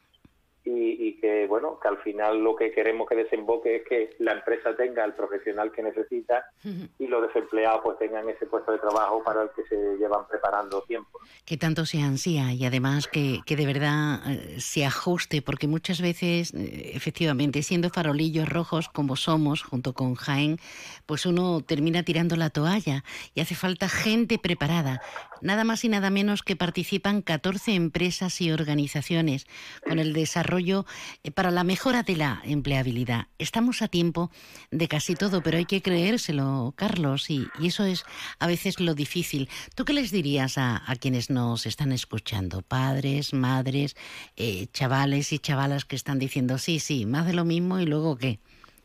y, 0.66 1.18
que 1.20 1.46
bueno 1.46 1.78
que 1.80 1.88
al 1.88 1.98
final 1.98 2.42
lo 2.42 2.56
que 2.56 2.70
queremos 2.72 3.06
que 3.08 3.16
desemboque 3.16 3.76
es 3.76 3.82
que 3.86 4.16
la 4.18 4.32
empresa 4.32 4.74
tenga 4.74 5.04
el 5.04 5.12
profesional 5.12 5.70
que 5.70 5.82
necesita 5.82 6.50
y 6.98 7.06
los 7.06 7.26
desempleados 7.26 7.82
pues 7.82 7.98
tengan 7.98 8.28
ese 8.30 8.46
puesto 8.46 8.72
de 8.72 8.78
trabajo 8.78 9.22
para 9.22 9.42
el 9.42 9.50
que 9.50 9.62
se 9.64 9.96
llevan 9.98 10.26
preparando 10.26 10.82
tiempo. 10.82 11.18
Que 11.44 11.58
tanto 11.58 11.84
se 11.84 12.00
ansía 12.00 12.52
y 12.52 12.64
además 12.64 13.08
que, 13.08 13.40
que 13.44 13.56
de 13.56 13.66
verdad 13.66 14.20
eh, 14.26 14.60
se 14.60 14.86
ajuste 14.86 15.42
porque 15.42 15.68
muchas 15.68 16.00
veces 16.00 16.54
eh, 16.54 16.92
efectivamente 16.94 17.62
siendo 17.62 17.90
farolillos 17.90 18.48
rojos 18.48 18.88
como 18.88 19.16
somos 19.16 19.62
junto 19.62 19.92
con 19.92 20.14
Jaén 20.14 20.58
pues 21.04 21.26
uno 21.26 21.60
termina 21.60 22.04
tirando 22.04 22.36
la 22.36 22.48
toalla 22.48 23.04
y 23.34 23.40
hace 23.40 23.54
falta 23.54 23.88
gente 23.88 24.38
preparada 24.38 25.02
nada 25.42 25.64
más 25.64 25.84
y 25.84 25.90
nada 25.90 26.08
menos 26.08 26.42
que 26.42 26.56
participan 26.56 27.20
14 27.20 27.74
empresas 27.74 28.40
y 28.40 28.50
organizaciones 28.50 29.46
con 29.86 29.98
el 29.98 30.14
desarrollo 30.14 30.53
desarrollo, 30.54 30.84
eh, 31.22 31.30
para 31.30 31.50
la 31.50 31.64
mejora 31.64 32.02
de 32.02 32.16
la 32.16 32.40
empleabilidad. 32.44 33.26
Estamos 33.38 33.82
a 33.82 33.88
tiempo 33.88 34.30
de 34.70 34.88
casi 34.88 35.14
todo, 35.14 35.42
pero 35.42 35.56
hay 35.56 35.64
que 35.64 35.82
creérselo, 35.82 36.72
Carlos, 36.76 37.30
y, 37.30 37.46
eso 37.64 37.84
es 37.84 38.04
a 38.40 38.46
veces 38.46 38.80
lo 38.80 38.94
difícil. 38.94 39.48
¿Tú 39.76 39.84
qué 39.84 39.92
les 39.92 40.10
dirías 40.10 40.56
a, 40.58 40.80
quienes 41.00 41.30
nos 41.30 41.66
están 41.66 41.92
escuchando? 41.92 42.62
Padres, 42.62 43.34
madres, 43.34 43.96
eh, 44.36 44.66
chavales 44.72 45.32
y 45.32 45.38
chavalas 45.38 45.84
que 45.84 45.96
están 45.96 46.18
diciendo, 46.18 46.58
sí, 46.58 46.78
sí, 46.78 47.06
más 47.06 47.26
de 47.26 47.34
lo 47.34 47.44
mismo 47.44 47.78
y 47.80 47.86
luego 47.86 48.16
qué. 48.16 48.38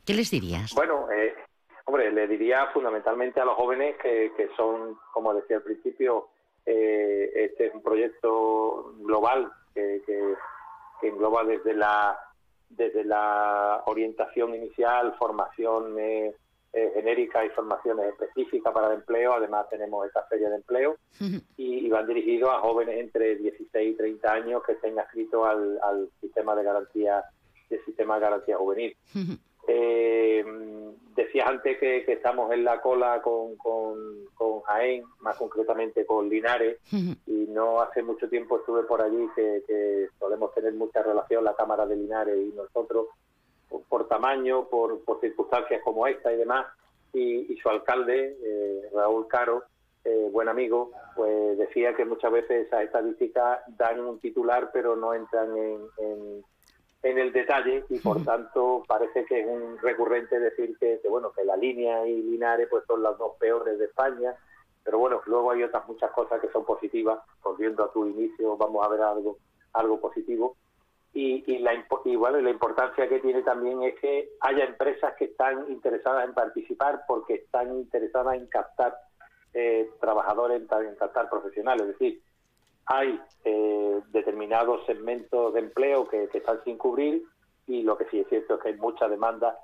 ¿Qué 0.05 0.13
les 0.13 0.32
dirías? 0.32 0.73
Bueno, 0.73 1.08
eh, 1.12 1.36
hombre, 1.86 2.12
le 2.12 2.27
diría 2.27 2.67
fundamentalmente 2.73 3.39
a 3.39 3.45
los 3.45 3.55
jóvenes 3.55 3.95
que, 4.01 4.32
que 4.36 4.49
son, 4.58 4.97
como 5.13 5.34
decía 5.36 5.58
al 5.58 5.63
principio, 5.63 6.29
eh, 6.65 7.32
este 7.36 7.67
es 7.67 7.73
un 7.75 7.84
proyecto 7.84 8.93
global 9.01 9.51
que, 9.73 10.01
engloba 11.07 11.43
desde 11.43 11.73
la 11.73 12.17
desde 12.69 13.03
la 13.03 13.81
orientación 13.88 14.53
inicial, 14.53 15.15
formación 15.17 15.97
eh, 15.97 16.35
eh, 16.71 16.91
genérica 16.93 17.43
y 17.43 17.49
formaciones 17.49 18.13
específicas 18.13 18.71
para 18.71 18.89
el 18.89 18.99
empleo. 18.99 19.33
Además 19.33 19.67
tenemos 19.69 20.05
esta 20.05 20.23
feria 20.23 20.49
de 20.49 20.57
empleo 20.57 20.97
y, 21.57 21.89
van 21.89 22.05
dirigidos 22.05 22.51
a 22.51 22.59
jóvenes 22.59 22.99
entre 22.99 23.38
16 23.38 23.93
y 23.93 23.97
30 23.97 24.31
años 24.31 24.62
que 24.63 24.73
estén 24.73 24.99
adscritos 24.99 25.47
al, 25.47 25.79
al 25.81 26.09
sistema 26.21 26.55
de 26.55 26.63
garantía 26.63 27.23
del 27.69 27.83
sistema 27.85 28.15
de 28.15 28.21
garantía 28.21 28.57
juvenil. 28.57 28.95
Eh, 29.67 30.43
decías 31.23 31.47
antes 31.47 31.77
que, 31.77 32.05
estamos 32.08 32.51
en 32.51 32.63
la 32.63 32.82
cola 32.82 33.21
con, 33.21 33.55
con, 33.58 34.25
con, 34.34 34.62
Jaén, 34.62 35.03
más 35.19 35.38
concretamente 35.38 36.05
con 36.05 36.29
Linares, 36.29 36.77
y 36.91 37.45
no 37.49 37.82
hace 37.82 38.01
mucho 38.03 38.29
tiempo 38.29 38.58
estuve 38.58 38.84
por 38.84 39.01
allí, 39.01 39.27
que, 39.36 40.08
solemos 40.17 40.53
tener 40.53 40.73
mucha 40.73 41.03
relación 41.03 41.43
la 41.43 41.55
Cámara 41.55 41.86
de 41.86 41.95
Linares 41.95 42.38
y 42.38 42.55
nosotros, 42.55 43.08
por, 43.89 44.08
tamaño, 44.08 44.65
por, 44.69 45.01
circunstancias 45.19 45.82
como 45.84 46.08
esta 46.08 46.32
y 46.32 46.38
demás, 46.38 46.67
y, 47.13 47.58
su 47.62 47.69
alcalde, 47.69 48.38
eh, 48.41 48.89
Raúl 48.93 49.27
Caro, 49.27 49.63
eh, 50.05 50.29
buen 50.32 50.47
amigo, 50.47 50.91
pues 51.15 51.58
decía 51.58 51.93
que 51.95 52.05
muchas 52.05 52.32
veces 52.32 52.67
esas 52.67 52.84
estadísticas 52.84 53.60
dan 53.77 53.99
un 53.99 54.19
titular 54.19 54.69
pero 54.71 54.95
no 54.95 55.13
entran 55.13 55.55
en 55.58 55.82
en 55.97 56.43
el 57.01 57.31
detalle 57.31 57.85
y 57.89 57.99
por 57.99 58.23
tanto 58.23 58.83
parece 58.88 59.25
que 59.25 59.41
es 59.41 59.47
un 59.47 59.77
recurrente 59.77 60.39
decir 60.39 60.77
que, 60.77 60.99
bueno 61.09 61.31
que 61.31 61.45
la 61.45 61.55
línea 61.55 62.05
y 62.05 62.21
Linares 62.21 62.67
pues 62.69 62.83
son 62.85 63.01
las 63.01 63.17
dos 63.17 63.35
peores 63.39 63.79
de 63.79 63.85
España. 63.85 64.35
Pero 64.83 64.99
bueno 64.99 65.21
luego 65.25 65.51
hay 65.51 65.63
otras 65.63 65.88
muchas 65.88 66.12
cosas 66.12 66.41
que 66.41 66.49
son 66.49 66.65
positivas. 66.65 67.19
Volviendo 67.43 67.83
a 67.83 67.91
tu 67.91 68.05
inicio 68.05 68.57
vamos 68.57 68.85
a 68.85 68.89
ver 68.89 69.01
algo 69.01 69.38
algo 69.73 69.99
positivo. 69.99 70.55
Y, 71.12 71.43
y 71.51 71.59
la 71.59 71.73
y 71.73 72.15
la 72.15 72.49
importancia 72.49 73.09
que 73.09 73.19
tiene 73.19 73.41
también 73.41 73.81
es 73.81 73.99
que 73.99 74.29
haya 74.41 74.65
empresas 74.65 75.15
que 75.17 75.25
están 75.25 75.69
interesadas 75.71 76.25
en 76.25 76.33
participar 76.33 77.01
porque 77.07 77.35
están 77.35 77.75
interesadas 77.75 78.35
en 78.35 78.45
captar 78.47 78.95
eh, 79.53 79.89
trabajadores 79.99 80.62
en 80.62 80.95
captar 80.95 81.29
profesionales. 81.29 81.88
Es 81.88 81.99
decir 81.99 82.21
hay 82.85 83.19
eh, 83.43 84.01
determinados 84.11 84.85
segmentos 84.85 85.53
de 85.53 85.59
empleo 85.59 86.07
que, 86.07 86.29
están 86.33 86.63
sin 86.63 86.77
cubrir 86.77 87.23
y 87.67 87.83
lo 87.83 87.97
que 87.97 88.05
sí 88.05 88.19
es 88.19 88.27
cierto 88.27 88.55
es 88.55 88.61
que 88.61 88.69
hay 88.69 88.77
mucha 88.77 89.07
demanda 89.07 89.57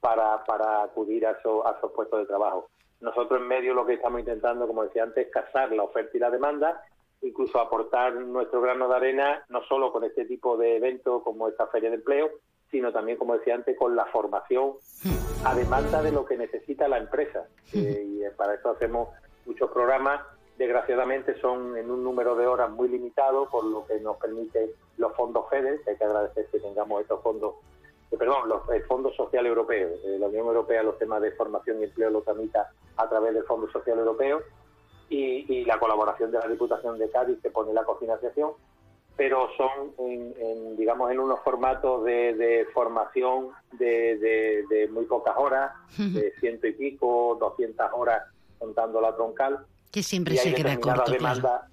para, 0.00 0.44
para 0.44 0.82
acudir 0.82 1.26
a, 1.26 1.30
a 1.30 1.32
esos 1.78 1.92
puestos 1.94 2.20
de 2.20 2.26
trabajo. 2.26 2.68
Nosotros 3.00 3.40
en 3.40 3.48
medio 3.48 3.74
lo 3.74 3.86
que 3.86 3.94
estamos 3.94 4.20
intentando, 4.20 4.66
como 4.66 4.84
decía 4.84 5.04
antes, 5.04 5.26
es 5.26 5.32
casar 5.32 5.72
la 5.72 5.82
oferta 5.82 6.16
y 6.16 6.20
la 6.20 6.30
demanda, 6.30 6.82
incluso 7.22 7.60
aportar 7.60 8.14
nuestro 8.14 8.60
grano 8.60 8.88
de 8.88 8.96
arena, 8.96 9.44
no 9.48 9.62
solo 9.64 9.92
con 9.92 10.04
este 10.04 10.24
tipo 10.24 10.56
de 10.56 10.76
eventos 10.76 11.22
como 11.22 11.48
esta 11.48 11.66
feria 11.68 11.90
de 11.90 11.96
empleo, 11.96 12.30
sino 12.70 12.92
también, 12.92 13.18
como 13.18 13.36
decía 13.36 13.54
antes, 13.54 13.76
con 13.76 13.94
la 13.94 14.06
formación 14.06 14.74
a 15.44 15.54
demanda 15.54 16.02
de 16.02 16.10
lo 16.10 16.24
que 16.24 16.36
necesita 16.36 16.88
la 16.88 16.98
empresa. 16.98 17.46
Eh, 17.72 18.04
y 18.06 18.36
para 18.36 18.54
eso 18.54 18.70
hacemos 18.70 19.08
muchos 19.46 19.70
programas 19.70 20.20
desgraciadamente 20.62 21.40
son 21.40 21.76
en 21.76 21.90
un 21.90 22.04
número 22.04 22.36
de 22.36 22.46
horas 22.46 22.70
muy 22.70 22.88
limitado, 22.88 23.48
por 23.48 23.64
lo 23.64 23.84
que 23.84 23.98
nos 23.98 24.16
permite 24.18 24.70
los 24.96 25.12
fondos 25.16 25.50
FEDER, 25.50 25.80
hay 25.88 25.96
que 25.96 26.04
agradecer 26.04 26.46
que 26.52 26.60
tengamos 26.60 27.00
estos 27.02 27.20
fondos, 27.20 27.54
eh, 28.12 28.16
perdón, 28.16 28.48
los, 28.48 28.68
el 28.68 28.84
Fondo 28.84 29.12
Social 29.12 29.44
Europeo. 29.44 29.88
Eh, 29.88 30.18
la 30.20 30.28
Unión 30.28 30.46
Europea 30.46 30.84
los 30.84 30.98
temas 30.98 31.20
de 31.20 31.32
formación 31.32 31.80
y 31.80 31.84
empleo 31.84 32.10
los 32.10 32.24
tramita 32.24 32.70
a 32.96 33.08
través 33.08 33.34
del 33.34 33.42
Fondo 33.42 33.68
Social 33.72 33.98
Europeo 33.98 34.40
y, 35.08 35.64
la 35.64 35.80
colaboración 35.80 36.30
de 36.30 36.38
la 36.38 36.46
Diputación 36.46 36.96
de 36.96 37.10
Cádiz 37.10 37.38
que 37.42 37.50
pone 37.50 37.72
la 37.72 37.84
cofinanciación, 37.84 38.52
pero 39.16 39.48
son, 39.56 39.92
en, 39.98 40.76
digamos, 40.76 41.10
en 41.10 41.18
unos 41.18 41.40
formatos 41.40 42.04
de, 42.04 42.66
formación 42.72 43.48
de, 43.72 44.64
de 44.70 44.88
muy 44.92 45.06
pocas 45.06 45.34
horas, 45.36 45.72
de 45.98 46.32
ciento 46.38 46.68
y 46.68 46.72
pico, 46.72 47.36
doscientas 47.40 47.90
horas 47.92 48.22
contando 48.58 49.00
la 49.00 49.14
troncal, 49.14 49.66
que 49.92 50.02
siempre 50.02 50.36
se 50.36 50.54
queda 50.54 50.80
corto, 50.80 51.12
demanda, 51.12 51.68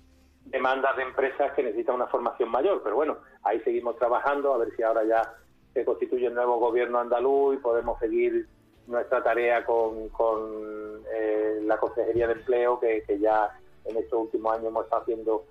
Demandas 0.46 0.96
de 0.98 1.04
empresas 1.04 1.54
que 1.54 1.64
necesitan 1.64 1.96
una 1.96 2.08
formación 2.08 2.50
mayor, 2.50 2.82
pero 2.84 2.96
bueno, 2.96 3.18
ahí 3.44 3.60
seguimos 3.62 3.98
trabajando, 3.98 4.54
a 4.54 4.58
ver 4.58 4.76
si 4.76 4.84
ahora 4.84 5.04
ya 5.06 5.34
se 5.74 5.86
constituye 5.86 6.28
el 6.28 6.34
nuevo 6.34 6.58
gobierno 6.58 7.00
andaluz 7.00 7.56
y 7.56 7.58
podemos 7.60 7.98
seguir 8.00 8.48
nuestra 8.88 9.24
tarea 9.24 9.64
con, 9.64 10.10
con 10.10 11.04
eh, 11.14 11.62
la 11.64 11.78
Consejería 11.78 12.28
de 12.28 12.34
Empleo, 12.34 12.80
que, 12.80 13.04
ya 13.22 13.58
en 13.86 13.98
estos 13.98 14.20
últimos 14.20 14.54
años 14.54 14.68
hemos 14.68 14.86
estado 14.86 15.04
haciendo 15.04 15.46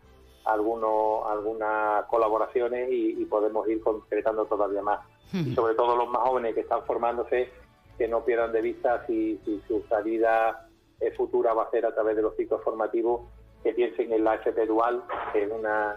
algunos, 0.45 1.27
algunas 1.31 2.05
colaboraciones 2.07 2.89
y, 2.91 3.25
podemos 3.27 3.69
ir 3.69 3.81
concretando 3.81 4.45
todavía 4.47 4.83
más. 4.83 5.01
Y 5.33 5.55
sobre 5.55 5.75
todo 5.75 5.97
los 5.97 6.09
más 6.09 6.23
jóvenes 6.23 6.55
que 6.55 6.63
están 6.63 6.83
formándose, 6.85 7.51
que 7.97 8.09
no 8.09 8.25
pierdan 8.25 8.53
de 8.53 8.63
vista 8.63 9.07
si, 9.07 9.39
si 9.45 9.63
su 9.69 9.83
salida 9.89 10.68
futura 11.17 11.55
va 11.55 11.65
a 11.65 11.71
ser 11.71 11.87
a 11.87 11.95
través 11.95 12.17
de 12.17 12.23
los 12.23 12.37
ciclos 12.37 12.63
formativos 12.63 13.23
que 13.63 13.73
piensen 13.73 14.13
en 14.13 14.25
la 14.25 14.35
FP 14.37 14.67
Dual, 14.67 15.03
que 15.33 15.45
es 15.45 15.51
una, 15.51 15.97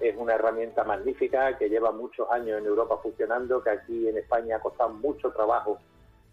es 0.00 0.16
una 0.16 0.34
herramienta 0.34 0.84
magnífica 0.84 1.56
que 1.58 1.68
lleva 1.68 1.92
muchos 1.92 2.30
años 2.30 2.58
en 2.58 2.66
Europa 2.66 2.98
funcionando, 3.02 3.62
que 3.62 3.70
aquí 3.70 4.08
en 4.08 4.18
España 4.18 4.56
ha 4.56 4.60
costado 4.60 4.90
mucho 4.90 5.30
trabajo 5.30 5.78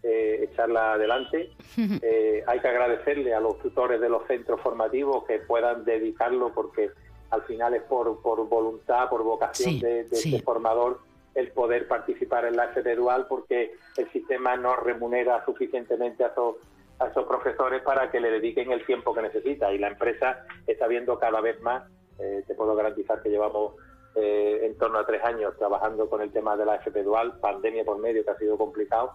eh, 0.02 0.48
echarla 0.50 0.94
adelante. 0.94 1.50
Eh, 2.02 2.42
hay 2.46 2.60
que 2.60 2.68
agradecerle 2.68 3.34
a 3.34 3.40
los 3.40 3.58
tutores 3.58 4.00
de 4.00 4.08
los 4.08 4.26
centros 4.26 4.60
formativos 4.60 5.24
que 5.24 5.38
puedan 5.38 5.84
dedicarlo 5.84 6.52
porque 6.52 6.90
al 7.30 7.42
final 7.42 7.74
es 7.74 7.82
por, 7.82 8.20
por 8.22 8.46
voluntad, 8.48 9.08
por 9.08 9.22
vocación 9.22 9.78
de, 9.78 10.04
de, 10.04 10.42
formador 10.42 11.00
el 11.34 11.52
poder 11.52 11.86
participar 11.86 12.44
en 12.46 12.56
la 12.56 12.64
FP 12.66 12.96
Dual 12.96 13.26
porque 13.28 13.74
el 13.96 14.10
sistema 14.10 14.56
no 14.56 14.76
remunera 14.76 15.44
suficientemente 15.44 16.24
a 16.24 16.28
esos 16.28 16.56
a 17.00 17.06
esos 17.06 17.26
profesores 17.26 17.82
para 17.82 18.10
que 18.10 18.20
le 18.20 18.30
dediquen 18.30 18.70
el 18.70 18.84
tiempo 18.84 19.14
que 19.14 19.22
necesita 19.22 19.72
y 19.72 19.78
la 19.78 19.88
empresa 19.88 20.44
está 20.66 20.86
viendo 20.86 21.18
cada 21.18 21.40
vez 21.40 21.60
más, 21.62 21.82
eh, 22.18 22.44
te 22.46 22.54
puedo 22.54 22.74
garantizar 22.74 23.22
que 23.22 23.30
llevamos 23.30 23.74
eh, 24.14 24.60
en 24.64 24.76
torno 24.76 24.98
a 24.98 25.06
tres 25.06 25.24
años 25.24 25.56
trabajando 25.58 26.08
con 26.10 26.20
el 26.20 26.30
tema 26.30 26.56
de 26.56 26.66
la 26.66 26.76
FP 26.76 27.02
Dual, 27.02 27.38
pandemia 27.40 27.84
por 27.84 27.98
medio 27.98 28.22
que 28.22 28.30
ha 28.30 28.36
sido 28.36 28.58
complicado 28.58 29.14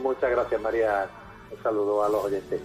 Muchas 0.04 0.32
gracias, 0.32 0.60
María. 0.60 1.10
Un 1.50 1.64
saludo 1.64 2.04
a 2.04 2.10
los 2.10 2.26
oyentes. 2.26 2.60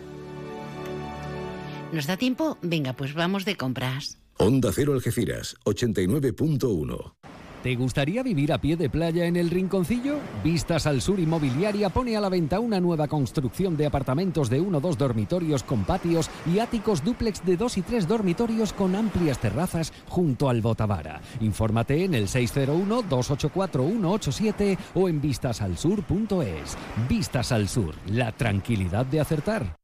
¿Nos 1.93 2.09
da 2.09 2.17
tiempo? 2.17 2.59
Venga, 2.63 2.95
pues 2.95 3.15
vamos 3.15 3.45
de 3.45 3.57
compras. 3.57 4.19
Onda 4.39 4.71
Cero 4.73 4.95
Algeciras, 4.95 5.57
89.1. 5.65 7.13
¿Te 7.63 7.77
gustaría 7.77 8.23
vivir 8.23 8.53
a 8.53 8.61
pie 8.61 8.77
de 8.77 8.91
playa 8.91 9.25
en 9.27 9.37
el 9.37 9.49
Rinconcillo? 9.49 10.19
Vistas 10.43 10.87
al 10.87 11.01
Sur 11.01 11.21
Inmobiliaria 11.21 11.89
pone 11.89 12.15
a 12.17 12.21
la 12.21 12.29
venta 12.29 12.61
una 12.61 12.79
nueva 12.81 13.09
construcción 13.09 13.75
de 13.77 13.87
apartamentos 13.87 14.51
de 14.51 14.61
uno 14.61 14.77
o 14.79 14.81
dos 14.83 14.99
dormitorios 14.99 15.63
con 15.63 15.85
patios 15.85 16.29
y 16.53 16.59
áticos 16.59 17.03
dúplex 17.05 17.47
de 17.47 17.57
dos 17.57 17.79
y 17.79 17.83
tres 17.83 18.07
dormitorios 18.07 18.75
con 18.75 18.95
amplias 18.97 19.39
terrazas 19.39 19.95
junto 20.09 20.51
al 20.51 20.61
Botavara. 20.61 21.23
Infórmate 21.41 22.05
en 22.05 22.15
el 22.15 22.27
601-284-187 22.27 24.77
o 24.95 25.09
en 25.09 25.23
vistasalsur.es. 25.23 26.77
Vistas 27.09 27.53
al 27.53 27.69
Sur, 27.69 27.95
la 28.09 28.33
tranquilidad 28.33 29.07
de 29.07 29.21
acertar. 29.21 29.84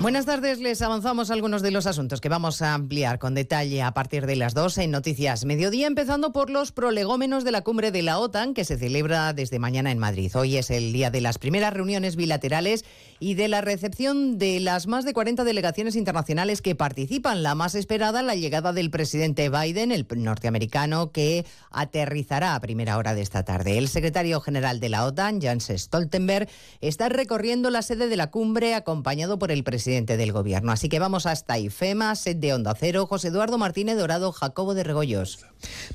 Buenas 0.00 0.26
tardes, 0.26 0.60
les 0.60 0.80
avanzamos 0.80 1.32
algunos 1.32 1.60
de 1.60 1.72
los 1.72 1.88
asuntos 1.88 2.20
que 2.20 2.28
vamos 2.28 2.62
a 2.62 2.72
ampliar 2.74 3.18
con 3.18 3.34
detalle 3.34 3.82
a 3.82 3.90
partir 3.94 4.26
de 4.26 4.36
las 4.36 4.54
2 4.54 4.78
en 4.78 4.92
Noticias 4.92 5.44
Mediodía, 5.44 5.88
empezando 5.88 6.32
por 6.32 6.50
los 6.50 6.70
prolegómenos 6.70 7.42
de 7.42 7.50
la 7.50 7.62
cumbre 7.62 7.90
de 7.90 8.02
la 8.02 8.20
OTAN 8.20 8.54
que 8.54 8.64
se 8.64 8.78
celebra 8.78 9.32
desde 9.32 9.58
mañana 9.58 9.90
en 9.90 9.98
Madrid. 9.98 10.30
Hoy 10.36 10.56
es 10.56 10.70
el 10.70 10.92
día 10.92 11.10
de 11.10 11.20
las 11.20 11.38
primeras 11.38 11.74
reuniones 11.74 12.14
bilaterales 12.14 12.84
y 13.18 13.34
de 13.34 13.48
la 13.48 13.60
recepción 13.60 14.38
de 14.38 14.60
las 14.60 14.86
más 14.86 15.04
de 15.04 15.12
40 15.12 15.42
delegaciones 15.42 15.96
internacionales 15.96 16.62
que 16.62 16.76
participan. 16.76 17.42
La 17.42 17.56
más 17.56 17.74
esperada, 17.74 18.22
la 18.22 18.36
llegada 18.36 18.72
del 18.72 18.92
presidente 18.92 19.50
Biden, 19.50 19.90
el 19.90 20.06
norteamericano, 20.16 21.10
que 21.10 21.44
aterrizará 21.72 22.54
a 22.54 22.60
primera 22.60 22.98
hora 22.98 23.16
de 23.16 23.22
esta 23.22 23.44
tarde. 23.44 23.78
El 23.78 23.88
secretario 23.88 24.40
general 24.40 24.78
de 24.78 24.90
la 24.90 25.04
OTAN, 25.06 25.40
Jens 25.40 25.72
Stoltenberg, 25.74 26.48
está 26.80 27.08
recorriendo 27.08 27.70
la 27.70 27.82
sede 27.82 28.06
de 28.06 28.16
la 28.16 28.30
cumbre 28.30 28.76
acompañado 28.76 29.40
por 29.40 29.50
el 29.50 29.64
presidente 29.64 29.87
del 29.88 30.32
gobierno. 30.32 30.70
Así 30.70 30.90
que 30.90 30.98
vamos 30.98 31.24
hasta 31.24 31.58
IFEMA, 31.58 32.14
sed 32.14 32.36
de 32.36 32.52
Onda 32.52 32.74
Cero, 32.78 33.06
José 33.06 33.28
Eduardo 33.28 33.56
Martínez 33.56 33.96
Dorado, 33.96 34.32
Jacobo 34.32 34.74
de 34.74 34.84
Regoyos. 34.84 35.46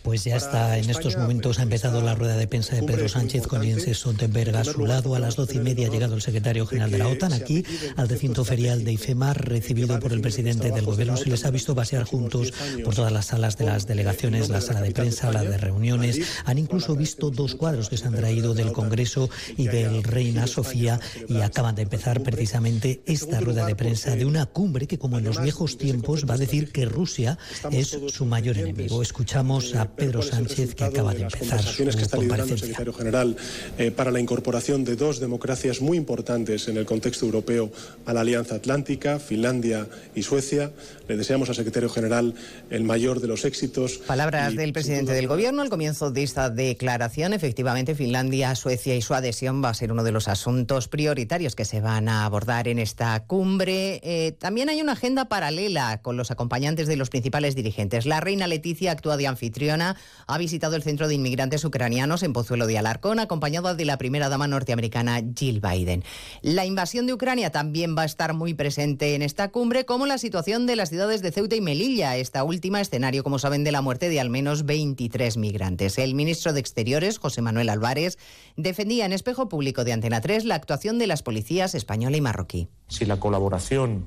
Pues 0.02 0.24
ya 0.24 0.36
está, 0.36 0.78
en 0.80 0.90
estos 0.90 1.16
momentos 1.16 1.60
ha 1.60 1.64
empezado 1.64 2.02
la 2.02 2.16
rueda 2.16 2.36
de 2.36 2.48
prensa 2.48 2.76
de 2.76 2.84
Pedro 2.84 3.08
Sánchez 3.08 3.48
con 3.48 3.62
Jens 3.62 3.86
Stoltenberg 3.96 4.58
a 4.58 4.64
su 4.64 4.86
lado. 4.86 5.14
A 5.14 5.20
las 5.20 5.36
doce 5.36 5.58
y 5.58 5.60
media 5.60 5.88
ha 5.88 5.92
llegado 5.92 6.16
el 6.16 6.24
secretario 6.24 6.66
general 6.66 6.90
de 6.90 6.98
la 6.98 7.08
OTAN 7.08 7.34
aquí 7.34 7.64
al 7.96 8.10
recinto 8.10 8.44
ferial 8.44 8.84
de 8.84 8.94
IFEMA, 8.94 9.36
recibido 9.36 10.00
por 10.00 10.12
el 10.12 10.22
presidente 10.22 10.72
del 10.72 10.86
gobierno. 10.86 11.16
Se 11.16 11.30
les 11.30 11.46
ha 11.46 11.52
visto 11.52 11.76
pasear 11.76 12.04
juntos 12.04 12.52
por 12.84 12.96
todas 12.96 13.12
las 13.12 13.28
salas 13.28 13.58
de 13.58 13.66
las 13.66 13.86
delegaciones, 13.86 14.50
la 14.50 14.60
sala 14.60 14.82
de 14.82 14.92
prensa, 14.92 15.32
la 15.32 15.44
de 15.44 15.58
reuniones. 15.58 16.20
Han 16.46 16.58
incluso 16.58 16.96
visto 16.96 17.30
dos 17.30 17.54
cuadros 17.54 17.90
que 17.90 17.98
se 17.98 18.08
han 18.08 18.16
traído 18.16 18.56
del 18.56 18.74
Congreso 18.74 19.30
y 19.56 19.68
del 19.68 20.04
Reina 20.04 20.48
Sofía 20.48 21.00
y 21.30 21.42
acaban 21.42 21.76
de 21.76 21.84
empezar 21.84 22.22
precisamente 22.24 23.02
esta 23.06 23.40
rueda 23.40 23.66
de 23.66 23.76
prensa 23.76 23.83
de 23.84 24.26
una 24.26 24.46
cumbre 24.46 24.88
que, 24.88 24.98
como 24.98 25.18
en 25.18 25.26
los 25.26 25.42
viejos 25.42 25.78
tiempos, 25.78 26.26
va 26.30 26.36
a 26.36 26.38
decir 26.38 26.72
que 26.72 26.86
Rusia 26.86 27.38
es 27.72 27.98
su 28.08 28.26
mayor 28.26 28.58
enemigo. 28.58 29.02
Escuchamos 29.02 29.76
a 29.76 29.90
Pedro 29.90 30.22
Sánchez 30.22 30.76
que 30.76 30.86
acaba 30.86 31.14
de 31.14 31.24
empezar 31.24 31.62
su 31.62 31.84
que 31.84 31.90
está 31.90 32.18
liderando 32.18 32.54
el 32.54 32.60
comparecencia. 32.60 32.68
secretario 32.68 32.94
general 32.94 33.36
eh, 33.78 33.92
para 33.92 34.12
la 34.12 34.20
incorporación 34.20 34.84
de 34.84 34.96
dos 34.96 35.20
democracias 35.20 35.82
muy 35.82 35.98
importantes 35.98 36.68
en 36.68 36.78
el 36.78 36.86
contexto 36.86 37.26
europeo 37.26 37.72
a 38.06 38.14
la 38.14 38.22
Alianza 38.22 38.56
Atlántica, 38.56 39.20
Finlandia 39.20 39.88
y 40.16 40.24
Suecia. 40.24 40.72
Le 41.08 41.18
deseamos 41.18 41.50
al 41.50 41.56
secretario 41.56 41.90
general 41.90 42.34
el 42.70 42.84
mayor 42.84 43.20
de 43.20 43.28
los 43.28 43.46
éxitos. 43.46 44.00
Palabras 44.08 44.56
del 44.56 44.74
presidente 44.74 45.12
del 45.12 45.28
gobierno 45.28 45.62
al 45.62 45.70
comienzo 45.70 46.12
de 46.12 46.24
esta 46.24 46.50
declaración. 46.50 47.34
Efectivamente, 47.34 47.96
Finlandia, 47.96 48.56
Suecia 48.56 48.96
y 48.96 49.02
su 49.02 49.14
adhesión 49.14 49.64
va 49.64 49.70
a 49.70 49.74
ser 49.74 49.92
uno 49.92 50.04
de 50.04 50.12
los 50.12 50.28
asuntos 50.28 50.88
prioritarios 50.88 51.56
que 51.56 51.66
se 51.66 51.82
van 51.82 52.08
a 52.08 52.26
abordar 52.26 52.68
en 52.68 52.80
esta 52.80 53.24
cumbre. 53.26 53.73
Eh, 53.74 54.36
también 54.40 54.70
hay 54.70 54.82
una 54.82 54.94
agenda 54.94 55.26
paralela 55.26 56.02
con 56.02 56.18
los 56.18 56.32
acompañantes 56.32 56.88
de 56.88 56.96
los 56.96 57.10
principales 57.10 57.56
dirigentes. 57.56 58.06
La 58.06 58.20
reina 58.20 58.48
Leticia 58.48 58.92
actúa 58.92 59.18
de 59.18 59.28
anfitriona, 59.28 59.96
ha 60.28 60.38
visitado 60.38 60.76
el 60.76 60.84
centro 60.84 61.08
de 61.08 61.16
inmigrantes 61.16 61.64
ucranianos 61.66 62.24
en 62.24 62.34
Pozuelo 62.34 62.68
de 62.68 62.78
Alarcón, 62.78 63.20
acompañada 63.20 63.76
de 63.76 63.86
la 63.86 63.98
primera 63.98 64.30
dama 64.30 64.48
norteamericana 64.48 65.22
Jill 65.36 65.62
Biden. 65.62 66.04
La 66.42 66.66
invasión 66.66 67.08
de 67.08 67.14
Ucrania 67.14 67.52
también 67.52 67.96
va 67.98 68.04
a 68.04 68.06
estar 68.06 68.34
muy 68.34 68.54
presente 68.54 69.16
en 69.16 69.22
esta 69.22 69.50
cumbre, 69.50 69.86
como 69.86 70.06
la 70.06 70.18
situación 70.18 70.66
de 70.66 70.76
las 70.76 70.90
ciudades 70.90 71.22
de 71.22 71.32
Ceuta 71.32 71.56
y 71.56 71.62
Melilla, 71.62 72.18
esta 72.18 72.44
última 72.44 72.82
escenario, 72.82 73.24
como 73.24 73.40
saben, 73.40 73.64
de 73.64 73.72
la 73.72 73.82
muerte 73.82 74.10
de 74.10 74.20
al 74.20 74.30
menos 74.30 74.66
23 74.66 75.38
migrantes. 75.38 75.98
El 75.98 76.16
ministro 76.16 76.54
de 76.54 76.60
Exteriores, 76.60 77.18
José 77.18 77.42
Manuel 77.42 77.70
Álvarez, 77.70 78.18
defendía 78.58 79.06
en 79.06 79.14
espejo 79.14 79.50
público 79.50 79.84
de 79.84 79.94
Antena 79.94 80.22
3 80.22 80.46
la 80.46 80.56
actuación 80.56 81.00
de 81.00 81.08
las 81.08 81.24
policías 81.24 81.76
española 81.76 82.18
y 82.18 82.22
marroquí. 82.22 82.68
Sin 82.94 83.08
la 83.08 83.20
colaboración 83.20 84.06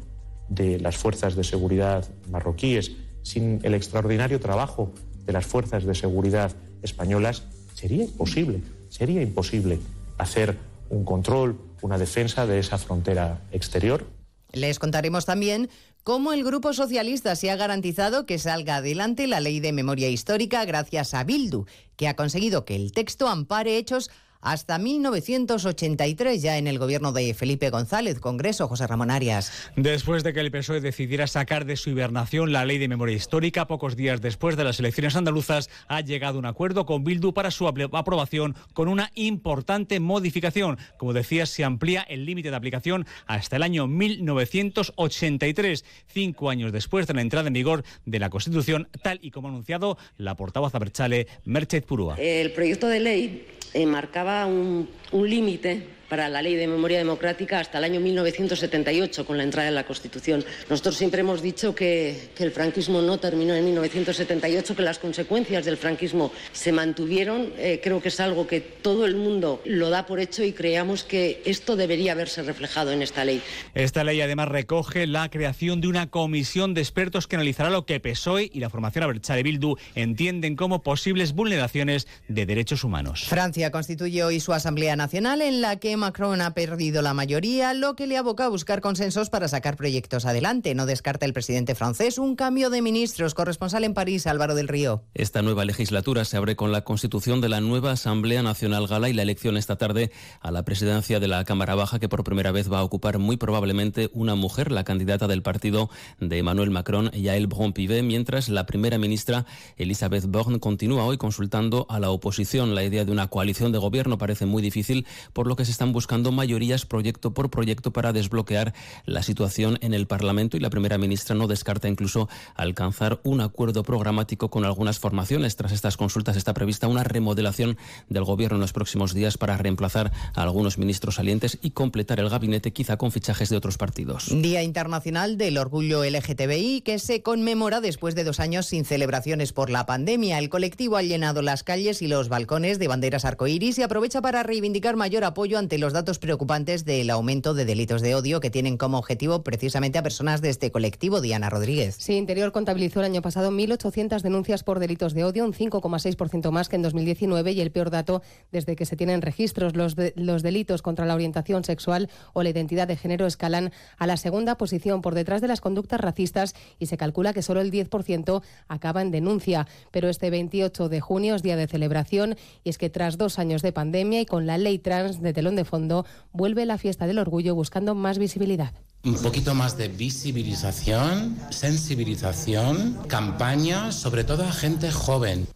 de 0.49 0.79
las 0.79 0.97
fuerzas 0.97 1.35
de 1.35 1.43
seguridad 1.43 2.07
marroquíes, 2.31 2.93
sin 3.23 3.59
el 3.65 3.75
extraordinario 3.75 4.39
trabajo 4.39 4.93
de 5.25 5.33
las 5.33 5.45
fuerzas 5.45 5.85
de 5.85 5.95
seguridad 5.97 6.53
españolas, 6.83 7.43
sería 7.75 8.05
imposible, 8.05 8.63
sería 8.89 9.23
imposible 9.23 9.81
hacer 10.19 10.57
un 10.89 11.05
control, 11.05 11.59
una 11.83 11.99
defensa 11.99 12.47
de 12.47 12.61
esa 12.61 12.79
frontera 12.79 13.43
exterior. 13.51 14.07
Les 14.53 14.79
contaremos 14.79 15.27
también 15.27 15.69
cómo 16.05 16.33
el 16.33 16.45
Grupo 16.45 16.73
Socialista 16.73 17.35
se 17.35 17.51
ha 17.51 17.57
garantizado 17.57 18.25
que 18.25 18.39
salga 18.39 18.77
adelante 18.77 19.27
la 19.27 19.41
ley 19.41 19.59
de 19.59 19.73
memoria 19.73 20.09
histórica 20.09 20.65
gracias 20.65 21.13
a 21.13 21.25
Bildu, 21.25 21.67
que 21.97 22.07
ha 22.07 22.15
conseguido 22.15 22.65
que 22.65 22.77
el 22.77 22.93
texto 22.93 23.27
ampare 23.27 23.79
hechos 23.79 24.11
hasta 24.47 24.79
1983 24.79 26.41
ya 26.41 26.57
en 26.57 26.69
el 26.69 26.79
gobierno 26.79 27.11
de 27.11 27.35
Felipe 27.35 27.69
González. 27.69 28.21
Congreso, 28.21 28.69
José 28.69 28.87
Ramón 28.87 29.11
Arias. 29.11 29.53
Después 29.75 30.23
de 30.23 30.33
que 30.33 30.39
el 30.39 30.53
PSOE 30.53 30.81
decidiera 30.81 31.27
sacar 31.27 31.65
de 31.65 31.77
su 31.77 31.91
hibernación 31.91 32.53
la 32.53 32.65
ley 32.65 32.79
de 32.79 32.87
memoria 32.87 33.17
histórica, 33.17 33.67
pocos 33.67 33.97
días 33.97 34.21
después 34.21 34.57
de 34.57 34.63
las 34.63 34.79
elecciones 34.79 35.17
andaluzas, 35.17 35.69
ha 35.89 36.01
llegado 36.01 36.39
un 36.39 36.47
acuerdo 36.47 36.87
con 36.87 37.03
Bildu 37.03 37.35
para 37.35 37.51
su 37.51 37.67
aprobación 37.67 38.55
con 38.73 38.87
una 38.87 39.11
importante 39.17 39.99
modificación. 39.99 40.79
Como 40.97 41.13
decía, 41.13 41.45
se 41.47 41.65
amplía 41.65 42.03
el 42.03 42.25
límite 42.25 42.51
de 42.51 42.57
aplicación 42.57 43.05
hasta 43.27 43.57
el 43.57 43.65
año 43.65 43.89
1983, 43.89 45.85
cinco 46.07 46.51
años 46.51 46.71
después 46.71 47.09
de 47.09 47.15
la 47.15 47.23
entrada 47.23 47.49
en 47.49 47.55
vigor 47.55 47.83
de 48.05 48.21
la 48.21 48.31
Constitución, 48.31 48.89
tal 49.03 49.19
y 49.23 49.33
como 49.33 49.49
ha 49.49 49.51
anunciado 49.51 49.99
la 50.19 50.37
portavoz 50.37 50.73
Aberchale, 50.77 51.27
Merchet 51.45 51.85
Purúa. 51.85 52.15
El 52.17 52.53
proyecto 52.53 52.87
de 52.87 53.01
ley 53.01 53.47
eh, 53.75 53.87
marcaba 53.87 54.47
un, 54.47 54.89
un 55.13 55.31
límite 55.31 55.96
para 56.09 56.29
la 56.29 56.43
ley 56.43 56.55
de 56.55 56.67
memoria 56.67 56.99
democrática 56.99 57.61
hasta 57.61 57.79
el 57.79 57.85
año 57.85 58.01
1978 58.01 59.25
con 59.25 59.37
la 59.37 59.43
entrada 59.43 59.69
en 59.69 59.75
la 59.75 59.85
Constitución. 59.85 60.45
Nosotros 60.69 60.97
siempre 60.97 61.21
hemos 61.21 61.43
dicho 61.43 61.75
que, 61.75 62.31
que 62.35 62.45
el 62.45 62.51
franquismo 62.51 63.03
no 63.03 63.19
terminó 63.19 63.55
en 63.55 63.65
1978, 63.65 64.77
que 64.77 64.83
las 64.83 64.99
consecuencias 64.99 65.65
del 65.65 65.77
franquismo 65.77 66.33
se 66.53 66.73
mantuvieron. 66.73 67.53
Eh, 67.59 67.81
creo 67.83 68.01
que 68.01 68.09
es 68.09 68.21
algo 68.21 68.47
que 68.47 68.61
todo 68.61 69.07
el 69.07 69.17
mundo 69.17 69.61
lo 69.65 69.91
da 69.91 70.07
por 70.07 70.21
hecho 70.21 70.45
y 70.45 70.53
creamos 70.53 71.05
que 71.05 71.43
esto 71.45 71.77
debería 71.77 72.13
haberse 72.13 72.43
reflejado 72.43 72.93
en 72.93 73.03
esta 73.03 73.25
ley. 73.25 73.43
Esta 73.75 74.05
ley 74.05 74.21
además 74.21 74.49
recoge 74.49 75.07
la 75.07 75.29
creación 75.29 75.81
de 75.81 75.89
una 75.89 76.09
comisión 76.09 76.75
de 76.75 76.81
expertos 76.81 77.27
que 77.27 77.37
analizará 77.37 77.71
lo 77.71 77.87
que 77.87 78.01
PSOE 78.01 78.51
y 78.53 78.61
la 78.61 78.71
formación 78.71 79.05
Abertzale 79.05 79.43
Bildu 79.43 79.77
entienden 79.95 80.57
como 80.57 80.83
posibles 80.83 81.33
vulneraciones 81.33 82.07
de 82.29 82.47
derechos 82.47 82.85
humanos. 82.85 83.25
Francia 83.29 83.71
constituye 83.71 84.23
hoy 84.23 84.41
su 84.41 84.53
Asamblea 84.53 84.97
Nacional 84.97 85.43
en 85.43 85.61
la 85.61 85.77
que 85.77 85.96
Macron 85.97 86.41
ha 86.41 86.55
perdido 86.55 87.03
la 87.03 87.15
mayoría, 87.15 87.75
lo 87.75 87.97
que 87.97 88.07
le 88.07 88.17
aboca 88.17 88.47
a 88.47 88.49
buscar 88.49 88.81
consensos 88.81 89.31
para 89.31 89.49
sacar 89.49 89.77
proyectos 89.77 90.27
adelante. 90.27 90.75
No 90.75 90.87
descarta 90.87 91.27
el 91.27 91.33
presidente 91.33 91.75
francés 91.75 92.19
un 92.19 92.37
cambio 92.37 92.71
de 92.71 92.83
ministros. 92.83 93.35
Corresponsal 93.35 93.85
en 93.85 93.95
París, 93.95 94.27
Álvaro 94.27 94.55
del 94.55 94.69
Río. 94.69 95.03
Esta 95.15 95.43
nueva 95.43 95.65
legislatura 95.65 96.25
se 96.25 96.37
abre 96.37 96.57
con 96.57 96.73
la 96.73 96.83
constitución 96.83 97.41
de 97.41 97.49
la 97.49 97.61
nueva 97.61 97.93
Asamblea 97.93 98.43
Nacional 98.43 98.87
Gala 98.87 99.09
y 99.09 99.13
la 99.13 99.23
elección 99.23 99.57
esta 99.57 99.77
tarde 99.77 100.11
a 100.41 100.51
la 100.51 100.65
presidencia 100.65 101.21
de 101.21 101.29
la 101.29 101.45
Cámara 101.45 101.75
Baja, 101.75 101.99
que 101.99 102.09
por 102.09 102.25
primera 102.25 102.53
vez 102.53 102.71
va 102.71 102.81
a 102.81 102.85
ocupar 102.85 103.19
muy 103.19 103.37
probablemente 103.37 104.11
una 104.13 104.35
mujer, 104.35 104.73
la 104.73 104.85
candidata 104.85 105.27
del 105.27 105.43
partido 105.43 105.91
de 106.21 106.39
Emmanuel 106.39 106.71
Macron, 106.71 107.11
Yael 107.11 107.47
Braun-Pivet, 107.47 108.03
mientras 108.03 108.49
la 108.49 108.67
primera 108.67 108.99
ministra 108.99 109.47
Elisabeth 109.77 110.27
Borne 110.27 110.61
continúa 110.61 111.05
hoy 111.05 111.17
consultando 111.17 111.87
a 111.89 112.01
la 112.01 112.11
oposición. 112.11 112.75
La 112.75 112.85
idea 112.85 113.05
de 113.05 113.13
una 113.13 113.29
coalición 113.29 113.73
de 113.73 113.79
gobierno 113.79 114.19
parece 114.19 114.47
muy 114.47 114.63
difícil, 114.63 115.07
por 115.33 115.47
lo 115.47 115.57
que 115.57 115.65
se 115.65 115.71
están 115.87 115.93
buscando 115.93 116.33
mayorías 116.33 116.85
proyecto 116.85 117.33
por 117.33 117.49
proyecto 117.49 117.93
para 117.93 118.13
desbloquear 118.13 118.75
la 119.05 119.23
situación 119.23 119.79
en 119.83 119.95
el 119.95 120.09
Parlamento 120.09 120.57
y 120.57 120.61
la 120.61 120.69
primera 120.69 120.99
ministra 120.99 121.37
no 121.37 121.47
descarta 121.47 121.87
incluso 121.87 122.29
alcanzar 122.57 123.21
un 123.23 123.41
acuerdo 123.41 123.85
programático 123.85 124.51
con 124.51 124.65
algunas 124.65 124.99
formaciones. 124.99 125.55
Tras 125.55 125.71
estas 125.71 125.97
consultas 125.97 126.37
está 126.37 126.55
prevista 126.55 126.89
una 126.89 127.05
remodelación 127.05 127.79
del 128.09 128.25
gobierno 128.25 128.57
en 128.57 128.63
los 128.63 128.73
próximos 128.73 129.15
días 129.15 129.39
para 129.39 129.57
reemplazar 129.57 130.11
a 130.35 130.43
algunos 130.43 130.77
ministros 130.77 131.15
salientes 131.15 131.57
y 131.63 131.71
completar 131.71 132.19
el 132.19 132.31
gabinete 132.31 132.73
quizá 132.73 132.97
con 132.97 133.13
fichajes 133.13 133.49
de 133.49 133.57
otros 133.57 133.79
partidos. 133.79 134.27
Día 134.43 134.65
Internacional 134.65 135.39
del 135.39 135.57
Orgullo 135.57 136.03
LGTBI 136.03 136.81
que 136.81 136.99
se 136.99 137.23
conmemora 137.23 137.81
después 137.81 138.17
de 138.17 138.25
dos 138.25 138.41
años 138.41 138.67
sin 138.67 138.85
celebraciones 138.85 139.53
por 139.53 139.71
la 139.71 139.87
pandemia. 139.87 140.41
El 140.41 140.49
colectivo 140.49 140.97
ha 140.97 141.03
llenado 141.03 141.43
las 141.43 141.63
calles 141.63 142.03
y 142.03 142.09
los 142.09 142.29
balcones 142.29 142.81
de 142.81 142.89
banderas 142.89 143.25
arcoíris 143.25 143.79
y 143.79 143.83
aprovecha 143.83 144.21
para 144.21 144.43
reivindicar 144.43 144.97
mayor 144.97 145.23
apoyo 145.23 145.59
ante 145.59 145.76
ante 145.77 145.85
los 145.85 145.93
datos 145.93 146.19
preocupantes 146.19 146.87
del 146.87 147.11
aumento 147.11 147.53
de 147.53 147.67
delitos 147.67 148.01
de 148.01 148.15
odio 148.15 148.41
que 148.41 148.49
tienen 148.49 148.79
como 148.79 148.97
objetivo 148.97 149.43
precisamente 149.43 149.99
a 149.99 150.03
personas 150.03 150.41
de 150.41 150.49
este 150.49 150.71
colectivo. 150.71 151.21
Diana 151.21 151.51
Rodríguez. 151.51 151.97
Sí, 151.99 152.15
Interior 152.15 152.51
contabilizó 152.51 153.01
el 153.01 153.07
año 153.07 153.21
pasado 153.21 153.51
1.800 153.51 154.23
denuncias 154.23 154.63
por 154.63 154.79
delitos 154.79 155.13
de 155.13 155.25
odio, 155.25 155.45
un 155.45 155.53
5,6% 155.53 156.51
más 156.51 156.71
que 156.71 156.77
en 156.77 156.83
2019 156.83 157.53
y 157.53 157.61
el 157.61 157.73
peor 157.73 157.91
dato 157.91 158.23
desde 158.53 158.75
que 158.75 158.87
se 158.87 158.97
tienen 158.97 159.21
registros. 159.21 159.77
Los, 159.77 159.97
los 160.15 160.43
delitos 160.43 160.81
contra 160.81 161.05
la 161.05 161.15
orientación 161.15 161.63
sexual 161.63 162.09
o 162.33 162.43
la 162.43 162.49
identidad 162.49 162.89
de 162.89 162.97
género 162.97 163.27
escalan 163.27 163.71
a 163.99 164.07
la 164.07 164.17
segunda 164.17 164.57
posición 164.57 165.03
por 165.03 165.15
detrás 165.15 165.43
de 165.43 165.49
las 165.49 165.61
conductas 165.61 166.01
racistas 166.01 166.55
y 166.79 166.87
se 166.87 166.97
calcula 166.97 167.35
que 167.35 167.43
solo 167.43 167.61
el 167.61 167.71
10% 167.71 168.43
acaba 168.69 169.03
en 169.03 169.11
denuncia. 169.11 169.67
Pero 169.91 170.09
este 170.09 170.31
28 170.31 170.89
de 170.89 171.01
junio 171.03 171.35
es 171.35 171.43
día 171.43 171.57
de 171.57 171.67
celebración 171.67 172.37
y 172.65 172.71
es 172.71 172.79
que 172.79 172.89
tras 172.89 173.19
dos 173.19 173.39
años 173.39 173.61
de 173.61 173.73
pandemia 173.73 174.23
y 174.23 174.27
con 174.27 174.47
la 174.47 174.57
ley 174.57 174.79
trans 174.79 175.21
de 175.21 175.35
telón 175.35 175.57
de 175.57 175.66
fondo, 175.67 176.07
vuelve 176.33 176.65
la 176.65 176.79
fiesta 176.79 177.07
del 177.07 177.19
orgullo 177.19 177.55
buscando 177.55 177.95
más 177.95 178.19
visibilidad 178.19 178.73
un 179.07 179.15
poquito 179.23 179.55
más 179.55 179.79
de 179.79 179.89
visibilización, 179.89 181.39
sensibilización, 181.51 182.99
campaña, 183.07 183.93
sobre 183.93 184.25
todo 184.25 184.43
a 184.43 184.53
gente 184.53 184.91
joven. 184.91 185.47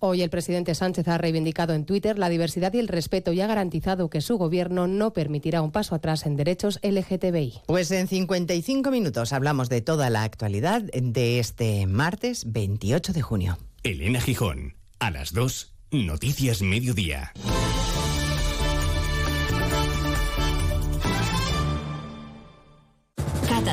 Hoy 0.00 0.22
el 0.22 0.30
presidente 0.30 0.76
Sánchez 0.76 1.08
ha 1.08 1.18
reivindicado 1.18 1.72
en 1.74 1.84
Twitter 1.84 2.18
la 2.18 2.28
diversidad 2.28 2.72
y 2.72 2.78
el 2.78 2.86
respeto 2.86 3.32
y 3.32 3.40
ha 3.40 3.48
garantizado 3.48 4.10
que 4.10 4.20
su 4.20 4.38
gobierno 4.38 4.86
no 4.86 5.12
permitirá 5.12 5.60
un 5.60 5.72
paso 5.72 5.96
atrás 5.96 6.24
en 6.24 6.36
derechos 6.36 6.78
LGTBI. 6.82 7.62
Pues 7.66 7.90
en 7.90 8.06
55 8.06 8.90
minutos 8.92 9.32
hablamos 9.32 9.68
de 9.68 9.80
toda 9.80 10.08
la 10.08 10.22
actualidad 10.22 10.82
de 10.82 11.40
este 11.40 11.86
martes 11.86 12.44
28 12.52 13.12
de 13.12 13.22
junio. 13.22 13.58
Elena 13.82 14.20
Gijón, 14.20 14.74
a 15.00 15.10
las 15.10 15.32
2, 15.32 15.74
Noticias 15.90 16.62
Mediodía. 16.62 17.32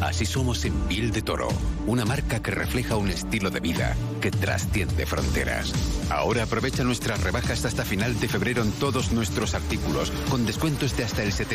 Así 0.00 0.26
somos 0.26 0.64
en 0.64 0.74
Piel 0.88 1.10
de 1.10 1.22
Toro, 1.22 1.48
una 1.86 2.04
marca 2.04 2.40
que 2.40 2.50
refleja 2.50 2.96
un 2.96 3.08
estilo 3.08 3.50
de 3.50 3.60
vida 3.60 3.96
que 4.20 4.30
trasciende 4.30 5.06
fronteras. 5.06 5.72
Ahora 6.10 6.42
aprovecha 6.44 6.84
nuestras 6.84 7.22
rebajas 7.22 7.64
hasta 7.64 7.84
final 7.84 8.18
de 8.20 8.28
febrero 8.28 8.62
en 8.62 8.72
todos 8.72 9.12
nuestros 9.12 9.54
artículos, 9.54 10.10
con 10.30 10.44
descuentos 10.44 10.96
de 10.96 11.04
hasta 11.04 11.22
el 11.22 11.32
70%. 11.32 11.48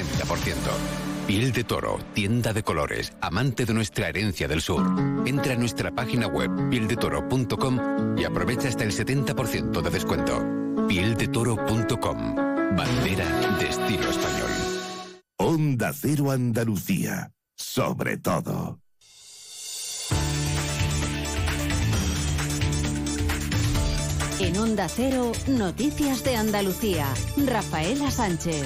Piel 1.28 1.52
de 1.52 1.64
Toro, 1.64 2.00
tienda 2.14 2.52
de 2.52 2.64
colores, 2.64 3.14
amante 3.22 3.66
de 3.66 3.74
nuestra 3.74 4.10
herencia 4.10 4.48
del 4.48 4.62
sur. 4.62 4.82
Entra 5.26 5.54
a 5.54 5.58
nuestra 5.58 5.92
página 5.92 6.28
web 6.28 6.50
pieldetoro.com 6.70 8.18
y 8.18 8.24
aprovecha 8.24 8.68
hasta 8.68 8.84
el 8.84 8.92
70% 8.92 9.82
de 9.82 9.90
descuento. 9.90 10.44
Pieldetoro.com, 10.88 12.36
bandera 12.76 13.58
de 13.60 13.70
estilo 13.70 14.10
español. 14.10 14.50
Onda 15.38 15.94
Cero 15.94 16.32
Andalucía 16.32 17.32
sobre 17.62 18.18
todo. 18.18 18.82
En 24.42 24.58
Onda 24.58 24.90
Cero, 24.90 25.34
Noticias 25.46 26.24
de 26.24 26.36
Andalucía. 26.36 27.06
Rafaela 27.46 28.10
Sánchez. 28.10 28.66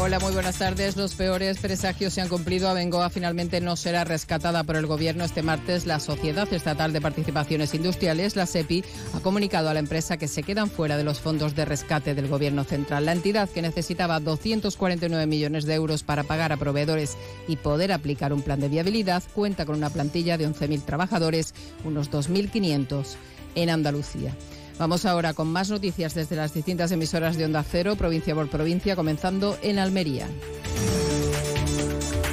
Hola, 0.00 0.20
muy 0.20 0.32
buenas 0.32 0.58
tardes. 0.58 0.96
Los 0.96 1.16
peores 1.16 1.58
presagios 1.58 2.12
se 2.12 2.20
han 2.20 2.28
cumplido. 2.28 2.68
Abengoa 2.68 3.10
finalmente 3.10 3.60
no 3.60 3.74
será 3.74 4.04
rescatada 4.04 4.62
por 4.62 4.76
el 4.76 4.86
Gobierno. 4.86 5.24
Este 5.24 5.42
martes, 5.42 5.86
la 5.86 5.98
Sociedad 5.98 6.46
Estatal 6.52 6.92
de 6.92 7.00
Participaciones 7.00 7.74
Industriales, 7.74 8.36
la 8.36 8.46
SEPI, 8.46 8.84
ha 9.12 9.18
comunicado 9.18 9.68
a 9.68 9.74
la 9.74 9.80
empresa 9.80 10.18
que 10.18 10.28
se 10.28 10.44
quedan 10.44 10.70
fuera 10.70 10.96
de 10.96 11.02
los 11.02 11.18
fondos 11.18 11.56
de 11.56 11.64
rescate 11.64 12.14
del 12.14 12.28
Gobierno 12.28 12.62
central. 12.62 13.04
La 13.04 13.12
entidad, 13.12 13.48
que 13.48 13.60
necesitaba 13.60 14.20
249 14.20 15.26
millones 15.26 15.64
de 15.64 15.74
euros 15.74 16.04
para 16.04 16.22
pagar 16.22 16.52
a 16.52 16.58
proveedores 16.58 17.16
y 17.48 17.56
poder 17.56 17.90
aplicar 17.90 18.32
un 18.32 18.42
plan 18.42 18.60
de 18.60 18.68
viabilidad, 18.68 19.24
cuenta 19.34 19.66
con 19.66 19.74
una 19.74 19.90
plantilla 19.90 20.38
de 20.38 20.48
11.000 20.48 20.84
trabajadores, 20.84 21.54
unos 21.84 22.08
2.500 22.08 23.16
en 23.56 23.70
Andalucía. 23.70 24.32
Vamos 24.78 25.04
ahora 25.06 25.34
con 25.34 25.48
más 25.48 25.70
noticias 25.70 26.14
desde 26.14 26.36
las 26.36 26.54
distintas 26.54 26.92
emisoras 26.92 27.36
de 27.36 27.44
Onda 27.44 27.64
Cero, 27.64 27.96
provincia 27.96 28.34
por 28.34 28.48
provincia, 28.48 28.94
comenzando 28.94 29.58
en 29.62 29.78
Almería. 29.78 30.28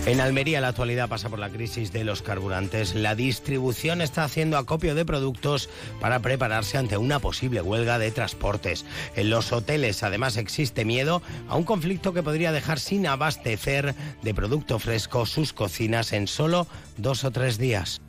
En 0.05 0.21
Almería 0.21 0.61
la 0.61 0.67
actualidad 0.67 1.09
pasa 1.09 1.29
por 1.29 1.39
la 1.39 1.49
crisis 1.49 1.91
de 1.91 2.03
los 2.03 2.21
carburantes. 2.21 2.93
La 2.93 3.15
distribución 3.15 4.01
está 4.01 4.23
haciendo 4.23 4.59
acopio 4.59 4.93
de 4.93 5.03
productos 5.03 5.67
para 5.99 6.19
prepararse 6.19 6.77
ante 6.77 6.95
una 6.97 7.17
posible 7.17 7.63
huelga 7.63 7.97
de 7.97 8.11
transportes. 8.11 8.85
En 9.15 9.31
los 9.31 9.51
hoteles 9.51 10.03
además 10.03 10.37
existe 10.37 10.85
miedo 10.85 11.23
a 11.49 11.55
un 11.55 11.63
conflicto 11.63 12.13
que 12.13 12.21
podría 12.21 12.51
dejar 12.51 12.79
sin 12.79 13.07
abastecer 13.07 13.95
de 14.21 14.33
producto 14.35 14.77
fresco 14.77 15.25
sus 15.25 15.53
cocinas 15.53 16.13
en 16.13 16.27
solo 16.27 16.67
dos 16.97 17.23
o 17.23 17.31
tres 17.31 17.57
días. 17.57 17.99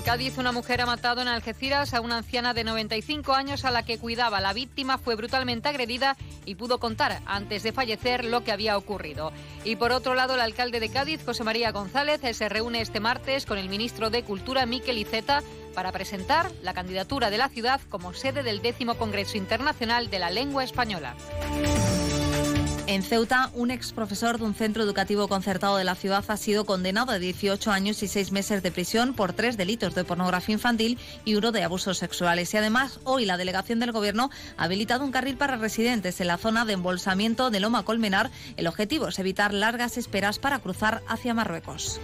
Cádiz, 0.00 0.38
una 0.38 0.52
mujer 0.52 0.80
ha 0.80 0.86
matado 0.86 1.20
en 1.20 1.28
Algeciras 1.28 1.92
a 1.92 2.00
una 2.00 2.16
anciana 2.16 2.54
de 2.54 2.64
95 2.64 3.34
años 3.34 3.64
a 3.64 3.70
la 3.70 3.84
que 3.84 3.98
cuidaba. 3.98 4.40
La 4.40 4.52
víctima 4.52 4.96
fue 4.96 5.16
brutalmente 5.16 5.68
agredida 5.68 6.16
y 6.46 6.54
pudo 6.54 6.78
contar 6.78 7.20
antes 7.26 7.62
de 7.62 7.72
fallecer 7.72 8.24
lo 8.24 8.42
que 8.42 8.52
había 8.52 8.78
ocurrido. 8.78 9.32
Y 9.64 9.76
por 9.76 9.92
otro 9.92 10.14
lado, 10.14 10.34
el 10.34 10.40
alcalde 10.40 10.80
de 10.80 10.88
Cádiz, 10.88 11.24
José 11.24 11.44
María 11.44 11.72
González, 11.72 12.20
se 12.36 12.48
reúne 12.48 12.80
este 12.80 13.00
martes 13.00 13.44
con 13.44 13.58
el 13.58 13.68
ministro 13.68 14.08
de 14.08 14.24
Cultura, 14.24 14.66
Miquel 14.66 14.98
Iceta, 14.98 15.42
para 15.74 15.92
presentar 15.92 16.50
la 16.62 16.74
candidatura 16.74 17.30
de 17.30 17.38
la 17.38 17.48
ciudad 17.48 17.80
como 17.88 18.14
sede 18.14 18.42
del 18.42 18.62
décimo 18.62 18.94
Congreso 18.94 19.36
Internacional 19.36 20.10
de 20.10 20.18
la 20.18 20.30
Lengua 20.30 20.64
Española. 20.64 21.14
En 22.92 23.02
Ceuta, 23.02 23.48
un 23.54 23.70
ex 23.70 23.90
profesor 23.94 24.36
de 24.36 24.44
un 24.44 24.54
centro 24.54 24.82
educativo 24.82 25.26
concertado 25.26 25.78
de 25.78 25.84
la 25.84 25.94
ciudad 25.94 26.22
ha 26.28 26.36
sido 26.36 26.66
condenado 26.66 27.12
a 27.12 27.18
18 27.18 27.70
años 27.70 28.02
y 28.02 28.06
6 28.06 28.32
meses 28.32 28.62
de 28.62 28.70
prisión 28.70 29.14
por 29.14 29.32
tres 29.32 29.56
delitos 29.56 29.94
de 29.94 30.04
pornografía 30.04 30.52
infantil 30.52 30.98
y 31.24 31.36
uno 31.36 31.52
de 31.52 31.62
abusos 31.62 31.96
sexuales. 31.96 32.52
Y 32.52 32.58
además, 32.58 33.00
hoy 33.04 33.24
la 33.24 33.38
delegación 33.38 33.80
del 33.80 33.92
Gobierno 33.92 34.28
ha 34.58 34.64
habilitado 34.64 35.06
un 35.06 35.10
carril 35.10 35.38
para 35.38 35.56
residentes 35.56 36.20
en 36.20 36.26
la 36.26 36.36
zona 36.36 36.66
de 36.66 36.74
embolsamiento 36.74 37.48
de 37.48 37.60
Loma 37.60 37.82
Colmenar. 37.82 38.30
El 38.58 38.66
objetivo 38.66 39.08
es 39.08 39.18
evitar 39.18 39.54
largas 39.54 39.96
esperas 39.96 40.38
para 40.38 40.58
cruzar 40.58 41.02
hacia 41.08 41.32
Marruecos. 41.32 41.98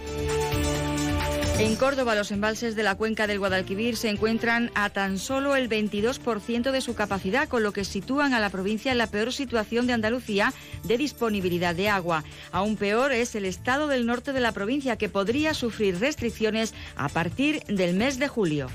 En 1.59 1.75
Córdoba, 1.75 2.15
los 2.15 2.31
embalses 2.31 2.77
de 2.77 2.83
la 2.83 2.95
cuenca 2.95 3.27
del 3.27 3.39
Guadalquivir 3.39 3.97
se 3.97 4.09
encuentran 4.09 4.71
a 4.75 4.89
tan 4.89 5.19
solo 5.19 5.57
el 5.57 5.67
22% 5.67 6.71
de 6.71 6.79
su 6.79 6.95
capacidad, 6.95 7.49
con 7.49 7.63
lo 7.63 7.73
que 7.73 7.83
sitúan 7.83 8.33
a 8.33 8.39
la 8.39 8.49
provincia 8.49 8.93
en 8.93 8.97
la 8.97 9.07
peor 9.07 9.33
situación 9.33 9.85
de 9.85 9.91
Andalucía 9.91 10.53
de 10.85 10.97
disponibilidad 10.97 11.75
de 11.75 11.89
agua. 11.89 12.23
Aún 12.53 12.77
peor 12.77 13.11
es 13.11 13.35
el 13.35 13.43
estado 13.43 13.87
del 13.87 14.05
norte 14.05 14.31
de 14.31 14.39
la 14.39 14.53
provincia, 14.53 14.95
que 14.95 15.09
podría 15.09 15.53
sufrir 15.53 15.99
restricciones 15.99 16.73
a 16.95 17.09
partir 17.09 17.61
del 17.65 17.93
mes 17.93 18.19
de 18.19 18.29
julio. 18.29 18.69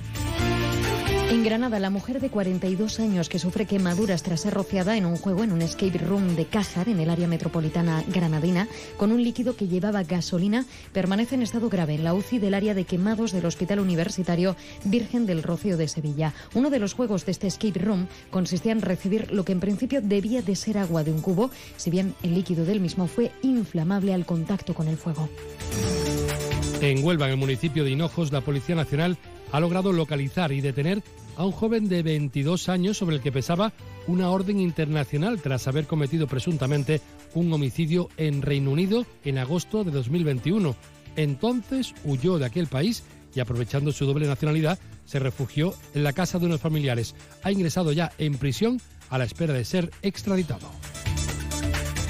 En 1.31 1.43
Granada, 1.43 1.81
la 1.81 1.91
mujer 1.91 2.21
de 2.21 2.29
42 2.29 3.01
años 3.01 3.29
que 3.29 3.39
sufre 3.39 3.67
quemaduras 3.67 4.23
tras 4.23 4.43
ser 4.43 4.55
rociada 4.55 4.97
en 4.97 5.07
un 5.07 5.17
juego 5.17 5.43
en 5.43 5.53
un 5.53 5.63
escape 5.63 5.99
room 5.99 6.37
de 6.37 6.45
Cájar, 6.45 6.89
en 6.89 7.01
el 7.01 7.11
área 7.11 7.27
metropolitana 7.27 8.05
granadina, 8.09 8.69
con 8.99 9.11
un 9.11 9.23
líquido 9.23 9.57
que 9.57 9.67
llevaba 9.67 10.03
gasolina, 10.05 10.67
permanece 10.93 11.35
en 11.35 11.43
estado 11.43 11.69
grave 11.71 11.95
en 11.95 12.05
la 12.05 12.15
UCI 12.15 12.39
del 12.39 12.55
área 12.55 12.75
de 12.75 12.85
quemados 12.85 13.33
del 13.33 13.47
Hospital 13.47 13.81
Universitario 13.81 14.55
Virgen 14.85 15.27
del 15.27 15.43
Rocío 15.43 15.77
de 15.77 15.89
Sevilla. 15.89 16.35
Uno 16.55 16.71
de 16.71 16.79
los 16.79 16.93
juegos 16.93 17.25
de 17.25 17.33
este 17.33 17.47
escape 17.47 17.81
room 17.81 18.07
consistía 18.31 18.73
en 18.73 18.83
recibir 18.83 19.33
lo 19.33 19.45
que 19.45 19.53
en 19.53 19.61
principio 19.61 20.03
debía 20.03 20.43
de 20.43 20.55
ser 20.57 20.79
agua 20.79 21.05
de 21.05 21.13
un 21.13 21.23
cubo, 21.23 21.51
si 21.77 21.91
bien 21.91 22.15
el 22.23 22.35
líquido 22.35 22.65
del 22.65 22.81
mismo 22.81 23.07
fue 23.07 23.33
inflamable 23.43 24.13
al 24.13 24.27
contacto 24.27 24.75
con 24.75 24.89
el 24.89 24.99
fuego. 24.99 25.29
En 26.81 27.03
Huelva, 27.03 27.27
en 27.27 27.33
el 27.33 27.39
municipio 27.39 27.83
de 27.83 27.91
Hinojos, 27.91 28.31
la 28.31 28.43
Policía 28.43 28.75
Nacional 28.75 29.17
ha 29.55 29.61
logrado 29.61 29.93
localizar 29.93 30.51
y 30.51 30.61
detener 30.61 31.01
a 31.37 31.47
un 31.47 31.53
joven 31.53 31.89
de 31.89 32.03
22 32.03 32.69
años 32.69 32.99
sobre 32.99 33.15
el 33.15 33.23
que 33.23 33.31
pesaba 33.31 33.73
una 34.09 34.29
orden 34.31 34.59
internacional 34.59 35.41
tras 35.41 35.69
haber 35.69 35.87
cometido 35.87 36.27
presuntamente 36.27 37.01
un 37.35 37.53
homicidio 37.53 38.09
en 38.17 38.43
Reino 38.43 38.73
Unido 38.73 39.07
en 39.25 39.39
agosto 39.39 39.85
de 39.85 39.93
2021. 39.93 40.75
Entonces 41.15 41.95
huyó 42.03 42.37
de 42.39 42.47
aquel 42.47 42.67
país 42.67 43.05
y 43.33 43.39
aprovechando 43.39 43.93
su 43.93 44.07
doble 44.07 44.27
nacionalidad 44.27 44.77
se 45.05 45.21
refugió 45.21 45.73
en 45.95 46.03
la 46.03 46.13
casa 46.13 46.41
de 46.41 46.47
unos 46.47 46.61
familiares. 46.61 47.15
Ha 47.45 47.53
ingresado 47.53 47.93
ya 47.93 48.11
en 48.19 48.39
prisión 48.39 48.81
a 49.09 49.19
la 49.19 49.25
espera 49.25 49.55
de 49.55 49.65
ser 49.65 49.93
extraditado. 50.03 50.69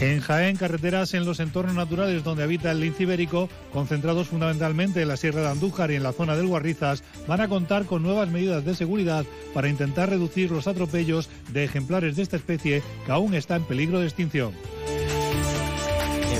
En 0.01 0.20
Jaén, 0.20 0.57
carreteras 0.57 1.14
en 1.14 1.24
los 1.24 1.40
entornos 1.40 1.74
naturales 1.74 2.24
donde 2.24 2.42
habita 2.42 2.72
el 2.72 2.80
lince 2.80 3.05
ibérico, 3.05 3.49
concentrados 3.72 4.28
fundamentalmente 4.28 5.01
en 5.01 5.09
la 5.09 5.16
Sierra 5.16 5.42
de 5.42 5.49
Andújar 5.49 5.90
y 5.90 5.95
en 5.95 6.03
la 6.03 6.12
zona 6.12 6.36
del 6.36 6.49
Guarrizas, 6.49 7.05
van 7.28 7.40
a 7.40 7.49
contar 7.49 7.86
con 7.86 8.03
nuevas 8.03 8.28
medidas 8.28 8.64
de 8.64 8.74
seguridad 8.74 9.24
para 9.55 9.68
intentar 9.68 10.11
reducir 10.11 10.51
los 10.51 10.66
atropellos 10.66 11.30
de 11.53 11.64
ejemplares 11.64 12.16
de 12.16 12.22
esta 12.22 12.36
especie 12.36 12.82
que 13.07 13.12
aún 13.12 13.34
está 13.34 13.57
en 13.57 13.64
peligro 13.64 14.01
de 14.01 14.07
extinción. 14.07 14.53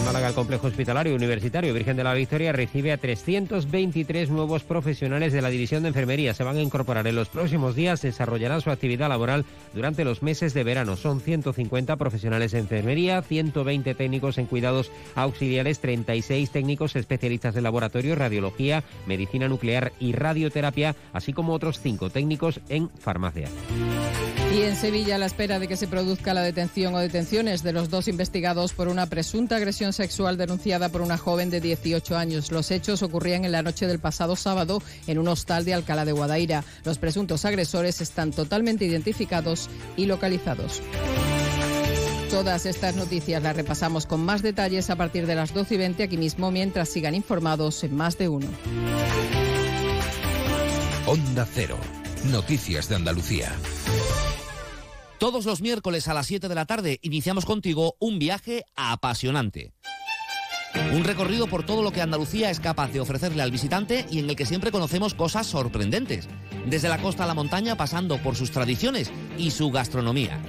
Málaga, 0.05 0.28
el 0.28 0.34
complejo 0.34 0.66
hospitalario 0.66 1.14
universitario 1.14 1.72
Virgen 1.72 1.96
de 1.96 2.05
la 2.05 2.12
Victoria 2.12 2.52
recibe 2.52 2.92
a 2.92 2.98
323 2.98 4.28
nuevos 4.28 4.62
profesionales 4.62 5.32
de 5.32 5.40
la 5.40 5.48
división 5.48 5.82
de 5.82 5.88
enfermería. 5.88 6.34
Se 6.34 6.44
van 6.44 6.59
a 6.59 6.62
incorporar 6.62 7.07
en 7.07 7.16
los 7.16 7.28
próximos 7.28 7.74
días, 7.74 8.02
desarrollarán 8.02 8.61
su 8.61 8.70
actividad 8.70 9.09
laboral 9.09 9.46
durante 9.72 10.05
los 10.05 10.22
meses 10.22 10.52
de 10.52 10.62
verano. 10.62 10.96
Son 10.96 11.22
150 11.22 11.96
profesionales 11.96 12.52
de 12.52 12.59
enfermería, 12.59 13.22
120 13.22 13.94
técnicos 13.94 14.36
en 14.36 14.46
cuidados 14.46 14.92
auxiliares, 15.14 15.80
36 15.80 16.50
técnicos 16.50 16.96
especialistas 16.96 17.55
de 17.55 17.62
laboratorio, 17.62 18.14
radiología, 18.14 18.84
medicina 19.07 19.48
nuclear 19.48 19.92
y 20.00 20.12
radioterapia, 20.12 20.94
así 21.14 21.32
como 21.32 21.55
otros 21.55 21.80
5 21.80 22.11
técnicos 22.11 22.61
en 22.68 22.90
farmacia. 22.90 23.48
Y 24.55 24.62
en 24.62 24.76
Sevilla, 24.76 25.16
a 25.16 25.18
la 25.18 25.26
espera 25.26 25.59
de 25.59 25.66
que 25.66 25.76
se 25.76 25.88
produzca 25.88 26.32
la 26.32 26.42
detención 26.42 26.94
o 26.94 27.00
detenciones 27.00 27.64
de 27.64 27.72
los 27.72 27.90
dos 27.90 28.07
investigados 28.07 28.72
por 28.72 28.86
una 28.86 29.07
presunta 29.07 29.57
agresión 29.57 29.92
sexual 29.95 30.36
denunciada 30.36 30.88
por 30.90 31.01
una 31.01 31.18
joven 31.18 31.51
de 31.51 31.61
18 31.61 32.16
años. 32.16 32.53
Los 32.53 32.70
hechos 32.70 33.03
ocurrían 33.03 33.45
en 33.45 33.53
la 33.53 33.62
noche 33.62 33.86
del 33.86 33.99
pasado 33.99 34.36
sábado 34.36 34.82
en 35.07 35.18
un 35.18 35.28
hostal 35.28 35.64
de 35.64 35.74
Alcalá 35.74 36.05
de 36.05 36.12
Guadaira. 36.12 36.64
Los 36.84 36.99
presuntos 36.99 37.45
agresores 37.45 38.01
están 38.01 38.32
totalmente 38.32 38.84
identificados 38.84 39.70
y 39.97 40.07
localizados. 40.07 40.82
Todas 42.30 42.66
estas 42.66 42.97
noticias 42.97 43.42
las 43.42 43.55
repasamos 43.55 44.07
con 44.07 44.24
más 44.24 44.42
detalles 44.42 44.90
a 44.90 44.97
partir 44.97 45.26
de 45.26 45.36
las 45.36 45.55
12 45.55 45.74
y 45.74 45.78
20 45.78 46.03
aquí 46.03 46.16
mismo 46.16 46.51
mientras 46.51 46.88
sigan 46.88 47.14
informados 47.14 47.84
en 47.84 47.95
más 47.95 48.18
de 48.18 48.28
uno. 48.28 48.49
Onda 51.07 51.47
Cero. 51.55 51.78
Noticias 52.30 52.88
de 52.88 52.97
Andalucía. 52.97 53.53
Todos 55.18 55.44
los 55.44 55.60
miércoles 55.60 56.08
a 56.08 56.14
las 56.14 56.26
7 56.26 56.48
de 56.48 56.54
la 56.54 56.66
tarde 56.66 56.98
iniciamos 57.02 57.44
contigo 57.44 57.96
un 58.00 58.18
viaje 58.18 58.64
apasionante. 58.74 59.72
Un 60.92 61.04
recorrido 61.04 61.46
por 61.46 61.64
todo 61.64 61.82
lo 61.82 61.92
que 61.92 62.02
Andalucía 62.02 62.50
es 62.50 62.58
capaz 62.58 62.90
de 62.90 62.98
ofrecerle 62.98 63.42
al 63.42 63.52
visitante 63.52 64.06
y 64.10 64.18
en 64.18 64.28
el 64.28 64.34
que 64.34 64.44
siempre 64.44 64.72
conocemos 64.72 65.14
cosas 65.14 65.46
sorprendentes, 65.46 66.28
desde 66.66 66.88
la 66.88 66.98
costa 66.98 67.24
a 67.24 67.26
la 67.28 67.34
montaña 67.34 67.76
pasando 67.76 68.18
por 68.18 68.34
sus 68.34 68.50
tradiciones 68.50 69.12
y 69.38 69.52
su 69.52 69.70
gastronomía. 69.70 70.40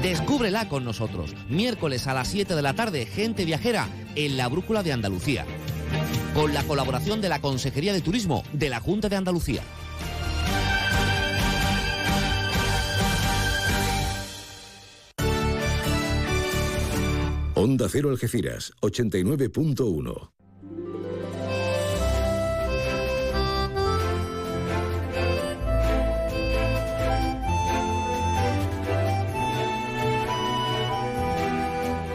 Descúbrela 0.00 0.70
con 0.70 0.84
nosotros, 0.84 1.34
miércoles 1.50 2.06
a 2.06 2.14
las 2.14 2.28
7 2.28 2.54
de 2.54 2.62
la 2.62 2.74
tarde, 2.74 3.04
gente 3.04 3.44
viajera 3.44 3.88
en 4.14 4.38
la 4.38 4.48
Brújula 4.48 4.82
de 4.82 4.92
Andalucía, 4.92 5.44
con 6.34 6.54
la 6.54 6.62
colaboración 6.64 7.20
de 7.20 7.28
la 7.28 7.40
Consejería 7.40 7.92
de 7.92 8.00
Turismo 8.00 8.42
de 8.54 8.70
la 8.70 8.80
Junta 8.80 9.10
de 9.10 9.16
Andalucía. 9.16 9.62
Onda 17.54 17.86
Cero 17.86 18.08
Algeciras, 18.08 18.72
89.1. 18.80 20.30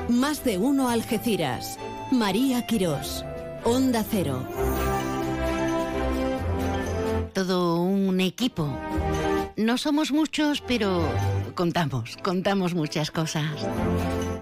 Más 0.10 0.44
de 0.44 0.58
uno 0.58 0.90
Algeciras. 0.90 1.78
María 2.12 2.66
Quirós. 2.66 3.24
Onda 3.64 4.04
Cero. 4.10 4.44
Todo 7.36 7.84
un 7.84 8.20
equipo. 8.22 8.76
No 9.58 9.80
somos 9.80 10.12
muchos, 10.12 10.62
pero 10.62 11.04
contamos, 11.56 12.16
contamos 12.18 12.76
muchas 12.76 13.10
cosas. 13.10 13.68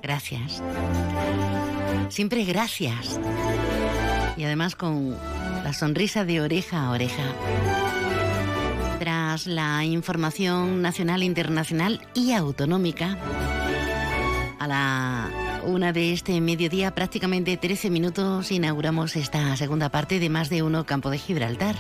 Gracias. 0.04 0.62
Siempre 2.10 2.44
gracias. 2.44 3.18
Y 4.36 4.44
además 4.44 4.76
con 4.76 5.16
la 5.64 5.72
sonrisa 5.72 6.26
de 6.26 6.42
oreja 6.42 6.86
a 6.86 6.92
oreja. 6.92 7.24
Tras 9.00 9.48
la 9.48 9.86
información 9.86 10.82
nacional, 10.82 11.24
internacional 11.24 12.02
y 12.14 12.34
autonómica, 12.34 13.18
a 14.60 14.68
la 14.68 15.30
una 15.64 15.94
de 15.94 16.12
este 16.12 16.42
mediodía, 16.42 16.94
prácticamente 16.94 17.56
13 17.56 17.90
minutos, 17.90 18.52
inauguramos 18.52 19.16
esta 19.16 19.56
segunda 19.56 19.88
parte 19.88 20.20
de 20.20 20.30
más 20.30 20.50
de 20.50 20.62
uno 20.62 20.86
Campo 20.86 21.10
de 21.10 21.20
Gibraltar. 21.20 21.76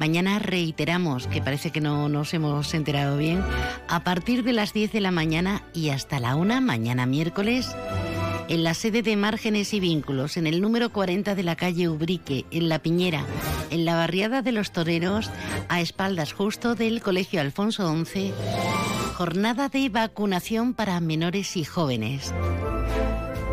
Mañana 0.00 0.38
reiteramos, 0.38 1.26
que 1.26 1.42
parece 1.42 1.70
que 1.70 1.80
no 1.80 2.08
nos 2.08 2.32
hemos 2.32 2.72
enterado 2.74 3.16
bien, 3.16 3.42
a 3.88 4.04
partir 4.04 4.44
de 4.44 4.52
las 4.52 4.72
10 4.72 4.92
de 4.92 5.00
la 5.00 5.10
mañana 5.10 5.62
y 5.72 5.90
hasta 5.90 6.20
la 6.20 6.36
1, 6.36 6.60
mañana 6.60 7.04
miércoles, 7.06 7.74
en 8.48 8.64
la 8.64 8.74
sede 8.74 9.02
de 9.02 9.16
Márgenes 9.16 9.74
y 9.74 9.80
Vínculos, 9.80 10.36
en 10.36 10.46
el 10.46 10.60
número 10.60 10.90
40 10.90 11.34
de 11.34 11.42
la 11.42 11.56
calle 11.56 11.88
Ubrique, 11.88 12.46
en 12.50 12.68
La 12.68 12.78
Piñera, 12.78 13.24
en 13.70 13.84
la 13.84 13.96
barriada 13.96 14.40
de 14.40 14.52
los 14.52 14.72
Toreros, 14.72 15.30
a 15.68 15.80
espaldas 15.80 16.32
justo 16.32 16.74
del 16.74 17.02
Colegio 17.02 17.40
Alfonso 17.40 17.92
XI, 18.04 18.32
jornada 19.14 19.68
de 19.68 19.88
vacunación 19.88 20.74
para 20.74 20.98
menores 21.00 21.56
y 21.56 21.64
jóvenes. 21.64 22.32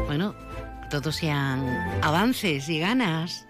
Bueno, 0.06 0.36
todos 0.90 1.16
sean 1.16 1.66
avances 2.02 2.70
y 2.70 2.80
ganas. 2.80 3.46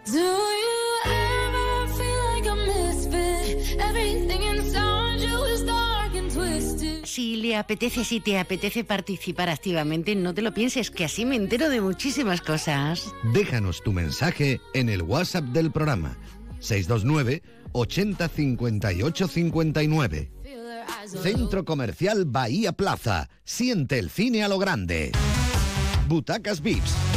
Si 7.04 7.38
le 7.38 7.56
apetece, 7.56 8.04
si 8.04 8.20
te 8.20 8.38
apetece 8.38 8.84
participar 8.84 9.50
activamente, 9.50 10.16
no 10.16 10.34
te 10.34 10.42
lo 10.42 10.54
pienses, 10.54 10.92
que 10.92 11.06
así 11.06 11.24
me 11.24 11.36
entero 11.36 11.70
de 11.70 11.80
muchísimas 11.80 12.42
cosas. 12.42 13.14
Déjanos 13.34 13.82
tu 13.84 13.94
mensaje 13.94 14.60
en 14.74 14.90
el 14.90 15.02
WhatsApp 15.02 15.46
del 15.46 15.72
programa 15.72 16.18
629 16.60 17.42
80 17.72 18.28
58 18.28 19.28
59. 19.28 20.32
Centro 21.08 21.66
Comercial 21.66 22.26
Bahía 22.26 22.74
Plaza. 22.74 23.30
Siente 23.44 24.00
el 24.00 24.10
cine 24.10 24.44
a 24.44 24.50
lo 24.50 24.58
grande. 24.58 25.12
Butacas 26.08 26.62
VIPs, 26.62 26.94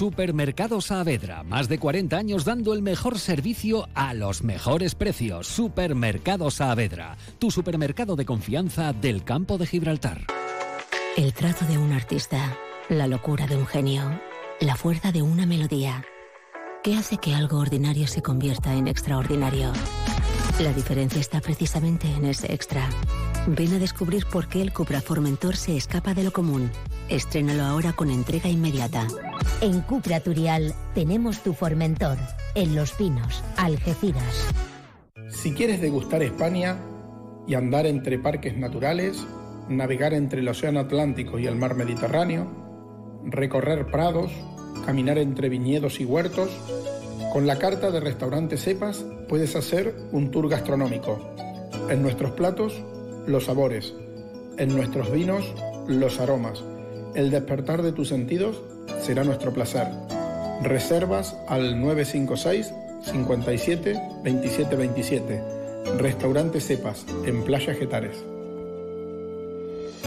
Supermercado 0.00 0.80
Saavedra, 0.80 1.42
más 1.42 1.68
de 1.68 1.78
40 1.78 2.16
años 2.16 2.46
dando 2.46 2.72
el 2.72 2.80
mejor 2.80 3.18
servicio 3.18 3.86
a 3.94 4.14
los 4.14 4.42
mejores 4.42 4.94
precios. 4.94 5.46
Supermercado 5.46 6.50
Saavedra, 6.50 7.18
tu 7.38 7.50
supermercado 7.50 8.16
de 8.16 8.24
confianza 8.24 8.94
del 8.94 9.24
campo 9.24 9.58
de 9.58 9.66
Gibraltar. 9.66 10.24
El 11.18 11.34
trazo 11.34 11.66
de 11.66 11.76
un 11.76 11.92
artista, 11.92 12.56
la 12.88 13.06
locura 13.08 13.46
de 13.46 13.56
un 13.56 13.66
genio, 13.66 14.18
la 14.58 14.74
fuerza 14.74 15.12
de 15.12 15.20
una 15.20 15.44
melodía. 15.44 16.02
¿Qué 16.82 16.96
hace 16.96 17.18
que 17.18 17.34
algo 17.34 17.58
ordinario 17.58 18.06
se 18.06 18.22
convierta 18.22 18.72
en 18.72 18.88
extraordinario? 18.88 19.70
La 20.60 20.72
diferencia 20.72 21.20
está 21.20 21.42
precisamente 21.42 22.10
en 22.10 22.24
ese 22.24 22.54
extra. 22.54 22.88
Ven 23.46 23.74
a 23.74 23.78
descubrir 23.78 24.24
por 24.24 24.48
qué 24.48 24.62
el 24.62 24.72
Cupra 24.72 25.02
Formentor 25.02 25.56
se 25.56 25.76
escapa 25.76 26.14
de 26.14 26.24
lo 26.24 26.32
común. 26.32 26.70
Estrénalo 27.10 27.64
ahora 27.64 27.92
con 27.92 28.08
entrega 28.08 28.48
inmediata. 28.48 29.04
En 29.60 29.80
Cupra 29.80 30.20
Turial 30.20 30.72
tenemos 30.94 31.40
tu 31.40 31.54
Formentor. 31.54 32.16
En 32.54 32.76
Los 32.76 32.92
Pinos, 32.92 33.42
Algeciras. 33.56 34.46
Si 35.28 35.52
quieres 35.52 35.80
degustar 35.80 36.22
España 36.22 36.76
y 37.48 37.54
andar 37.54 37.86
entre 37.86 38.20
parques 38.20 38.56
naturales, 38.56 39.26
navegar 39.68 40.14
entre 40.14 40.40
el 40.40 40.48
Océano 40.48 40.78
Atlántico 40.78 41.40
y 41.40 41.48
el 41.48 41.56
Mar 41.56 41.74
Mediterráneo, 41.74 42.46
recorrer 43.24 43.86
prados, 43.86 44.30
caminar 44.86 45.18
entre 45.18 45.48
viñedos 45.48 45.98
y 45.98 46.04
huertos, 46.04 46.50
con 47.32 47.44
la 47.48 47.58
carta 47.58 47.90
de 47.90 47.98
Restaurante 47.98 48.56
Cepas 48.56 49.04
puedes 49.28 49.56
hacer 49.56 49.96
un 50.12 50.30
tour 50.30 50.48
gastronómico. 50.48 51.18
En 51.88 52.02
nuestros 52.02 52.30
platos, 52.32 52.80
los 53.26 53.46
sabores. 53.46 53.94
En 54.58 54.76
nuestros 54.76 55.10
vinos, 55.10 55.52
los 55.88 56.20
aromas. 56.20 56.62
El 57.14 57.30
despertar 57.30 57.82
de 57.82 57.92
tus 57.92 58.08
sentidos 58.08 58.60
será 59.00 59.24
nuestro 59.24 59.52
placer. 59.52 59.88
Reservas 60.62 61.36
al 61.48 61.80
956 61.80 62.72
57 63.02 64.00
27 64.22 64.76
27. 64.76 65.42
Restaurante 65.98 66.60
Cepas, 66.60 67.06
en 67.24 67.42
Playa 67.42 67.74
Getares. 67.74 68.24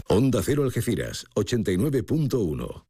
Onda 0.08 0.42
Cero 0.42 0.62
Algeciras, 0.62 1.26
89.1. 1.34 2.84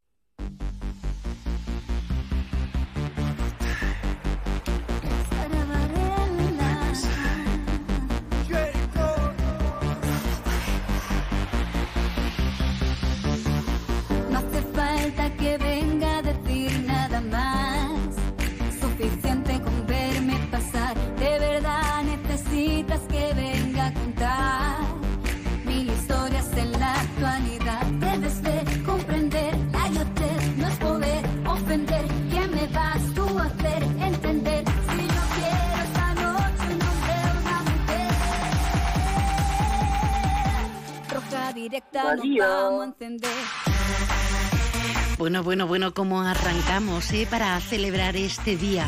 Bueno, 45.24 45.42
bueno, 45.42 45.66
bueno, 45.66 45.94
¿cómo 45.94 46.20
arrancamos 46.20 47.10
eh, 47.12 47.26
para 47.30 47.58
celebrar 47.58 48.14
este 48.14 48.58
día? 48.58 48.86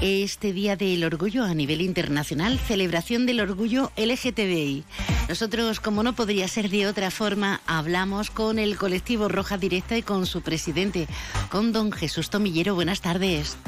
Este 0.00 0.54
Día 0.54 0.76
del 0.76 1.04
Orgullo 1.04 1.44
a 1.44 1.52
nivel 1.52 1.82
internacional, 1.82 2.58
celebración 2.58 3.26
del 3.26 3.40
orgullo 3.40 3.92
LGTBI. 3.98 4.82
Nosotros, 5.28 5.78
como 5.78 6.02
no 6.02 6.14
podría 6.14 6.48
ser 6.48 6.70
de 6.70 6.86
otra 6.86 7.10
forma, 7.10 7.60
hablamos 7.66 8.30
con 8.30 8.58
el 8.58 8.78
colectivo 8.78 9.28
Roja 9.28 9.58
Directa 9.58 9.94
y 9.98 10.02
con 10.02 10.24
su 10.24 10.40
presidente, 10.40 11.06
con 11.50 11.70
don 11.70 11.92
Jesús 11.92 12.30
Tomillero. 12.30 12.74
Buenas 12.74 13.02
tardes. 13.02 13.58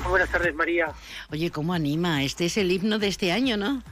Muy 0.00 0.12
buenas 0.12 0.30
tardes, 0.30 0.54
María. 0.54 0.92
Oye, 1.30 1.50
¿cómo 1.50 1.74
anima? 1.74 2.22
Este 2.22 2.46
es 2.46 2.56
el 2.56 2.72
himno 2.72 2.98
de 2.98 3.08
este 3.08 3.32
año, 3.32 3.58
¿no? 3.58 3.82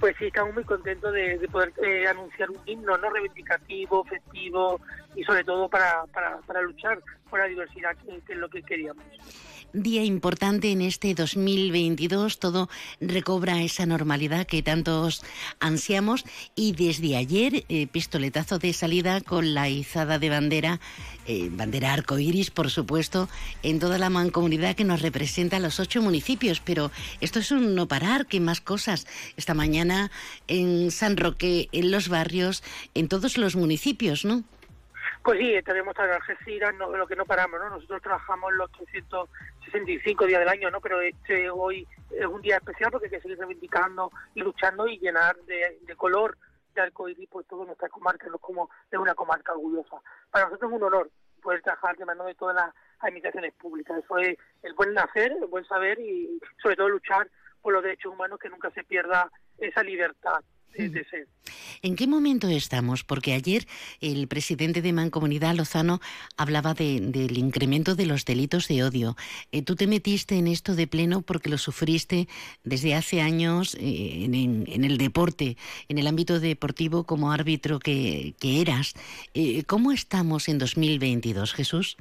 Pues 0.00 0.16
sí, 0.18 0.28
estamos 0.28 0.54
muy 0.54 0.64
contentos 0.64 1.12
de, 1.12 1.38
de 1.38 1.48
poder 1.48 1.74
eh, 1.84 2.08
anunciar 2.08 2.50
un 2.50 2.58
himno 2.64 2.96
no 2.96 3.10
reivindicativo, 3.10 4.02
festivo 4.04 4.80
y 5.14 5.22
sobre 5.24 5.44
todo 5.44 5.68
para, 5.68 6.06
para, 6.06 6.38
para 6.38 6.62
luchar 6.62 6.98
por 7.28 7.38
la 7.38 7.44
diversidad, 7.44 7.94
que, 7.98 8.18
que 8.22 8.32
es 8.32 8.38
lo 8.38 8.48
que 8.48 8.62
queríamos. 8.62 9.04
Día 9.72 10.02
importante 10.02 10.72
en 10.72 10.82
este 10.82 11.14
2022, 11.14 12.40
todo 12.40 12.68
recobra 13.00 13.62
esa 13.62 13.86
normalidad 13.86 14.44
que 14.44 14.64
tantos 14.64 15.22
ansiamos 15.60 16.24
y 16.56 16.72
desde 16.72 17.16
ayer 17.16 17.64
eh, 17.68 17.86
pistoletazo 17.86 18.58
de 18.58 18.72
salida 18.72 19.20
con 19.20 19.54
la 19.54 19.68
izada 19.68 20.18
de 20.18 20.28
bandera, 20.28 20.80
eh, 21.26 21.50
bandera 21.52 21.92
arcoíris 21.92 22.50
por 22.50 22.68
supuesto, 22.68 23.28
en 23.62 23.78
toda 23.78 23.98
la 23.98 24.10
mancomunidad 24.10 24.74
que 24.74 24.82
nos 24.82 25.02
representa 25.02 25.60
los 25.60 25.78
ocho 25.78 26.02
municipios, 26.02 26.58
pero 26.58 26.90
esto 27.20 27.38
es 27.38 27.52
un 27.52 27.76
no 27.76 27.86
parar, 27.86 28.26
que 28.26 28.40
más 28.40 28.60
cosas. 28.60 29.06
Esta 29.36 29.54
mañana 29.54 30.10
en 30.48 30.90
San 30.90 31.16
Roque, 31.16 31.68
en 31.70 31.92
los 31.92 32.08
barrios, 32.08 32.64
en 32.94 33.06
todos 33.06 33.38
los 33.38 33.54
municipios, 33.54 34.24
¿no? 34.24 34.42
Pues 35.22 35.38
sí, 35.38 35.54
tenemos 35.64 35.94
en 35.98 36.10
Algeciras, 36.10 36.74
no, 36.76 36.96
lo 36.96 37.06
que 37.06 37.14
no 37.14 37.26
paramos, 37.26 37.60
¿no? 37.60 37.68
Nosotros 37.68 38.00
trabajamos 38.00 38.54
los 38.54 38.72
365 38.72 40.24
días 40.24 40.40
del 40.40 40.48
año, 40.48 40.70
¿no? 40.70 40.80
Pero 40.80 41.00
este 41.02 41.50
hoy 41.50 41.86
es 42.10 42.24
un 42.24 42.40
día 42.40 42.56
especial 42.56 42.90
porque 42.90 43.06
hay 43.06 43.10
que 43.10 43.20
seguir 43.20 43.38
reivindicando 43.38 44.10
y 44.34 44.40
luchando 44.40 44.88
y 44.88 44.98
llenar 44.98 45.36
de, 45.42 45.78
de 45.82 45.96
color 45.96 46.38
de 46.74 46.80
arcoíris 46.80 47.28
por 47.28 47.44
toda 47.44 47.66
nuestra 47.66 47.90
comarca, 47.90 48.28
no 48.28 48.38
como 48.38 48.70
de 48.90 48.96
una 48.96 49.14
comarca 49.14 49.52
orgullosa. 49.52 49.96
Para 50.30 50.46
nosotros 50.46 50.70
es 50.70 50.76
un 50.76 50.84
honor 50.84 51.10
poder 51.42 51.60
trabajar 51.60 51.96
de 51.96 52.06
mano 52.06 52.24
de 52.24 52.34
todas 52.34 52.56
las 52.56 52.74
administraciones 53.00 53.52
públicas. 53.54 54.02
Eso 54.02 54.18
es 54.18 54.38
el 54.62 54.72
buen 54.72 54.94
nacer, 54.94 55.32
el 55.32 55.46
buen 55.46 55.66
saber 55.66 56.00
y 56.00 56.40
sobre 56.62 56.76
todo 56.76 56.88
luchar 56.88 57.28
por 57.60 57.74
los 57.74 57.82
derechos 57.82 58.12
humanos, 58.12 58.38
que 58.38 58.48
nunca 58.48 58.70
se 58.70 58.84
pierda 58.84 59.30
esa 59.58 59.82
libertad 59.82 60.40
de, 60.76 60.88
de 60.88 61.04
ser. 61.04 61.26
¿En 61.82 61.96
qué 61.96 62.06
momento 62.06 62.48
estamos? 62.48 63.04
Porque 63.04 63.32
ayer 63.32 63.66
el 64.00 64.28
presidente 64.28 64.82
de 64.82 64.92
Mancomunidad, 64.92 65.54
Lozano, 65.54 66.00
hablaba 66.36 66.74
de- 66.74 67.00
del 67.00 67.36
incremento 67.38 67.94
de 67.94 68.06
los 68.06 68.24
delitos 68.24 68.68
de 68.68 68.84
odio. 68.84 69.16
Eh, 69.52 69.62
tú 69.62 69.76
te 69.76 69.86
metiste 69.86 70.36
en 70.36 70.46
esto 70.46 70.74
de 70.74 70.86
pleno 70.86 71.22
porque 71.22 71.48
lo 71.50 71.58
sufriste 71.58 72.28
desde 72.64 72.94
hace 72.94 73.20
años 73.20 73.74
eh, 73.76 74.24
en, 74.24 74.34
en- 74.34 74.64
en 74.68 74.84
el 74.84 74.98
deporte, 74.98 75.56
en 75.88 75.98
el 75.98 76.06
ámbito 76.06 76.40
deportivo 76.40 77.04
como 77.04 77.32
árbitro 77.32 77.78
que, 77.78 78.34
que 78.40 78.60
eras. 78.60 78.94
Eh, 79.34 79.64
¿Cómo 79.64 79.92
estamos 79.92 80.48
en 80.48 80.58
2022, 80.58 81.54
Jesús? 81.54 81.96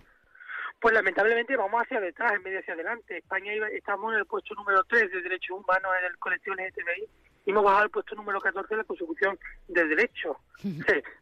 Pues 0.81 0.93
lamentablemente 0.93 1.57
vamos 1.57 1.81
hacia 1.81 1.99
detrás 1.99 2.31
en 2.33 2.43
vez 2.43 2.53
de 2.53 2.59
hacia 2.59 2.73
adelante. 2.73 3.17
España 3.17 3.53
iba- 3.53 3.67
estamos 3.69 4.13
en 4.13 4.19
el 4.19 4.25
puesto 4.25 4.55
número 4.55 4.83
3 4.87 5.11
de 5.11 5.21
derechos 5.23 5.57
humanos 5.59 5.91
en 5.99 6.05
el 6.11 6.17
colectivo 6.19 6.55
LGTBI 6.55 7.05
y 7.49 7.51
hemos 7.51 7.63
bajado 7.63 7.85
al 7.85 7.89
puesto 7.89 8.13
número 8.13 8.39
14 8.39 8.69
de 8.69 8.77
la 8.77 8.83
consecución 8.83 9.39
de 9.67 9.87
derechos. 9.87 10.37
Sí, 10.61 10.75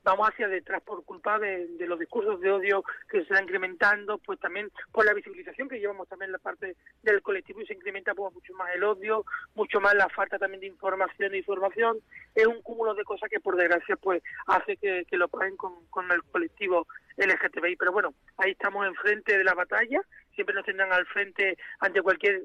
vamos 0.03 0.27
hacia 0.27 0.49
detrás 0.49 0.81
por 0.81 1.05
culpa 1.05 1.39
de, 1.39 1.67
de 1.77 1.87
los 1.87 1.97
discursos 1.97 2.41
de 2.41 2.51
odio 2.51 2.83
que 3.09 3.19
se 3.19 3.23
están 3.23 3.45
incrementando, 3.45 4.17
pues 4.17 4.37
también 4.37 4.69
por 4.91 5.05
la 5.05 5.13
visibilización 5.13 5.69
que 5.69 5.79
llevamos 5.79 6.05
también 6.09 6.27
en 6.27 6.33
la 6.33 6.39
parte 6.39 6.75
del 7.01 7.21
colectivo 7.21 7.61
y 7.61 7.65
se 7.65 7.75
incrementa 7.75 8.13
pues, 8.13 8.33
mucho 8.33 8.53
más 8.55 8.75
el 8.75 8.83
odio, 8.83 9.23
mucho 9.55 9.79
más 9.79 9.93
la 9.93 10.09
falta 10.09 10.37
también 10.37 10.59
de 10.59 10.67
información 10.67 11.33
e 11.33 11.37
información. 11.37 11.97
Es 12.35 12.45
un 12.45 12.61
cúmulo 12.61 12.93
de 12.93 13.05
cosas 13.05 13.29
que 13.29 13.39
por 13.39 13.55
desgracia 13.55 13.95
pues 13.95 14.21
hace 14.47 14.75
que, 14.75 15.05
que 15.09 15.15
lo 15.15 15.29
paguen 15.29 15.55
con, 15.55 15.85
con 15.85 16.11
el 16.11 16.21
colectivo 16.23 16.87
LGTBI. 17.15 17.77
Pero 17.77 17.93
bueno, 17.93 18.13
ahí 18.35 18.51
estamos 18.51 18.85
enfrente 18.85 19.37
de 19.37 19.45
la 19.45 19.53
batalla, 19.53 20.01
siempre 20.35 20.53
nos 20.53 20.65
tendrán 20.65 20.91
al 20.91 21.05
frente 21.05 21.57
ante 21.79 22.01
cualquier 22.01 22.43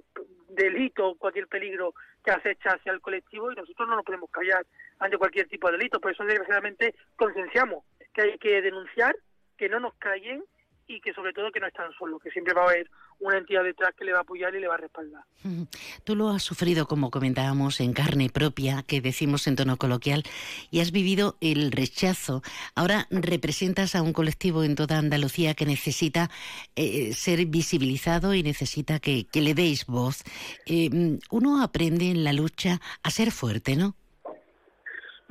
delito, 0.55 1.14
cualquier 1.16 1.48
peligro 1.48 1.94
que 2.24 2.30
acecha 2.30 2.70
hacia 2.70 2.92
el 2.92 3.00
colectivo 3.00 3.50
y 3.50 3.57
nosotros 3.57 3.88
no 3.88 3.96
nos 3.96 4.05
podemos 4.05 4.30
callar 4.30 4.64
ante 4.98 5.18
cualquier 5.18 5.48
tipo 5.48 5.70
de 5.70 5.78
delito. 5.78 6.00
Por 6.00 6.12
eso, 6.12 6.24
desgraciadamente, 6.24 6.94
concienciamos 7.16 7.84
que 8.14 8.22
hay 8.22 8.38
que 8.38 8.62
denunciar, 8.62 9.14
que 9.57 9.68
no 9.68 9.80
nos 9.80 9.94
callen 9.94 10.44
y 10.86 11.00
que 11.00 11.12
sobre 11.14 11.32
todo 11.32 11.50
que 11.50 11.60
no 11.60 11.66
están 11.66 11.92
solos, 11.98 12.20
que 12.22 12.30
siempre 12.30 12.54
va 12.54 12.62
a 12.62 12.70
haber 12.70 12.90
una 13.20 13.38
entidad 13.38 13.62
detrás 13.62 13.94
que 13.96 14.04
le 14.04 14.12
va 14.12 14.18
a 14.18 14.22
apoyar 14.22 14.54
y 14.54 14.60
le 14.60 14.68
va 14.68 14.74
a 14.74 14.78
respaldar. 14.78 15.22
Tú 16.04 16.16
lo 16.16 16.28
has 16.28 16.42
sufrido, 16.42 16.86
como 16.86 17.10
comentábamos, 17.10 17.80
en 17.80 17.92
carne 17.92 18.30
propia, 18.30 18.82
que 18.82 19.00
decimos 19.00 19.46
en 19.46 19.56
tono 19.56 19.76
coloquial, 19.76 20.24
y 20.70 20.80
has 20.80 20.90
vivido 20.90 21.36
el 21.40 21.70
rechazo. 21.70 22.42
Ahora 22.74 23.06
representas 23.10 23.94
a 23.94 24.02
un 24.02 24.12
colectivo 24.12 24.64
en 24.64 24.74
toda 24.74 24.98
Andalucía 24.98 25.54
que 25.54 25.66
necesita 25.66 26.30
eh, 26.76 27.12
ser 27.12 27.46
visibilizado 27.46 28.34
y 28.34 28.42
necesita 28.42 28.98
que, 28.98 29.26
que 29.26 29.40
le 29.40 29.54
deis 29.54 29.86
voz. 29.86 30.24
Eh, 30.66 30.90
mm, 30.90 31.18
uno 31.30 31.62
aprende 31.62 32.10
en 32.10 32.24
la 32.24 32.32
lucha 32.32 32.80
a 33.02 33.10
ser 33.10 33.30
fuerte, 33.30 33.76
¿no? 33.76 33.94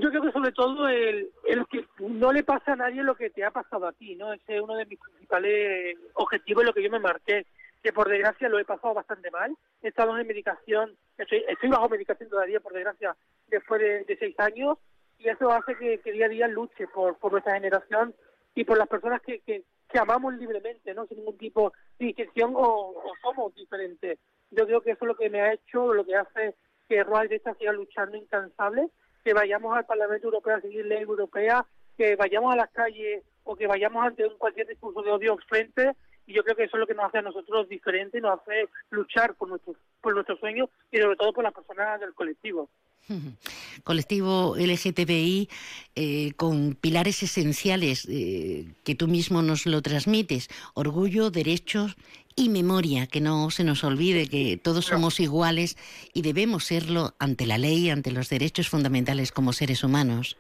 Yo 0.02 0.10
creo 0.10 0.24
que 0.24 0.32
sobre 0.32 0.52
todo 0.52 0.90
el, 0.90 1.30
el 1.46 1.68
que 1.68 1.86
no 2.00 2.34
le 2.34 2.44
pasa 2.44 2.74
a 2.74 2.76
nadie 2.76 3.04
lo 3.04 3.14
que 3.14 3.30
te 3.30 3.44
ha 3.46 3.52
pasado 3.52 3.86
a 3.86 3.92
ti, 3.92 4.16
¿no? 4.16 4.34
Ese 4.34 4.56
es 4.56 4.62
uno 4.62 4.76
de 4.76 4.88
mis 4.88 5.00
principales 5.00 5.96
objetivos, 6.16 6.66
lo 6.66 6.74
que 6.74 6.82
yo 6.82 6.90
me 6.90 6.98
marqué, 6.98 7.46
que 7.84 7.94
por 7.94 8.10
desgracia 8.10 8.50
lo 8.50 8.58
he 8.58 8.66
pasado 8.66 8.96
bastante 8.96 9.30
mal. 9.30 9.56
He 9.84 9.90
estado 9.90 10.18
en 10.18 10.26
medicación, 10.26 10.98
estoy, 11.20 11.46
estoy 11.48 11.70
bajo 11.70 11.88
medicación 11.88 12.30
todavía, 12.30 12.60
por 12.60 12.74
desgracia, 12.74 13.16
después 13.46 13.80
de, 13.80 14.04
de 14.06 14.18
seis 14.18 14.34
años, 14.40 14.80
y 15.20 15.30
eso 15.30 15.52
hace 15.52 15.76
que, 15.76 16.00
que 16.00 16.12
día 16.12 16.26
a 16.26 16.30
día 16.30 16.48
luche 16.48 16.88
por, 16.88 17.20
por 17.20 17.34
nuestra 17.34 17.54
generación 17.54 18.16
y 18.56 18.64
por 18.64 18.80
las 18.80 18.88
personas 18.88 19.22
que, 19.22 19.42
que, 19.42 19.64
amamos 20.00 20.34
libremente, 20.34 20.96
¿no? 20.96 21.06
Sin 21.06 21.18
ningún 21.18 21.38
tipo 21.38 21.74
distinción 22.00 22.54
o, 22.56 22.90
o 22.90 23.14
somos 23.22 23.54
diferentes. 23.54 24.18
Yo 24.50 24.66
creo 24.66 24.82
que 24.82 24.92
eso 24.92 25.06
es 25.06 25.08
lo 25.10 25.16
que 25.16 25.30
me 25.30 25.42
ha 25.42 25.54
hecho, 25.54 25.94
lo 25.94 26.04
que 26.04 26.16
hace 26.16 26.56
que 26.90 27.04
Roa 27.04 27.22
Directa 27.22 27.54
siga 27.54 27.72
luchando 27.72 28.18
incansable, 28.18 28.90
que 29.24 29.34
vayamos 29.34 29.76
al 29.76 29.86
Parlamento 29.86 30.28
Europeo 30.28 30.56
a 30.56 30.62
seguir 30.62 30.86
ley 30.86 31.02
europea, 31.02 31.66
que 31.98 32.16
vayamos 32.16 32.54
a 32.54 32.58
las 32.58 32.70
calles 32.72 33.24
o 33.44 33.56
que 33.56 33.68
vayamos 33.68 34.06
ante 34.06 34.26
un 34.26 34.38
cualquier 34.38 34.68
discurso 34.68 35.02
de 35.02 35.12
odio 35.12 35.38
frente 35.48 35.94
y 36.28 36.34
yo 36.34 36.44
creo 36.44 36.56
que 36.56 36.64
eso 36.64 36.78
es 36.78 36.80
lo 36.80 36.88
que 36.88 36.94
nos 36.94 37.06
hace 37.06 37.18
a 37.18 37.24
nosotros 37.24 37.68
diferentes, 37.68 38.22
nos 38.22 38.40
hace 38.40 38.70
luchar 38.90 39.36
por 39.36 39.50
nuestros 39.50 39.76
por 40.02 40.14
nuestros 40.14 40.40
sueños 40.40 40.70
y 40.92 40.98
sobre 40.98 41.16
todo 41.16 41.34
por 41.34 41.44
las 41.44 41.54
personas 41.54 42.00
del 42.00 42.14
colectivo. 42.14 42.70
Colectivo 43.84 44.56
LGTBI 44.58 45.50
eh, 45.96 46.34
con 46.34 46.76
pilares 46.76 47.24
esenciales 47.24 48.08
eh, 48.10 48.66
que 48.84 48.96
tú 48.96 49.08
mismo 49.08 49.42
nos 49.42 49.66
lo 49.66 49.82
transmites, 49.82 50.50
orgullo, 50.74 51.32
derechos 51.32 51.96
y 52.36 52.50
memoria, 52.50 53.08
que 53.08 53.22
no 53.22 53.50
se 53.50 53.64
nos 53.64 53.84
olvide 53.84 54.28
que 54.28 54.58
todos 54.58 54.86
somos 54.86 55.20
iguales 55.20 55.78
y 56.14 56.22
debemos 56.22 56.66
serlo 56.66 57.14
ante 57.20 57.46
la 57.46 57.58
ley, 57.58 57.90
ante 57.90 58.12
los 58.12 58.30
derechos 58.30 58.70
fundamentales 58.70 59.32
como 59.32 59.54
seres 59.54 59.84
humanos. 59.84 60.38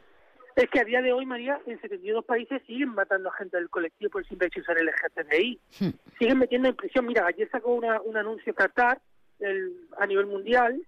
Es 0.55 0.69
que 0.69 0.79
a 0.79 0.83
día 0.83 1.01
de 1.01 1.13
hoy, 1.13 1.25
María, 1.25 1.59
en 1.65 1.79
72 1.79 2.25
países 2.25 2.61
siguen 2.67 2.89
matando 2.89 3.29
a 3.29 3.33
gente 3.33 3.57
del 3.57 3.69
colectivo 3.69 4.11
por 4.11 4.21
el 4.21 4.27
simple 4.27 4.47
hecho 4.47 4.59
de 4.59 4.65
ser 4.65 4.77
LGTBI. 4.83 5.59
Siguen 6.19 6.39
metiendo 6.39 6.69
en 6.69 6.75
prisión. 6.75 7.05
Mira, 7.05 7.25
ayer 7.25 7.49
sacó 7.49 7.73
una, 7.73 8.01
un 8.01 8.17
anuncio 8.17 8.53
Qatar 8.53 9.01
el, 9.39 9.87
a 9.97 10.05
nivel 10.05 10.27
mundial 10.27 10.81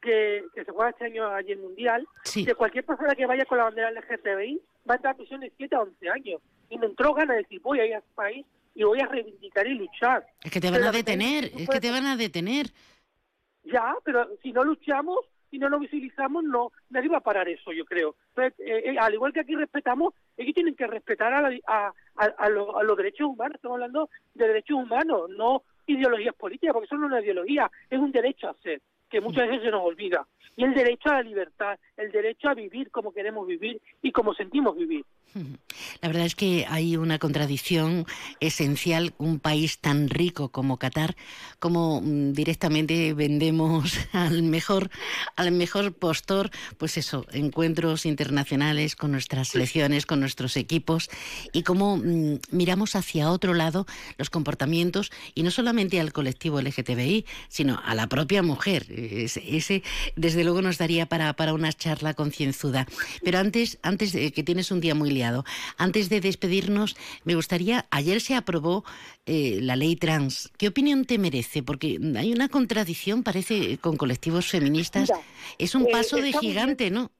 que, 0.00 0.44
que 0.54 0.64
se 0.64 0.72
juega 0.72 0.90
este 0.90 1.04
año 1.04 1.28
allí 1.28 1.52
el 1.52 1.60
mundial, 1.60 2.06
que 2.32 2.54
cualquier 2.54 2.84
persona 2.84 3.14
que 3.14 3.26
vaya 3.26 3.44
con 3.44 3.58
la 3.58 3.64
bandera 3.64 3.90
LGTBI 3.92 4.60
va 4.88 4.94
a 4.94 4.96
entrar 4.96 5.14
a 5.14 5.16
prisión 5.16 5.40
de 5.40 5.52
7 5.56 5.76
a 5.76 5.82
11 5.82 6.08
años. 6.08 6.42
Y 6.70 6.78
me 6.78 6.86
entró 6.86 7.14
ganas 7.14 7.36
de 7.36 7.42
decir, 7.42 7.60
voy 7.60 7.80
a 7.80 7.86
ir 7.86 7.94
a 7.94 7.98
ese 7.98 8.08
país 8.14 8.46
y 8.74 8.84
voy 8.84 9.00
a 9.00 9.06
reivindicar 9.06 9.66
y 9.66 9.74
luchar. 9.74 10.26
Es 10.42 10.50
que 10.50 10.60
te 10.60 10.70
van 10.70 10.80
Pero 10.80 10.88
a 10.90 10.92
detener, 10.92 11.44
es 11.44 11.68
que 11.68 11.80
te 11.80 11.90
van 11.90 12.06
a 12.06 12.16
detener. 12.16 12.66
Ya, 13.64 13.94
pero 14.04 14.28
si 14.42 14.52
no 14.52 14.64
luchamos 14.64 15.18
y 15.50 15.58
no 15.58 15.68
lo 15.68 15.78
visibilizamos, 15.78 16.42
no 16.44 16.72
nadie 16.90 17.08
va 17.08 17.18
a 17.18 17.22
parar 17.22 17.48
eso, 17.48 17.72
yo 17.72 17.84
creo. 17.84 18.16
Entonces, 18.28 18.58
eh, 18.60 18.82
eh, 18.92 18.96
al 18.98 19.12
igual 19.14 19.32
que 19.32 19.40
aquí 19.40 19.54
respetamos, 19.54 20.14
ellos 20.36 20.54
tienen 20.54 20.74
que 20.74 20.86
respetar 20.86 21.32
a, 21.32 21.42
la- 21.42 21.58
a, 21.66 21.92
a, 22.16 22.24
a 22.24 22.48
lo- 22.48 22.76
a 22.78 22.82
los 22.82 22.96
derechos 22.96 23.28
humanos. 23.28 23.56
Estamos 23.56 23.76
hablando 23.76 24.08
de 24.34 24.48
derechos 24.48 24.76
humanos, 24.78 25.28
no 25.36 25.62
ideologías 25.86 26.34
políticas, 26.34 26.72
porque 26.72 26.86
eso 26.86 26.96
no 26.96 27.06
es 27.06 27.12
una 27.12 27.20
ideología, 27.20 27.70
es 27.90 27.98
un 27.98 28.10
derecho 28.12 28.48
a 28.48 28.54
ser, 28.62 28.80
que 29.12 29.20
muchas 29.20 29.46
veces 29.46 29.64
se 29.64 29.70
nos 29.70 29.82
olvida. 29.82 30.26
Y 30.56 30.64
el 30.64 30.72
derecho 30.72 31.10
a 31.10 31.16
la 31.16 31.22
libertad, 31.22 31.78
el 31.98 32.10
derecho 32.10 32.48
a 32.48 32.54
vivir 32.54 32.90
como 32.90 33.12
queremos 33.12 33.46
vivir 33.46 33.80
y 34.00 34.10
como 34.10 34.32
sentimos 34.32 34.74
vivir. 34.74 35.04
La 36.00 36.08
verdad 36.08 36.26
es 36.26 36.34
que 36.34 36.66
hay 36.68 36.96
una 36.96 37.18
contradicción 37.18 38.06
esencial, 38.40 39.14
un 39.18 39.38
país 39.38 39.78
tan 39.78 40.08
rico 40.08 40.50
como 40.50 40.78
Qatar, 40.78 41.14
como 41.58 42.00
mm, 42.00 42.32
directamente 42.32 43.14
vendemos 43.14 43.98
al 44.12 44.42
mejor, 44.42 44.90
al 45.36 45.52
mejor 45.52 45.94
postor, 45.94 46.50
pues 46.78 46.96
eso, 46.96 47.26
encuentros 47.32 48.06
internacionales 48.06 48.96
con 48.96 49.12
nuestras 49.12 49.48
selecciones, 49.48 50.06
con 50.06 50.20
nuestros 50.20 50.56
equipos, 50.56 51.10
y 51.52 51.62
cómo 51.62 51.96
mm, 51.96 52.38
miramos 52.50 52.96
hacia 52.96 53.30
otro 53.30 53.54
lado 53.54 53.86
los 54.18 54.30
comportamientos, 54.30 55.10
y 55.34 55.42
no 55.42 55.50
solamente 55.50 56.00
al 56.00 56.12
colectivo 56.12 56.60
LGTBI, 56.60 57.26
sino 57.48 57.80
a 57.84 57.94
la 57.94 58.06
propia 58.06 58.42
mujer. 58.42 58.86
Ese, 59.02 59.42
ese, 59.56 59.82
desde 60.16 60.44
luego 60.44 60.62
nos 60.62 60.78
daría 60.78 61.06
para, 61.06 61.32
para 61.34 61.54
una 61.54 61.72
charla 61.72 62.14
concienzuda. 62.14 62.86
Pero 63.24 63.38
antes, 63.38 63.78
antes 63.82 64.12
de 64.12 64.32
que 64.32 64.42
tienes 64.42 64.70
un 64.70 64.80
día 64.80 64.94
muy 64.94 65.10
liado, 65.10 65.44
antes 65.78 66.08
de 66.08 66.20
despedirnos, 66.20 66.96
me 67.24 67.34
gustaría, 67.34 67.86
ayer 67.90 68.20
se 68.20 68.34
aprobó 68.34 68.84
eh, 69.26 69.58
la 69.62 69.76
ley 69.76 69.96
trans. 69.96 70.52
¿Qué 70.58 70.68
opinión 70.68 71.04
te 71.04 71.18
merece? 71.18 71.62
Porque 71.62 71.98
hay 72.16 72.32
una 72.32 72.48
contradicción, 72.48 73.22
parece, 73.22 73.78
con 73.78 73.96
colectivos 73.96 74.50
feministas. 74.50 75.10
Mira, 75.10 75.22
es 75.58 75.74
un 75.74 75.82
eh, 75.82 75.88
paso 75.92 76.16
de 76.16 76.32
gigante, 76.32 76.90
¿no? 76.90 77.10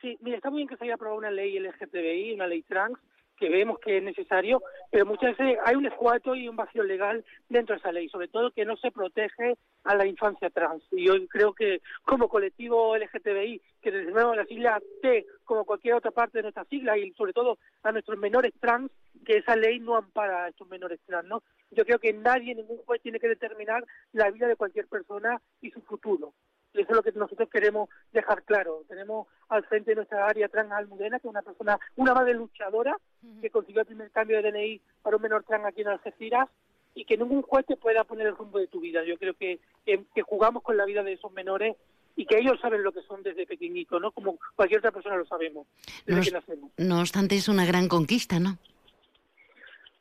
Sí, 0.00 0.16
mira, 0.20 0.36
está 0.36 0.50
muy 0.50 0.58
bien 0.58 0.68
que 0.68 0.76
se 0.76 0.84
haya 0.84 0.94
aprobado 0.94 1.18
una 1.18 1.30
ley 1.30 1.58
LGTBI, 1.58 2.34
una 2.34 2.46
ley 2.46 2.62
trans, 2.62 2.98
que 3.36 3.48
vemos 3.48 3.78
que 3.78 3.98
es 3.98 4.02
necesario, 4.02 4.62
pero 4.90 5.06
muchas 5.06 5.36
veces 5.36 5.58
hay 5.64 5.76
un 5.76 5.86
escuato 5.86 6.34
y 6.34 6.48
un 6.48 6.56
vacío 6.56 6.82
legal 6.82 7.24
dentro 7.48 7.74
de 7.74 7.80
esa 7.80 7.92
ley, 7.92 8.08
sobre 8.08 8.28
todo 8.28 8.50
que 8.50 8.64
no 8.64 8.76
se 8.76 8.90
protege 8.90 9.56
a 9.84 9.94
la 9.94 10.06
infancia 10.06 10.50
trans. 10.50 10.82
Y 10.90 11.06
yo 11.06 11.14
creo 11.28 11.52
que 11.52 11.80
como 12.04 12.28
colectivo 12.28 12.96
LGTBI, 12.96 13.60
que 13.80 13.90
desde 13.90 14.10
luego 14.10 14.34
la 14.34 14.46
sigla 14.46 14.80
T, 15.02 15.26
como 15.44 15.64
cualquier 15.64 15.94
otra 15.94 16.10
parte 16.10 16.38
de 16.38 16.42
nuestra 16.42 16.64
sigla, 16.64 16.98
y 16.98 17.12
sobre 17.12 17.32
todo 17.32 17.58
a 17.82 17.92
nuestros 17.92 18.18
menores 18.18 18.52
trans, 18.60 18.90
que 19.24 19.38
esa 19.38 19.56
ley 19.56 19.78
no 19.78 19.96
ampara 19.96 20.44
a 20.44 20.48
estos 20.48 20.68
menores 20.68 21.00
trans, 21.06 21.28
¿no? 21.28 21.42
Yo 21.70 21.84
creo 21.84 21.98
que 21.98 22.12
nadie, 22.12 22.54
ningún 22.54 22.78
juez 22.78 23.02
tiene 23.02 23.18
que 23.18 23.28
determinar 23.28 23.84
la 24.12 24.30
vida 24.30 24.46
de 24.46 24.56
cualquier 24.56 24.86
persona 24.86 25.40
y 25.60 25.70
su 25.70 25.80
futuro. 25.82 26.32
Y 26.76 26.82
eso 26.82 26.90
es 26.90 26.96
lo 26.96 27.02
que 27.02 27.12
nosotros 27.12 27.48
queremos 27.50 27.88
dejar 28.12 28.42
claro. 28.42 28.82
Tenemos 28.88 29.26
al 29.48 29.64
frente 29.64 29.92
de 29.92 29.96
nuestra 29.96 30.26
área 30.26 30.48
trans 30.48 30.72
Almudena, 30.72 31.18
que 31.18 31.26
es 31.26 31.30
una 31.30 31.42
persona, 31.42 31.78
una 31.96 32.14
madre 32.14 32.34
luchadora, 32.34 32.96
que 33.40 33.50
consiguió 33.50 33.80
el 33.80 33.86
primer 33.86 34.10
cambio 34.10 34.42
de 34.42 34.50
DNI 34.50 34.80
para 35.02 35.16
un 35.16 35.22
menor 35.22 35.44
trans 35.44 35.64
aquí 35.64 35.80
en 35.80 35.88
Algeciras, 35.88 36.48
y 36.94 37.04
que 37.04 37.16
ningún 37.16 37.42
juez 37.42 37.66
te 37.66 37.76
pueda 37.76 38.04
poner 38.04 38.26
el 38.26 38.36
rumbo 38.36 38.58
de 38.58 38.68
tu 38.68 38.80
vida. 38.80 39.04
Yo 39.04 39.18
creo 39.18 39.34
que, 39.34 39.60
que, 39.84 40.04
que 40.14 40.22
jugamos 40.22 40.62
con 40.62 40.76
la 40.76 40.86
vida 40.86 41.02
de 41.02 41.12
esos 41.12 41.30
menores 41.32 41.76
y 42.16 42.24
que 42.24 42.38
ellos 42.38 42.58
saben 42.60 42.82
lo 42.82 42.92
que 42.92 43.02
son 43.02 43.22
desde 43.22 43.46
pequeñitos, 43.46 44.00
¿no? 44.00 44.10
Como 44.12 44.38
cualquier 44.54 44.78
otra 44.78 44.92
persona 44.92 45.16
lo 45.16 45.26
sabemos, 45.26 45.66
desde 46.06 46.18
No, 46.18 46.24
que 46.24 46.30
nacemos. 46.30 46.70
no 46.78 47.00
obstante, 47.00 47.36
es 47.36 47.48
una 47.48 47.66
gran 47.66 47.88
conquista, 47.88 48.40
¿no? 48.40 48.58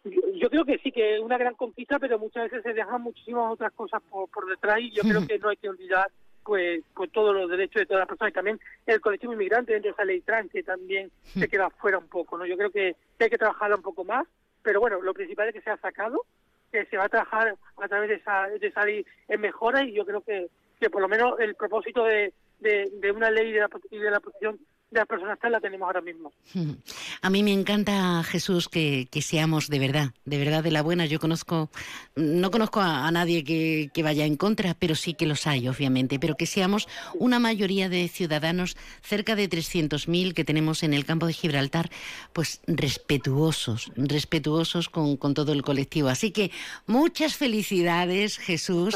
Yo, 0.05 0.21
yo 0.35 0.49
creo 0.49 0.63
que 0.65 0.77
sí, 0.77 0.91
que 0.91 1.15
es 1.15 1.19
una 1.21 1.37
gran 1.37 1.55
conquista, 1.55 1.99
pero 1.99 2.17
muchas 2.17 2.43
veces 2.43 2.63
se 2.63 2.73
dejan 2.73 3.01
muchísimas 3.01 3.51
otras 3.51 3.73
cosas 3.73 4.01
por, 4.09 4.29
por 4.29 4.47
detrás 4.47 4.79
y 4.79 4.91
yo 4.91 5.01
creo 5.25 5.27
que 5.27 5.37
no 5.39 5.49
hay 5.49 5.57
que 5.57 5.67
olvidar 5.67 6.09
pues, 6.45 6.83
pues 6.93 7.11
todos 7.11 7.35
los 7.35 7.49
derechos 7.49 7.81
de 7.81 7.85
todas 7.87 8.01
las 8.01 8.07
personas 8.07 8.31
y 8.31 8.35
también 8.35 8.59
el 8.85 9.01
colectivo 9.01 9.33
inmigrante 9.33 9.73
dentro 9.73 9.89
de 9.89 9.93
esa 9.93 10.05
ley 10.05 10.21
trans 10.21 10.51
que 10.51 10.63
también 10.63 11.11
se 11.23 11.49
queda 11.49 11.69
fuera 11.71 11.97
un 11.97 12.07
poco, 12.07 12.37
¿no? 12.37 12.45
Yo 12.45 12.55
creo 12.55 12.69
que, 12.69 12.95
que 13.17 13.23
hay 13.23 13.29
que 13.29 13.37
trabajarla 13.37 13.75
un 13.75 13.81
poco 13.81 14.05
más, 14.05 14.27
pero 14.61 14.79
bueno, 14.79 15.01
lo 15.01 15.13
principal 15.13 15.47
es 15.47 15.55
que 15.55 15.61
se 15.61 15.71
ha 15.71 15.77
sacado, 15.77 16.23
que 16.71 16.85
se 16.85 16.97
va 16.97 17.05
a 17.05 17.09
trabajar 17.09 17.55
a 17.77 17.87
través 17.87 18.09
de 18.09 18.15
esa, 18.15 18.47
de 18.47 18.67
esa 18.67 18.85
ley 18.85 19.05
en 19.27 19.41
mejora 19.41 19.83
y 19.83 19.93
yo 19.93 20.05
creo 20.05 20.21
que, 20.21 20.47
que 20.79 20.89
por 20.89 21.01
lo 21.01 21.07
menos 21.07 21.39
el 21.39 21.55
propósito 21.55 22.05
de, 22.05 22.31
de, 22.59 22.91
de 22.93 23.11
una 23.11 23.31
ley 23.31 23.51
de 23.51 23.61
la, 23.61 23.69
y 23.89 23.97
de 23.97 24.11
la 24.11 24.19
protección 24.19 24.59
de 24.91 24.99
las 24.99 25.07
personas 25.07 25.37
trans 25.39 25.51
la 25.51 25.59
tenemos 25.59 25.85
ahora 25.87 26.01
mismo. 26.01 26.31
A 27.21 27.29
mí 27.29 27.43
me 27.43 27.51
encanta, 27.51 28.23
Jesús, 28.23 28.69
que, 28.69 29.07
que 29.11 29.21
seamos 29.21 29.67
de 29.67 29.79
verdad, 29.79 30.11
de 30.25 30.37
verdad 30.37 30.63
de 30.63 30.71
la 30.71 30.81
buena. 30.83 31.05
Yo 31.05 31.19
conozco, 31.19 31.69
no 32.15 32.51
conozco 32.51 32.79
a, 32.81 33.07
a 33.07 33.11
nadie 33.11 33.43
que, 33.43 33.89
que 33.93 34.03
vaya 34.03 34.25
en 34.25 34.37
contra, 34.37 34.73
pero 34.75 34.95
sí 34.95 35.13
que 35.15 35.25
los 35.25 35.47
hay, 35.47 35.67
obviamente, 35.67 36.19
pero 36.19 36.35
que 36.35 36.45
seamos 36.45 36.87
una 37.15 37.39
mayoría 37.39 37.89
de 37.89 38.07
ciudadanos, 38.07 38.77
cerca 39.01 39.35
de 39.35 39.49
300.000 39.49 40.33
que 40.33 40.45
tenemos 40.45 40.83
en 40.83 40.93
el 40.93 41.03
campo 41.05 41.25
de 41.25 41.33
Gibraltar, 41.33 41.89
pues 42.31 42.61
respetuosos, 42.67 43.91
respetuosos 43.95 44.89
con, 44.89 45.17
con 45.17 45.33
todo 45.33 45.51
el 45.51 45.63
colectivo. 45.63 46.09
Así 46.09 46.31
que 46.31 46.51
muchas 46.85 47.35
felicidades, 47.35 48.37
Jesús, 48.37 48.95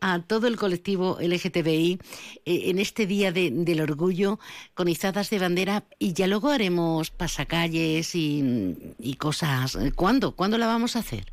a 0.00 0.20
todo 0.22 0.46
el 0.46 0.56
colectivo 0.56 1.18
LGTBI 1.20 1.98
eh, 2.46 2.62
en 2.70 2.78
este 2.78 3.06
Día 3.06 3.32
de- 3.32 3.50
del 3.50 3.80
Orgullo, 3.82 4.38
con 4.74 4.88
de 5.12 5.38
bandera, 5.38 5.82
y 5.98 6.12
ya 6.12 6.26
luego 6.26 6.48
haremos 6.48 7.10
pasacalles 7.10 8.14
y, 8.14 8.94
y 8.98 9.14
cosas. 9.16 9.76
¿Cuándo? 9.96 10.36
¿Cuándo 10.36 10.56
la 10.56 10.66
vamos 10.66 10.96
a 10.96 11.00
hacer? 11.00 11.24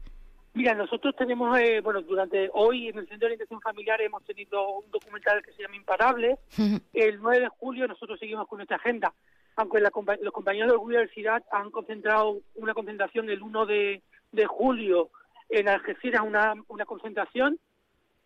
Mira, 0.53 0.73
nosotros 0.73 1.15
tenemos, 1.15 1.55
eh, 1.59 1.82
bueno, 1.82 2.01
durante 2.01 2.49
hoy 2.53 2.88
en 2.88 2.97
el 2.97 3.07
Centro 3.07 3.19
de 3.19 3.25
Orientación 3.36 3.61
Familiar 3.61 4.01
hemos 4.01 4.23
tenido 4.25 4.80
un 4.80 4.89
documental 4.89 5.43
que 5.43 5.53
se 5.53 5.61
llama 5.61 5.75
Imparable. 5.75 6.39
El 6.93 7.21
9 7.21 7.41
de 7.41 7.47
julio 7.59 7.88
nosotros 7.88 8.19
seguimos 8.19 8.47
con 8.47 8.57
nuestra 8.57 8.78
agenda. 8.78 9.13
Aunque 9.55 9.80
la 9.80 9.91
los 10.21 10.34
compañeros 10.34 10.71
de 10.89 10.97
del 10.97 11.09
CIDAD 11.09 11.43
han 11.51 11.69
concentrado 11.69 12.39
una 12.55 12.73
concentración 12.73 13.30
el 13.30 13.43
1 13.43 13.65
de, 13.67 14.01
de 14.32 14.45
julio 14.47 15.11
en 15.49 15.69
Algeciras, 15.69 16.23
una, 16.25 16.55
una 16.67 16.86
concentración, 16.86 17.59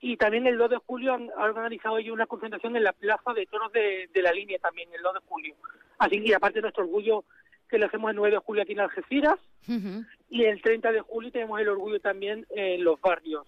y 0.01 0.17
también 0.17 0.47
el 0.47 0.57
2 0.57 0.71
de 0.71 0.77
julio 0.77 1.13
han, 1.13 1.29
han 1.37 1.49
organizado 1.49 1.97
ellos 1.99 2.13
una 2.13 2.25
concentración 2.25 2.75
en 2.75 2.83
la 2.83 2.91
Plaza 2.91 3.33
de 3.33 3.45
Toros 3.45 3.71
de, 3.71 4.09
de 4.11 4.21
la 4.21 4.33
Línea 4.33 4.57
también, 4.57 4.89
el 4.93 5.01
2 5.03 5.13
de 5.13 5.19
julio. 5.27 5.55
Así 5.99 6.23
que 6.23 6.33
aparte 6.33 6.57
de 6.57 6.63
nuestro 6.63 6.83
orgullo 6.83 7.23
que 7.69 7.77
lo 7.77 7.85
hacemos 7.85 8.09
el 8.09 8.17
9 8.17 8.35
de 8.35 8.41
julio 8.41 8.63
aquí 8.63 8.73
en 8.73 8.81
Algeciras, 8.81 9.39
y 10.29 10.43
el 10.43 10.61
30 10.61 10.91
de 10.91 11.01
julio 11.01 11.31
tenemos 11.31 11.61
el 11.61 11.69
orgullo 11.69 12.01
también 12.01 12.45
en 12.49 12.83
los 12.83 12.99
barrios, 12.99 13.47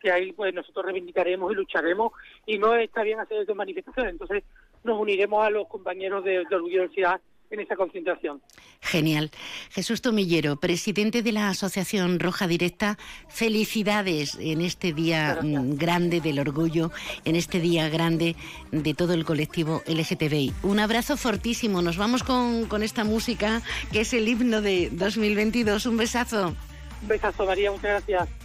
que 0.00 0.12
ahí 0.12 0.32
pues 0.32 0.54
nosotros 0.54 0.84
reivindicaremos 0.84 1.50
y 1.50 1.56
lucharemos 1.56 2.12
y 2.46 2.58
no 2.58 2.74
está 2.74 3.02
bien 3.02 3.18
hacer 3.18 3.44
dos 3.44 3.56
manifestaciones, 3.56 4.12
entonces 4.12 4.44
nos 4.84 5.00
uniremos 5.00 5.44
a 5.44 5.50
los 5.50 5.66
compañeros 5.66 6.22
de, 6.22 6.44
de 6.44 6.54
Orgullo 6.54 6.82
de 6.82 6.88
Ciudad 6.90 7.20
en 7.50 7.60
esa 7.60 7.76
concentración. 7.76 8.40
Genial. 8.80 9.30
Jesús 9.70 10.02
Tomillero, 10.02 10.56
presidente 10.56 11.22
de 11.22 11.32
la 11.32 11.48
Asociación 11.48 12.20
Roja 12.20 12.46
Directa, 12.46 12.98
felicidades 13.28 14.36
en 14.40 14.60
este 14.60 14.92
día 14.92 15.38
mm, 15.42 15.76
grande 15.76 16.20
del 16.20 16.38
orgullo, 16.38 16.90
en 17.24 17.36
este 17.36 17.60
día 17.60 17.88
grande 17.88 18.36
de 18.72 18.94
todo 18.94 19.14
el 19.14 19.24
colectivo 19.24 19.82
LGTBI. 19.86 20.52
Un 20.62 20.80
abrazo 20.80 21.16
fortísimo. 21.16 21.82
Nos 21.82 21.96
vamos 21.96 22.22
con, 22.22 22.66
con 22.66 22.82
esta 22.82 23.04
música 23.04 23.62
que 23.92 24.00
es 24.00 24.12
el 24.12 24.28
himno 24.28 24.60
de 24.60 24.90
2022. 24.90 25.86
Un 25.86 25.96
besazo. 25.96 26.54
Un 27.02 27.08
besazo, 27.08 27.46
María, 27.46 27.70
muchas 27.70 28.06
gracias. 28.06 28.43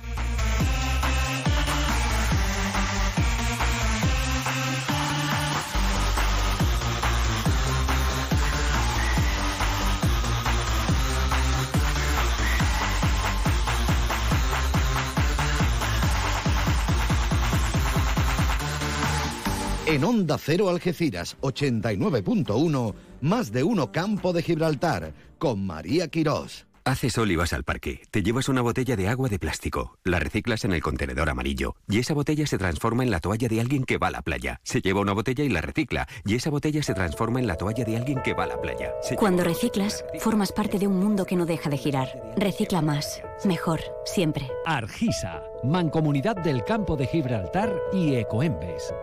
En 19.89 20.03
Onda 20.03 20.37
Cero 20.37 20.69
Algeciras 20.69 21.35
89.1, 21.41 22.93
más 23.21 23.51
de 23.51 23.63
uno 23.63 23.91
Campo 23.91 24.33
de 24.33 24.43
Gibraltar, 24.43 25.15
con 25.39 25.65
María 25.65 26.09
Quirós. 26.09 26.67
Haces 26.85 27.13
sol 27.13 27.31
y 27.31 27.35
vas 27.35 27.53
al 27.53 27.63
parque. 27.63 28.03
Te 28.11 28.21
llevas 28.21 28.49
una 28.49 28.61
botella 28.61 28.95
de 28.95 29.07
agua 29.07 29.29
de 29.29 29.39
plástico. 29.39 29.97
La 30.03 30.19
reciclas 30.19 30.63
en 30.63 30.73
el 30.73 30.83
contenedor 30.83 31.27
amarillo. 31.27 31.75
Y 31.87 31.97
esa 31.97 32.13
botella 32.13 32.45
se 32.45 32.59
transforma 32.59 33.01
en 33.01 33.09
la 33.09 33.19
toalla 33.19 33.47
de 33.47 33.59
alguien 33.59 33.83
que 33.83 33.97
va 33.97 34.07
a 34.07 34.11
la 34.11 34.21
playa. 34.21 34.59
Se 34.63 34.79
lleva 34.79 35.01
una 35.01 35.13
botella 35.13 35.43
y 35.43 35.49
la 35.49 35.61
recicla. 35.61 36.07
Y 36.23 36.35
esa 36.35 36.51
botella 36.51 36.83
se 36.83 36.93
transforma 36.93 37.39
en 37.39 37.47
la 37.47 37.55
toalla 37.55 37.83
de 37.83 37.97
alguien 37.97 38.21
que 38.23 38.35
va 38.35 38.43
a 38.43 38.47
la 38.47 38.61
playa. 38.61 38.93
Se 39.01 39.15
Cuando 39.15 39.43
reciclas, 39.43 40.05
formas 40.19 40.51
parte 40.51 40.77
de 40.77 40.85
un 40.85 40.99
mundo 40.99 41.25
que 41.25 41.35
no 41.35 41.47
deja 41.47 41.71
de 41.71 41.77
girar. 41.77 42.09
Recicla 42.37 42.83
más, 42.83 43.23
mejor, 43.43 43.81
siempre. 44.05 44.51
Argisa, 44.67 45.41
Mancomunidad 45.63 46.35
del 46.35 46.63
Campo 46.63 46.95
de 46.95 47.07
Gibraltar 47.07 47.75
y 47.91 48.13
Ecoembes. 48.13 48.93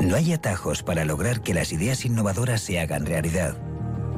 No 0.00 0.16
hay 0.16 0.32
atajos 0.32 0.82
para 0.82 1.04
lograr 1.04 1.42
que 1.42 1.52
las 1.52 1.72
ideas 1.72 2.06
innovadoras 2.06 2.62
se 2.62 2.80
hagan 2.80 3.04
realidad. 3.04 3.56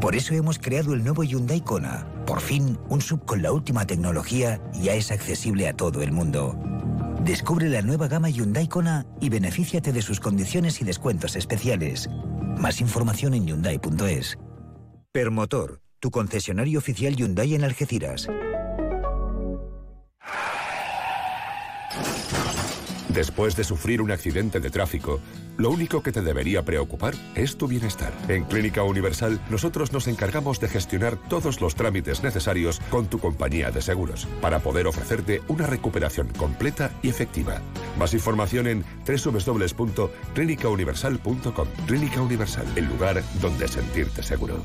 Por 0.01 0.15
eso 0.15 0.33
hemos 0.35 0.59
creado 0.59 0.95
el 0.95 1.03
nuevo 1.03 1.25
Hyundai 1.25 1.61
Kona. 1.61 2.07
Por 2.25 2.41
fin, 2.41 2.79
un 2.89 3.01
sub 3.01 3.25
con 3.25 3.43
la 3.43 3.53
última 3.53 3.85
tecnología 3.85 4.61
ya 4.75 4.95
es 4.95 5.11
accesible 5.11 5.69
a 5.69 5.73
todo 5.73 6.03
el 6.03 6.13
mundo. 6.13 6.57
Descubre 7.25 7.69
la 7.69 7.83
nueva 7.83 8.07
gama 8.07 8.31
Hyundai 8.31 8.69
Kona 8.69 9.07
y 9.21 9.29
benefíciate 9.29 9.93
de 9.93 10.03
sus 10.03 10.21
condiciones 10.21 10.81
y 10.81 10.85
descuentos 10.85 11.35
especiales. 11.35 12.09
Más 12.59 12.81
información 12.81 13.35
en 13.35 13.47
hyundai.es. 13.47 14.39
Permotor, 15.11 15.81
tu 15.99 16.11
concesionario 16.11 16.79
oficial 16.79 17.17
Hyundai 17.17 17.55
en 17.55 17.65
Algeciras. 17.65 18.29
Después 23.15 23.57
de 23.57 23.65
sufrir 23.65 24.01
un 24.01 24.11
accidente 24.11 24.59
de 24.59 24.71
tráfico, 24.71 25.21
lo 25.59 25.69
único 25.71 26.03
que 26.03 26.13
te 26.13 26.23
debería 26.23 26.65
preocupar 26.65 27.13
es 27.35 27.59
tu 27.59 27.69
bienestar. 27.69 28.11
En 28.29 28.45
Clínica 28.45 28.85
Universal, 28.85 29.39
nosotros 29.51 29.93
nos 29.93 30.09
encargamos 30.09 30.61
de 30.61 30.69
gestionar 30.69 31.19
todos 31.29 31.61
los 31.61 31.75
trámites 31.75 32.23
necesarios 32.23 32.81
con 32.91 33.09
tu 33.09 33.19
compañía 33.19 33.71
de 33.71 33.83
seguros 33.83 34.27
para 34.41 34.61
poder 34.61 34.87
ofrecerte 34.87 35.43
una 35.49 35.67
recuperación 35.67 36.29
completa 36.39 36.91
y 37.03 37.11
efectiva. 37.11 37.61
Más 37.99 38.15
información 38.15 38.67
en 38.67 38.83
www.clinicauniversal.com. 39.07 41.69
Clínica 41.87 42.23
Universal, 42.23 42.65
el 42.77 42.87
lugar 42.87 43.23
donde 43.43 43.69
sentirte 43.69 44.23
seguro. 44.23 44.65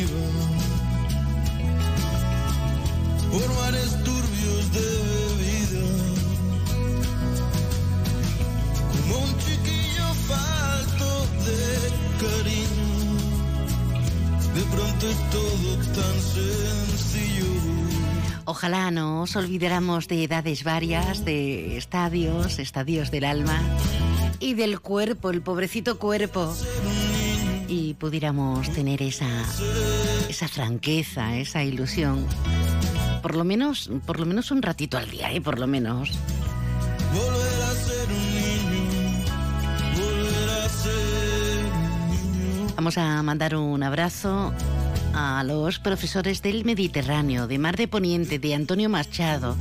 por 3.31 3.47
mares 3.55 3.91
turbios 4.03 4.71
de 4.73 4.87
bebida, 5.11 5.85
como 8.91 9.17
un 9.23 9.37
chiquillo 9.39 10.07
falto 10.27 11.09
de 11.45 11.63
cariño, 12.23 12.91
de 14.53 14.61
pronto 14.73 15.09
es 15.09 15.29
todo 15.29 15.69
tan 15.95 16.17
sencillo. 16.21 17.51
Ojalá 18.45 18.91
no 18.91 19.21
os 19.21 19.35
olvidáramos 19.35 20.07
de 20.07 20.23
edades 20.25 20.63
varias, 20.63 21.23
de 21.23 21.77
estadios, 21.77 22.59
estadios 22.59 23.11
del 23.11 23.23
alma 23.23 23.61
y 24.41 24.55
del 24.55 24.81
cuerpo, 24.81 25.29
el 25.29 25.41
pobrecito 25.41 25.97
cuerpo. 25.97 26.53
Y 27.69 27.93
pudiéramos 27.93 28.69
tener 28.71 29.01
esa, 29.01 29.29
esa 30.27 30.49
franqueza, 30.49 31.37
esa 31.37 31.63
ilusión. 31.63 32.25
Por 33.21 33.35
lo 33.35 33.43
menos, 33.43 33.89
por 34.05 34.19
lo 34.19 34.25
menos 34.25 34.51
un 34.51 34.61
ratito 34.61 34.97
al 34.97 35.09
día, 35.09 35.31
¿eh? 35.31 35.41
Por 35.41 35.59
lo 35.59 35.67
menos. 35.67 36.11
Volver 37.13 37.61
a 37.61 37.71
ser 37.73 38.07
un 38.07 38.35
niño, 38.35 39.25
volver 39.95 40.49
a 40.49 40.69
ser 40.69 41.41
Vamos 42.75 42.97
a 42.97 43.21
mandar 43.21 43.55
un 43.55 43.83
abrazo 43.83 44.53
a 45.13 45.43
los 45.43 45.79
profesores 45.79 46.41
del 46.41 46.65
Mediterráneo, 46.65 47.47
de 47.47 47.59
Mar 47.59 47.75
de 47.75 47.87
Poniente, 47.87 48.39
de 48.39 48.55
Antonio 48.55 48.89
Machado, 48.89 49.55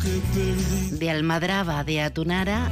de 0.90 1.10
Almadraba, 1.10 1.84
de 1.84 2.00
Atunara, 2.00 2.70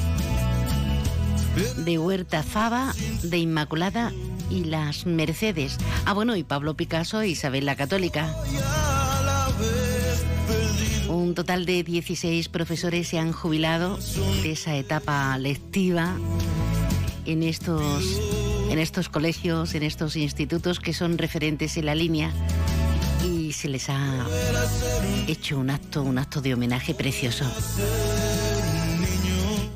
de 1.76 1.98
Huerta 1.98 2.42
Fava, 2.42 2.94
de 3.22 3.38
Inmaculada 3.38 4.12
y 4.50 4.64
las 4.64 5.06
Mercedes. 5.06 5.76
Ah, 6.04 6.12
bueno, 6.12 6.36
y 6.36 6.44
Pablo 6.44 6.74
Picasso 6.74 7.20
e 7.20 7.28
Isabel 7.28 7.66
la 7.66 7.76
Católica. 7.76 8.34
Un 11.18 11.34
total 11.34 11.66
de 11.66 11.82
16 11.82 12.48
profesores 12.48 13.08
se 13.08 13.18
han 13.18 13.32
jubilado 13.32 13.98
de 14.44 14.52
esa 14.52 14.76
etapa 14.76 15.36
lectiva 15.36 16.16
en 17.26 17.42
estos, 17.42 18.20
en 18.70 18.78
estos 18.78 19.08
colegios, 19.08 19.74
en 19.74 19.82
estos 19.82 20.14
institutos 20.14 20.78
que 20.78 20.94
son 20.94 21.18
referentes 21.18 21.76
en 21.76 21.86
la 21.86 21.96
línea 21.96 22.30
y 23.26 23.52
se 23.52 23.68
les 23.68 23.90
ha 23.90 23.98
hecho 25.26 25.58
un 25.58 25.70
acto, 25.70 26.04
un 26.04 26.18
acto 26.18 26.40
de 26.40 26.54
homenaje 26.54 26.94
precioso. 26.94 27.44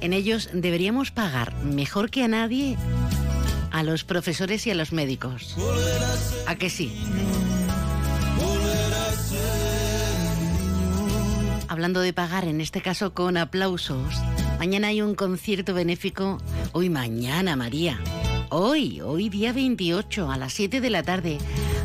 En 0.00 0.12
ellos 0.12 0.48
deberíamos 0.52 1.10
pagar 1.10 1.56
mejor 1.64 2.10
que 2.10 2.22
a 2.22 2.28
nadie 2.28 2.76
a 3.72 3.82
los 3.82 4.04
profesores 4.04 4.64
y 4.68 4.70
a 4.70 4.76
los 4.76 4.92
médicos. 4.92 5.56
¿A 6.46 6.54
que 6.54 6.70
sí? 6.70 6.92
Hablando 11.72 12.02
de 12.02 12.12
pagar, 12.12 12.44
en 12.44 12.60
este 12.60 12.82
caso 12.82 13.14
con 13.14 13.38
aplausos. 13.38 14.14
Mañana 14.58 14.88
hay 14.88 15.00
un 15.00 15.14
concierto 15.14 15.72
benéfico. 15.72 16.36
Hoy 16.72 16.90
mañana, 16.90 17.56
María. 17.56 17.98
Hoy, 18.50 19.00
hoy 19.00 19.30
día 19.30 19.54
28, 19.54 20.30
a 20.30 20.36
las 20.36 20.52
7 20.52 20.82
de 20.82 20.90
la 20.90 21.02
tarde, 21.02 21.38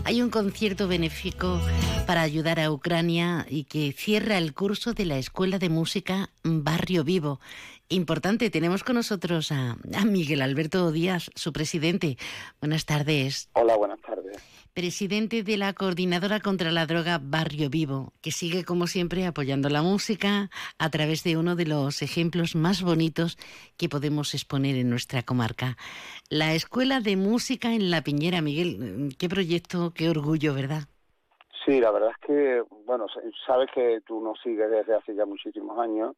hay 0.03 0.21
un 0.21 0.29
concierto 0.29 0.89
benéfico 0.89 1.61
para 2.05 2.21
ayudar 2.21 2.59
a 2.59 2.69
Ucrania 2.69 3.45
y 3.49 3.63
que 3.63 3.93
cierra 3.93 4.37
el 4.37 4.53
curso 4.53 4.91
de 4.91 5.05
la 5.05 5.19
Escuela 5.19 5.57
de 5.57 5.69
Música 5.69 6.31
Barrio 6.43 7.05
Vivo. 7.05 7.39
Importante, 7.87 8.49
tenemos 8.49 8.83
con 8.83 8.95
nosotros 8.95 9.53
a, 9.53 9.77
a 9.93 10.03
Miguel 10.03 10.41
Alberto 10.41 10.91
Díaz, 10.91 11.31
su 11.33 11.53
presidente. 11.53 12.17
Buenas 12.59 12.85
tardes. 12.85 13.49
Hola, 13.53 13.77
buenas 13.77 14.01
tardes. 14.01 14.16
Presidente 14.77 15.41
de 15.41 15.57
la 15.57 15.73
Coordinadora 15.73 16.39
contra 16.39 16.69
la 16.69 16.85
Droga 16.85 17.19
Barrio 17.19 17.67
Vivo, 17.67 18.13
que 18.21 18.29
sigue 18.29 18.63
como 18.63 18.85
siempre 18.85 19.25
apoyando 19.25 19.69
la 19.69 19.81
música 19.81 20.51
a 20.77 20.89
través 20.91 21.23
de 21.23 21.35
uno 21.35 21.55
de 21.55 21.65
los 21.65 22.03
ejemplos 22.03 22.55
más 22.55 22.83
bonitos 22.83 23.39
que 23.75 23.89
podemos 23.89 24.35
exponer 24.35 24.75
en 24.75 24.91
nuestra 24.91 25.23
comarca. 25.23 25.77
La 26.29 26.53
Escuela 26.53 26.99
de 26.99 27.15
Música 27.15 27.73
en 27.73 27.89
La 27.89 28.03
Piñera, 28.03 28.43
Miguel, 28.43 29.15
qué 29.17 29.27
proyecto, 29.27 29.93
qué 29.95 30.11
orgullo, 30.11 30.53
¿verdad? 30.53 30.83
Sí, 31.65 31.81
la 31.81 31.89
verdad 31.89 32.11
es 32.11 32.27
que, 32.27 32.61
bueno, 32.85 33.07
sabes 33.47 33.71
que 33.73 34.01
tú 34.05 34.21
nos 34.21 34.39
sigues 34.41 34.69
desde 34.69 34.93
hace 34.93 35.15
ya 35.15 35.25
muchísimos 35.25 35.79
años 35.79 36.15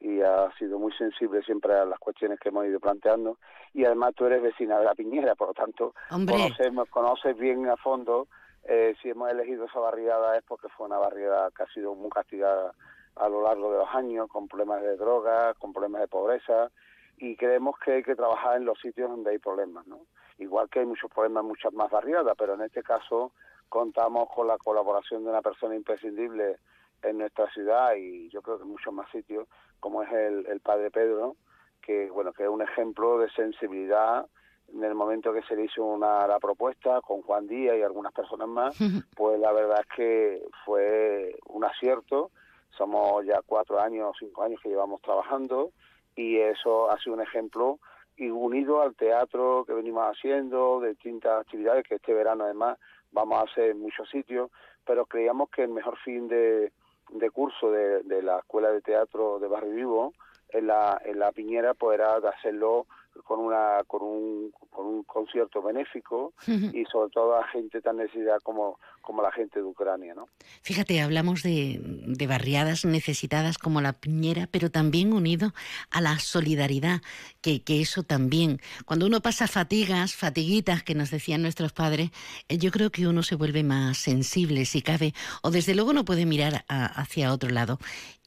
y 0.00 0.20
has 0.22 0.54
sido 0.56 0.78
muy 0.78 0.92
sensible 0.92 1.42
siempre 1.42 1.74
a 1.74 1.84
las 1.84 1.98
cuestiones 1.98 2.40
que 2.40 2.48
hemos 2.48 2.66
ido 2.66 2.80
planteando 2.80 3.38
y 3.74 3.84
además 3.84 4.14
tú 4.14 4.24
eres 4.24 4.42
vecina 4.42 4.78
de 4.78 4.86
la 4.86 4.94
Piñera, 4.94 5.34
por 5.34 5.48
lo 5.48 5.54
tanto 5.54 5.94
conocemos, 6.08 6.88
conoces 6.88 7.36
bien 7.36 7.68
a 7.68 7.76
fondo 7.76 8.28
eh, 8.64 8.94
si 9.02 9.10
hemos 9.10 9.30
elegido 9.30 9.66
esa 9.66 9.78
barriada 9.78 10.36
es 10.36 10.44
porque 10.44 10.68
fue 10.68 10.86
una 10.86 10.98
barriada 10.98 11.50
que 11.54 11.62
ha 11.62 11.66
sido 11.68 11.94
muy 11.94 12.10
castigada 12.10 12.74
a 13.16 13.28
lo 13.28 13.42
largo 13.42 13.72
de 13.72 13.78
los 13.78 13.88
años 13.94 14.28
con 14.28 14.48
problemas 14.48 14.82
de 14.82 14.96
drogas, 14.96 15.56
con 15.58 15.72
problemas 15.72 16.02
de 16.02 16.08
pobreza 16.08 16.70
y 17.18 17.36
creemos 17.36 17.78
que 17.78 17.92
hay 17.92 18.02
que 18.02 18.16
trabajar 18.16 18.56
en 18.56 18.64
los 18.64 18.80
sitios 18.80 19.10
donde 19.10 19.30
hay 19.30 19.38
problemas, 19.38 19.86
¿no? 19.86 20.00
Igual 20.38 20.70
que 20.70 20.80
hay 20.80 20.86
muchos 20.86 21.10
problemas, 21.10 21.44
muchas 21.44 21.72
más 21.74 21.90
barriadas, 21.90 22.34
pero 22.38 22.54
en 22.54 22.62
este 22.62 22.82
caso 22.82 23.32
contamos 23.68 24.28
con 24.34 24.46
la 24.46 24.56
colaboración 24.56 25.24
de 25.24 25.30
una 25.30 25.42
persona 25.42 25.76
imprescindible 25.76 26.56
en 27.02 27.18
nuestra 27.18 27.50
ciudad 27.50 27.94
y 27.94 28.28
yo 28.30 28.42
creo 28.42 28.56
que 28.56 28.64
en 28.64 28.70
muchos 28.70 28.92
más 28.92 29.10
sitios, 29.10 29.46
como 29.80 30.02
es 30.02 30.12
el, 30.12 30.46
el 30.46 30.60
padre 30.60 30.90
Pedro, 30.90 31.36
que 31.82 32.10
bueno 32.10 32.32
que 32.32 32.44
es 32.44 32.48
un 32.48 32.62
ejemplo 32.62 33.18
de 33.18 33.30
sensibilidad 33.30 34.26
en 34.72 34.84
el 34.84 34.94
momento 34.94 35.32
que 35.32 35.42
se 35.42 35.56
le 35.56 35.64
hizo 35.64 35.84
una 35.84 36.26
la 36.26 36.38
propuesta 36.38 37.00
con 37.00 37.22
Juan 37.22 37.46
Díaz 37.46 37.76
y 37.76 37.82
algunas 37.82 38.12
personas 38.12 38.48
más, 38.48 38.76
pues 39.16 39.38
la 39.40 39.52
verdad 39.52 39.80
es 39.80 39.96
que 39.96 40.42
fue 40.64 41.36
un 41.46 41.64
acierto. 41.64 42.30
Somos 42.76 43.26
ya 43.26 43.40
cuatro 43.44 43.80
años, 43.80 44.16
cinco 44.18 44.42
años 44.42 44.60
que 44.62 44.68
llevamos 44.68 45.02
trabajando 45.02 45.72
y 46.14 46.38
eso 46.38 46.90
ha 46.90 46.98
sido 46.98 47.14
un 47.14 47.22
ejemplo 47.22 47.78
y 48.16 48.30
unido 48.30 48.82
al 48.82 48.94
teatro 48.94 49.64
que 49.66 49.72
venimos 49.72 50.04
haciendo, 50.04 50.80
de 50.80 50.90
distintas 50.90 51.40
actividades 51.40 51.84
que 51.84 51.96
este 51.96 52.14
verano 52.14 52.44
además 52.44 52.78
vamos 53.12 53.38
a 53.38 53.50
hacer 53.50 53.70
en 53.70 53.80
muchos 53.80 54.08
sitios, 54.10 54.50
pero 54.84 55.06
creíamos 55.06 55.50
que 55.50 55.62
el 55.62 55.70
mejor 55.70 55.96
fin 55.98 56.28
de, 56.28 56.72
de 57.12 57.30
curso 57.30 57.70
de, 57.70 58.02
de 58.02 58.22
la 58.22 58.38
Escuela 58.38 58.70
de 58.70 58.80
Teatro 58.80 59.38
de 59.38 59.48
Barrio 59.48 59.74
Vivo 59.74 60.14
en 60.50 60.66
la, 60.66 61.00
en 61.04 61.18
la 61.18 61.32
Piñera 61.32 61.74
pues 61.74 61.98
era 61.98 62.20
de 62.20 62.28
hacerlo 62.28 62.86
con 63.24 63.40
una 63.40 63.82
con 63.86 64.02
un, 64.02 64.52
con 64.70 64.86
un 64.86 65.02
concierto 65.04 65.62
benéfico 65.62 66.32
y 66.46 66.84
sobre 66.86 67.10
todo 67.10 67.36
a 67.36 67.46
gente 67.48 67.80
tan 67.80 67.96
necesidad 67.96 68.38
como, 68.42 68.78
como 69.00 69.22
la 69.22 69.32
gente 69.32 69.58
de 69.60 69.64
Ucrania, 69.64 70.14
¿no? 70.14 70.28
Fíjate, 70.62 71.00
hablamos 71.00 71.42
de, 71.42 71.80
de 71.82 72.26
barriadas 72.26 72.84
necesitadas 72.84 73.58
como 73.58 73.80
la 73.80 73.92
Piñera, 73.94 74.48
pero 74.50 74.70
también 74.70 75.12
unido 75.12 75.52
a 75.90 76.00
la 76.00 76.18
solidaridad, 76.18 77.00
que, 77.40 77.62
que 77.62 77.80
eso 77.80 78.02
también, 78.02 78.60
cuando 78.84 79.06
uno 79.06 79.20
pasa 79.20 79.46
fatigas, 79.48 80.14
fatiguitas 80.14 80.82
que 80.82 80.94
nos 80.94 81.10
decían 81.10 81.42
nuestros 81.42 81.72
padres, 81.72 82.10
eh, 82.48 82.58
yo 82.58 82.70
creo 82.70 82.90
que 82.90 83.06
uno 83.06 83.22
se 83.22 83.34
vuelve 83.36 83.62
más 83.62 83.98
sensible 83.98 84.64
si 84.64 84.82
cabe, 84.82 85.14
o 85.42 85.50
desde 85.50 85.74
luego 85.74 85.92
no 85.92 86.04
puede 86.04 86.26
mirar 86.26 86.64
a- 86.68 86.86
hacia 86.86 87.32
otro 87.32 87.50
lado. 87.50 87.78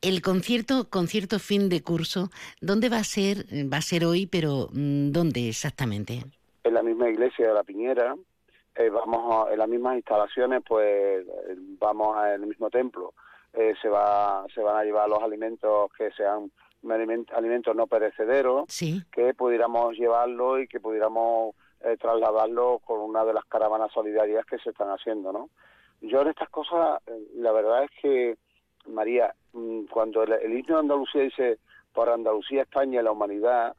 El 0.01 0.21
concierto, 0.21 0.89
concierto 0.89 1.39
fin 1.39 1.69
de 1.69 1.81
curso, 1.81 2.29
¿dónde 2.61 2.89
va 2.89 2.97
a 2.97 3.03
ser? 3.03 3.45
Va 3.71 3.77
a 3.77 3.81
ser 3.81 4.05
hoy, 4.05 4.25
pero 4.27 4.69
mm, 4.73 5.11
¿dónde 5.11 5.49
exactamente? 5.49 6.23
en 6.65 6.73
la 6.73 6.81
misma 6.81 7.09
iglesia 7.09 7.47
de 7.49 7.53
la 7.53 7.63
Piñera, 7.63 8.15
eh, 8.75 8.89
vamos 8.89 9.47
a- 9.47 9.53
en 9.53 9.59
las 9.59 9.67
mismas 9.69 9.95
instalaciones, 9.95 10.61
pues 10.67 11.25
eh, 11.27 11.55
vamos 11.79 12.17
a- 12.17 12.33
en 12.35 12.41
el 12.41 12.47
mismo 12.47 12.69
templo, 12.69 13.13
eh, 13.53 13.73
se 13.81 13.87
va 13.89 14.45
se 14.53 14.61
van 14.61 14.77
a 14.77 14.83
llevar 14.83 15.07
los 15.09 15.21
alimentos 15.21 15.91
que 15.97 16.11
sean 16.11 16.51
aliment- 16.83 17.31
alimentos 17.33 17.75
no 17.75 17.87
perecederos, 17.87 18.65
que 19.11 19.33
pudiéramos 19.33 19.95
llevarlo 19.95 20.59
y 20.59 20.67
que 20.67 20.79
pudiéramos 20.79 21.55
eh, 21.85 21.97
trasladarlo 21.99 22.79
con 22.85 22.99
una 23.01 23.25
de 23.25 23.33
las 23.33 23.43
caravanas 23.45 23.91
solidarias 23.91 24.45
que 24.45 24.57
se 24.59 24.69
están 24.69 24.87
haciendo, 24.89 25.33
¿no? 25.33 25.49
Yo 26.01 26.21
en 26.21 26.29
estas 26.29 26.49
cosas, 26.49 27.01
eh, 27.07 27.27
la 27.35 27.51
verdad 27.51 27.83
es 27.83 27.91
que, 28.01 28.37
María, 28.87 29.33
mm, 29.53 29.85
cuando 29.91 30.23
el, 30.23 30.31
el 30.33 30.57
himno 30.57 30.75
de 30.75 30.79
Andalucía 30.79 31.21
dice 31.23 31.59
por 31.93 32.09
Andalucía, 32.09 32.61
España 32.63 33.01
y 33.01 33.03
la 33.03 33.11
humanidad, 33.11 33.75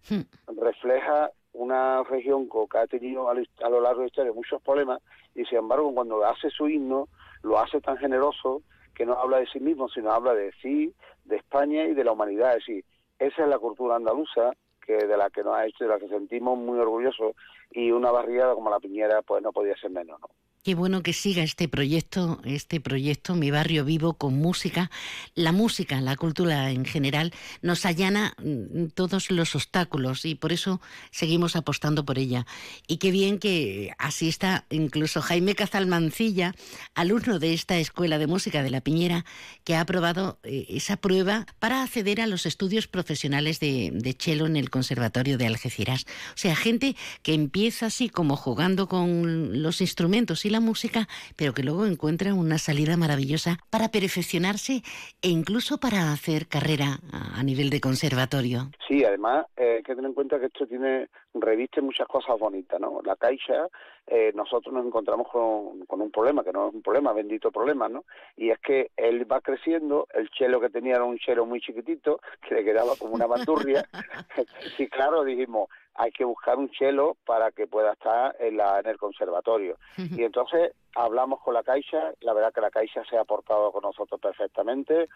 refleja 0.49 1.31
una 1.55 2.03
región 2.03 2.49
que 2.49 2.79
ha 2.79 2.87
tenido 2.87 3.29
a 3.29 3.35
lo 3.35 3.43
a 3.63 3.69
lo 3.69 3.81
largo 3.81 4.01
de 4.01 4.05
la 4.05 4.09
historia 4.09 4.33
muchos 4.33 4.61
problemas 4.63 5.01
y 5.35 5.45
sin 5.45 5.59
embargo 5.59 5.93
cuando 5.95 6.25
hace 6.25 6.51
su 6.51 6.69
himno 6.69 7.09
lo 7.43 7.59
hace 7.59 7.81
tan 7.81 7.97
generoso 7.97 8.63
que 8.95 9.07
no 9.07 9.15
habla 9.15 9.39
de 9.39 9.47
sí 9.47 9.61
mismo 9.61 9.89
sino 9.89 10.13
habla 10.13 10.35
de 10.35 10.53
sí, 10.61 10.93
de 11.25 11.37
España 11.37 11.85
y 11.85 11.95
de 11.95 12.05
la 12.05 12.13
humanidad. 12.13 12.57
Es 12.57 12.67
decir, 12.67 12.85
esa 13.19 13.43
es 13.43 13.49
la 13.49 13.59
cultura 13.59 13.97
andaluza 13.97 14.53
que 14.85 14.95
de 14.95 15.17
la 15.17 15.31
que 15.31 15.43
nos 15.43 15.55
ha 15.55 15.67
hecho, 15.67 15.85
de 15.85 15.91
la 15.91 15.99
que 15.99 16.09
sentimos 16.09 16.59
muy 16.59 16.79
orgullosos 16.79 17.35
y 17.71 17.91
una 17.91 18.11
barriada 18.11 18.55
como 18.55 18.71
la 18.71 18.81
Piñera 18.81 19.23
pues 19.23 19.43
no 19.43 19.53
podía 19.53 19.77
ser 19.77 19.91
menos. 19.91 20.21
¿no? 20.21 20.29
Qué 20.65 20.75
bueno 20.75 21.03
que 21.03 21.13
siga 21.13 21.43
este 21.43 21.69
proyecto, 21.69 22.41
este 22.43 22.81
proyecto, 22.81 23.35
Mi 23.35 23.51
Barrio 23.51 23.85
Vivo 23.85 24.15
con 24.15 24.39
música. 24.39 24.91
La 25.35 25.53
música, 25.53 26.01
la 26.01 26.17
cultura 26.17 26.71
en 26.71 26.87
general, 26.87 27.35
nos 27.61 27.85
allana 27.85 28.35
mm, 28.43 28.87
todos 28.95 29.31
los 29.31 29.55
obstáculos 29.55 30.25
y 30.25 30.37
por 30.37 30.55
eso 30.55 30.81
seguimos 31.11 31.55
apostando 31.55 32.07
por 32.07 32.19
ella. 32.19 32.47
Y 32.87 32.97
qué 32.97 33.11
bien 33.11 33.39
que 33.39 33.93
así 33.99 34.27
está 34.27 34.65
incluso 34.71 35.21
Jaime 35.21 35.55
Cazalmancilla, 35.55 36.55
alumno 36.95 37.39
de 37.39 37.53
esta 37.53 37.77
Escuela 37.77 38.17
de 38.17 38.27
Música 38.27 38.63
de 38.63 38.71
La 38.71 38.81
Piñera, 38.81 39.27
que 39.65 39.75
ha 39.75 39.83
aprobado 39.83 40.39
eh, 40.45 40.65
esa 40.71 40.97
prueba 40.97 41.45
para 41.59 41.83
acceder 41.83 42.23
a 42.23 42.27
los 42.27 42.47
estudios 42.47 42.89
profesionales 42.89 43.61
de, 43.61 43.91
de 43.93 44.17
cello 44.19 44.47
en 44.47 44.57
el 44.57 44.71
Conservatorio 44.71 45.37
de 45.37 45.47
Algeciras. 45.47 46.07
O 46.31 46.39
sea, 46.39 46.57
gente 46.57 46.97
que 47.23 47.35
empieza 47.35 47.85
así 47.85 48.09
como 48.09 48.35
jugando 48.35 48.89
con 48.89 49.61
los 49.61 49.83
instrumentos 49.83 50.47
y 50.47 50.54
la 50.55 50.61
música, 50.61 51.09
pero 51.37 51.53
que 51.53 51.65
luego 51.65 51.85
encuentra 51.85 52.33
una 52.33 52.59
salida 52.59 52.97
maravillosa 52.97 53.59
para 53.71 53.89
perfeccionarse 53.89 54.83
e 55.21 55.29
incluso 55.29 55.79
para 55.79 56.13
hacer 56.13 56.47
carrera 56.47 57.01
a 57.13 57.43
nivel 57.43 57.71
de 57.71 57.81
conservatorio. 57.81 58.71
Sí, 58.87 59.05
además 59.05 59.47
eh, 59.57 59.77
hay 59.79 59.83
que 59.83 59.95
tener 59.97 60.11
en 60.11 60.15
cuenta 60.15 60.39
que 60.39 60.47
esto 60.47 60.67
tiene 60.67 61.09
reviste 61.35 61.81
muchas 61.81 62.07
cosas 62.07 62.39
bonitas, 62.39 62.81
¿no? 62.81 63.01
La 63.05 63.17
Caixa, 63.17 63.69
eh, 64.07 64.33
nosotros 64.35 64.73
nos 64.73 64.87
encontramos 64.87 65.27
con, 65.29 65.85
con 65.87 66.01
un 66.01 66.11
problema, 66.11 66.45
que 66.45 66.53
no 66.53 66.69
es 66.69 66.75
un 66.75 66.83
problema, 66.83 67.13
bendito 67.13 67.51
problema, 67.51 67.89
¿no? 67.89 68.05
Y 68.37 68.51
es 68.51 68.59
que 68.61 68.91
él 68.97 69.31
va 69.31 69.41
creciendo, 69.41 70.07
el 70.15 70.31
chelo 70.31 70.61
que 70.61 70.71
tenía 70.71 70.95
era 70.95 71.05
un 71.05 71.19
chelo 71.19 71.47
muy 71.47 71.61
chiquitito, 71.61 72.21
que 72.47 72.55
le 72.55 72.65
quedaba 72.65 72.95
como 72.97 73.15
una 73.15 73.27
bandurria, 73.27 73.85
y 74.79 74.87
claro, 74.87 75.25
dijimos, 75.25 75.69
hay 75.97 76.11
que 76.11 76.25
buscar 76.25 76.59
un 76.59 76.71
chelo 76.71 77.17
para 77.25 77.51
que 77.53 77.67
pueda 77.67 77.93
estar 77.93 78.35
en, 78.41 78.57
la, 78.57 78.81
en 78.81 78.87
el 78.87 78.99
conservatorio. 78.99 79.77
Y 79.97 80.23
entonces 80.25 80.73
hablamos 80.97 81.41
con 81.41 81.55
la 81.55 81.63
Caixa, 81.63 82.13
la 82.21 82.33
verdad 82.33 82.53
que 82.53 82.61
la 82.61 82.71
Caixa 82.71 83.05
se 83.05 83.17
ha 83.17 83.25
portado 83.25 83.71
con 83.73 83.83
nosotros 83.83 84.21
perfectamente 84.21 85.09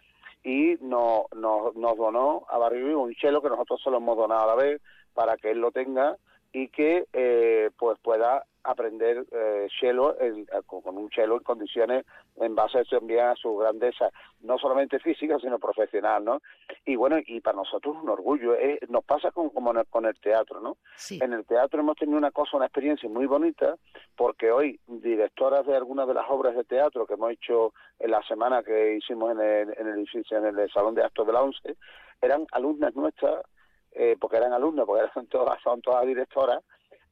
y 0.44 0.76
no, 0.80 1.26
no- 1.34 1.72
nos 1.74 1.96
donó 1.96 2.44
a 2.48 2.58
Barrio 2.58 3.00
un 3.00 3.14
chelo 3.14 3.42
que 3.42 3.48
nosotros 3.48 3.80
se 3.82 3.90
lo 3.90 3.96
hemos 3.96 4.16
donado 4.16 4.42
a 4.44 4.46
la 4.46 4.62
vez 4.62 4.80
para 5.14 5.36
que 5.36 5.50
él 5.50 5.58
lo 5.60 5.72
tenga 5.72 6.16
y 6.52 6.68
que 6.68 7.06
eh, 7.12 7.70
pues 7.78 7.98
pueda 8.00 8.44
aprender 8.70 9.24
eh, 9.32 9.68
cello 9.80 10.20
en- 10.20 10.42
eh, 10.42 10.62
con 10.66 10.96
un 10.98 11.10
cello 11.10 11.34
en 11.36 11.42
condiciones 11.42 12.04
en 12.36 12.54
base 12.54 12.84
también 12.84 13.20
a 13.26 13.34
su 13.36 13.56
grandeza 13.56 14.10
no 14.40 14.58
solamente 14.58 14.98
física 15.00 15.38
sino 15.40 15.58
profesional 15.58 16.24
no 16.24 16.40
y 16.84 16.96
bueno 16.96 17.16
y 17.26 17.40
para 17.40 17.56
nosotros 17.56 17.96
es 17.96 18.02
un 18.02 18.10
orgullo 18.10 18.54
eh, 18.54 18.78
nos 18.88 19.04
pasa 19.04 19.30
con 19.30 19.50
como 19.50 19.70
en 19.72 19.78
el- 19.78 19.86
con 19.86 20.04
el 20.06 20.18
teatro 20.20 20.60
no 20.60 20.76
en 21.20 21.32
el 21.32 21.44
teatro 21.46 21.80
hemos 21.80 21.96
tenido 21.96 22.18
una 22.18 22.30
cosa 22.30 22.56
una 22.56 22.66
experiencia 22.66 23.08
muy 23.08 23.26
bonita 23.26 23.76
porque 24.16 24.50
hoy 24.50 24.78
directoras 24.86 25.66
de 25.66 25.76
algunas 25.76 26.06
de 26.06 26.14
las 26.14 26.26
obras 26.28 26.54
de 26.54 26.64
teatro 26.64 27.06
que 27.06 27.14
hemos 27.14 27.32
hecho 27.32 27.72
en 27.98 28.10
la 28.10 28.22
semana 28.24 28.62
que 28.62 28.96
hicimos 28.96 29.32
en 29.32 29.40
el, 29.40 29.74
en 29.78 29.86
el 29.88 29.94
edificio 29.98 30.38
en 30.38 30.58
el 30.58 30.70
salón 30.70 30.94
de 30.94 31.04
actos 31.04 31.26
de 31.26 31.32
la 31.32 31.42
once 31.42 31.76
eran 32.20 32.46
alumnas 32.52 32.94
nuestras 32.94 33.44
eh, 33.92 34.16
porque 34.20 34.36
eran 34.36 34.52
alumnas, 34.52 34.84
porque 34.86 35.04
eran 35.12 35.26
todas, 35.30 35.60
son 35.62 35.80
todas 35.80 36.06
directoras, 36.06 36.62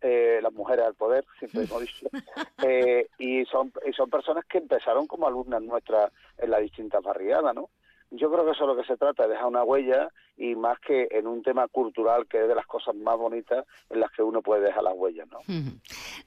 eh, 0.00 0.40
las 0.42 0.52
mujeres 0.52 0.86
al 0.86 0.94
poder, 0.94 1.24
siempre 1.38 1.62
hemos 1.64 1.80
dicho, 1.80 2.08
eh, 2.62 3.08
y, 3.18 3.44
son, 3.46 3.72
y 3.86 3.92
son 3.92 4.10
personas 4.10 4.44
que 4.46 4.58
empezaron 4.58 5.06
como 5.06 5.26
alumnas 5.26 5.62
nuestras 5.62 6.12
en 6.38 6.50
las 6.50 6.60
distintas 6.62 7.02
barriadas, 7.02 7.54
¿no? 7.54 7.70
Yo 8.10 8.30
creo 8.30 8.44
que 8.44 8.52
eso 8.52 8.62
es 8.64 8.68
lo 8.68 8.76
que 8.76 8.86
se 8.86 8.96
trata, 8.96 9.24
de 9.24 9.30
dejar 9.30 9.46
una 9.46 9.64
huella 9.64 10.10
y 10.36 10.54
más 10.54 10.78
que 10.78 11.08
en 11.10 11.26
un 11.26 11.42
tema 11.42 11.66
cultural 11.66 12.26
que 12.28 12.40
es 12.40 12.48
de 12.48 12.54
las 12.54 12.66
cosas 12.66 12.94
más 12.94 13.16
bonitas 13.16 13.64
en 13.90 14.00
las 14.00 14.12
que 14.12 14.22
uno 14.22 14.42
puede 14.42 14.62
dejar 14.62 14.84
las 14.84 14.94
huellas, 14.94 15.26
¿no? 15.28 15.38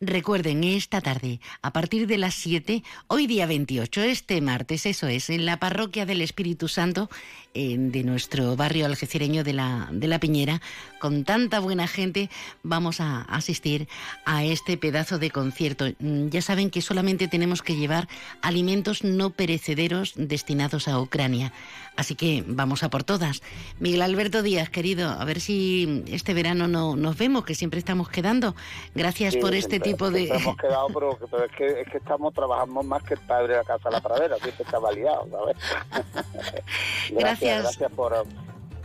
Recuerden, 0.01 0.63
esta 0.65 0.99
tarde, 0.99 1.39
a 1.61 1.72
partir 1.72 2.05
de 2.07 2.17
las 2.17 2.34
7, 2.36 2.84
hoy 3.07 3.28
día 3.28 3.45
28, 3.45 4.01
este 4.01 4.41
martes, 4.41 4.86
eso 4.86 5.07
es, 5.07 5.30
en 5.30 5.45
la 5.45 5.57
parroquia 5.57 6.05
del 6.05 6.22
Espíritu 6.22 6.67
Santo 6.67 7.07
eh, 7.54 7.76
de 7.78 8.04
nuestro 8.04 8.56
barrio 8.56 8.86
algecireño 8.86 9.43
de 9.43 9.54
la, 9.54 9.88
de 9.91 10.08
la 10.08 10.20
Piñera, 10.20 10.62
con 11.00 11.24
tanta 11.24 11.60
buena 11.60 11.88
gente, 11.88 12.30
vamos 12.64 13.00
a 13.02 13.22
asistir 13.22 13.88
a 14.26 14.43
este 14.43 14.78
pedazo 14.78 15.18
de 15.20 15.32
concierto. 15.32 15.86
Mm, 16.00 16.30
Ya 16.30 16.41
saben 16.41 16.70
que 16.70 16.82
solamente 16.82 17.28
tenemos 17.28 17.62
que 17.62 17.76
llevar 17.76 18.08
alimentos 18.41 19.04
no 19.04 19.32
perecederos 19.32 20.14
destinados 20.16 20.88
a 20.88 21.00
Ucrania. 21.00 21.52
Así 21.95 22.16
que 22.16 22.43
vamos 22.47 22.84
a 22.84 22.89
por 22.89 23.04
todas. 23.04 23.41
Miguel 23.80 24.02
Alberto 24.02 24.41
Díaz, 24.41 24.70
querido, 24.70 25.10
a 25.10 25.26
ver 25.26 25.41
si 25.41 26.04
este 26.08 26.34
verano 26.34 26.68
no 26.68 26.95
nos 26.95 27.18
vemos, 27.18 27.43
que 27.43 27.56
siempre 27.56 27.80
estamos 27.80 28.10
quedando. 28.10 28.56
Gracias 28.95 29.34
Sí, 29.34 29.39
por 29.39 29.54
este 29.54 29.80
tipo 29.80 30.10
de... 30.10 30.28
hemos 30.30 30.56
quedado, 30.56 30.88
pero, 30.93 31.18
pero 31.30 31.45
es, 31.45 31.52
que, 31.52 31.82
es 31.82 31.88
que 31.89 31.97
estamos 31.97 32.34
trabajando 32.34 32.84
más 32.84 33.04
que 33.04 33.16
el 33.16 33.20
padre 33.22 33.54
de 33.54 33.58
la 33.60 33.64
casa 33.66 33.89
de 33.89 33.95
la 33.95 34.02
pradera, 34.08 34.38
siempre 34.38 34.64
está 34.64 34.80
liado, 34.91 35.28
¿sabes? 35.30 35.58
Gracias. 37.12 37.38
Gracias 37.41 37.91
por, 37.91 38.13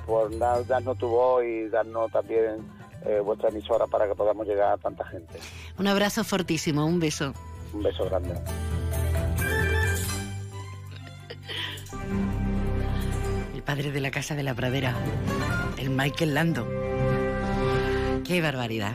por 0.06 0.38
da- 0.38 0.62
darnos 0.62 0.96
tu 0.98 1.08
voz 1.08 1.44
y 1.44 1.68
darnos 1.68 2.10
también 2.12 2.56
eh, 3.06 3.20
vuestra 3.20 3.48
emisora 3.50 3.86
para 3.86 4.06
que 4.06 4.14
podamos 4.14 4.46
llegar 4.46 4.72
a 4.72 4.76
tanta 4.78 5.04
gente. 5.06 5.38
Un 5.78 5.86
abrazo 5.86 6.24
fortísimo, 6.24 6.86
un 6.86 7.00
beso. 7.00 7.32
Un 7.72 7.82
beso 7.82 8.04
grande. 8.06 8.34
El 13.54 13.62
padre 13.62 13.90
de 13.92 14.00
la 14.00 14.10
casa 14.10 14.34
de 14.34 14.42
la 14.42 14.54
pradera, 14.54 14.94
el 15.78 15.90
Michael 15.90 16.34
Lando. 16.34 16.66
Qué 18.26 18.40
barbaridad. 18.40 18.94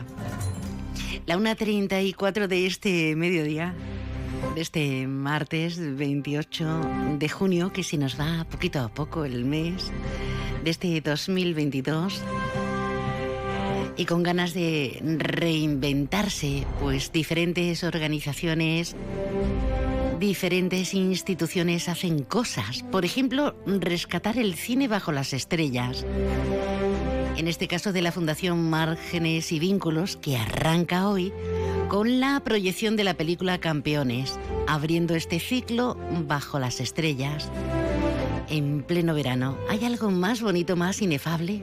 La 1.26 1.36
1.34 1.36 2.46
de 2.46 2.66
este 2.66 3.14
mediodía, 3.16 3.74
de 4.54 4.60
este 4.60 5.06
martes 5.06 5.78
28 5.78 6.80
de 7.18 7.28
junio, 7.28 7.72
que 7.72 7.82
se 7.82 7.96
nos 7.96 8.18
va 8.18 8.44
poquito 8.50 8.80
a 8.80 8.88
poco 8.88 9.24
el 9.24 9.44
mes 9.44 9.90
de 10.64 10.70
este 10.70 11.00
2022 11.00 12.22
y 13.96 14.04
con 14.06 14.22
ganas 14.22 14.54
de 14.54 14.98
reinventarse, 15.18 16.66
pues 16.80 17.12
diferentes 17.12 17.84
organizaciones, 17.84 18.96
diferentes 20.18 20.94
instituciones 20.94 21.88
hacen 21.88 22.24
cosas. 22.24 22.82
Por 22.90 23.04
ejemplo, 23.04 23.56
rescatar 23.66 24.38
el 24.38 24.54
cine 24.54 24.88
bajo 24.88 25.12
las 25.12 25.32
estrellas. 25.32 26.06
En 27.36 27.48
este 27.48 27.68
caso 27.68 27.92
de 27.92 28.02
la 28.02 28.12
Fundación 28.12 28.70
Márgenes 28.70 29.52
y 29.52 29.58
Vínculos, 29.58 30.16
que 30.16 30.36
arranca 30.36 31.08
hoy 31.08 31.32
con 31.88 32.20
la 32.20 32.40
proyección 32.40 32.96
de 32.96 33.04
la 33.04 33.14
película 33.14 33.58
Campeones, 33.58 34.38
abriendo 34.66 35.14
este 35.14 35.40
ciclo 35.40 35.96
bajo 36.26 36.58
las 36.58 36.80
estrellas. 36.80 37.50
En 38.48 38.82
pleno 38.82 39.14
verano, 39.14 39.56
¿hay 39.68 39.84
algo 39.84 40.10
más 40.10 40.42
bonito, 40.42 40.76
más 40.76 41.02
inefable? 41.02 41.62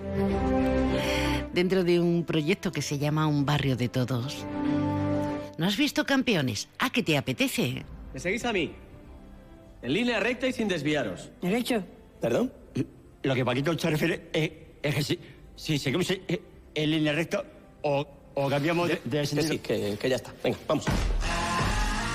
Dentro 1.53 1.83
de 1.83 1.99
un 1.99 2.23
proyecto 2.23 2.71
que 2.71 2.81
se 2.81 2.97
llama 2.97 3.27
Un 3.27 3.45
barrio 3.45 3.75
de 3.75 3.89
todos. 3.89 4.45
¿No 5.57 5.65
has 5.65 5.77
visto 5.77 6.05
Campeones? 6.05 6.69
¿A 6.79 6.89
qué 6.89 7.03
te 7.03 7.17
apetece? 7.17 7.83
¿Me 8.13 8.19
seguís 8.19 8.45
a 8.45 8.53
mí? 8.53 8.71
En 9.81 9.93
línea 9.93 10.19
recta 10.19 10.47
y 10.47 10.53
sin 10.53 10.67
desviaros. 10.67 11.29
¿Derecho? 11.41 11.83
¿Perdón? 12.21 12.51
Lo 13.23 13.35
que 13.35 13.43
Paquito 13.43 13.77
se 13.77 13.89
refiere 13.89 14.29
es, 14.33 14.51
es 14.81 14.95
que 14.95 15.03
si, 15.03 15.19
si 15.57 15.77
seguimos 15.77 16.09
en, 16.11 16.21
en 16.73 16.91
línea 16.91 17.11
recta 17.11 17.43
o, 17.81 18.07
o 18.35 18.47
cambiamos 18.49 18.87
de, 18.87 19.01
de 19.03 19.19
Que 19.21 19.25
sentido. 19.27 19.51
sí, 19.53 19.59
que, 19.59 19.97
que 19.99 20.09
ya 20.09 20.15
está. 20.15 20.33
Venga, 20.41 20.57
vamos. 20.67 20.85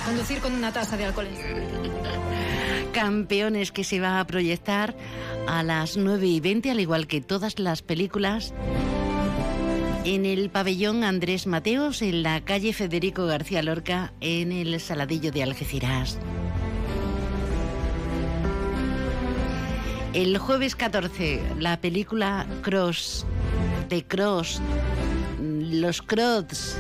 Conducir 0.07 0.39
con 0.41 0.55
una 0.55 0.73
tasa 0.73 0.97
de 0.97 1.05
alcohol. 1.05 1.29
Campeones 2.93 3.73
que 3.73 3.85
se 3.85 4.01
va 4.01 4.21
a 4.21 4.27
proyectar 4.27 4.95
a 5.47 5.63
las 5.63 5.97
9 5.97 6.27
y 6.27 6.41
20, 6.41 6.71
al 6.71 6.81
igual 6.81 7.07
que 7.07 7.21
todas 7.21 7.59
las 7.59 7.83
películas, 7.83 8.53
en 10.05 10.27
el 10.27 10.51
pabellón 10.51 11.05
Andrés 11.05 11.47
Mateos, 11.47 12.03
en 12.03 12.23
la 12.23 12.41
calle 12.45 12.73
Federico 12.73 13.27
García 13.27 13.63
Lorca, 13.63 14.13
en 14.21 14.53
el 14.53 14.79
Saladillo 14.81 15.31
de 15.33 15.43
Algeciras. 15.43 16.19
El 20.15 20.37
jueves 20.37 20.77
14, 20.77 21.43
la 21.59 21.81
película 21.81 22.47
Cross, 22.61 23.25
de 23.89 24.05
Cross, 24.05 24.61
Los 25.41 26.03
Crocs, 26.03 26.77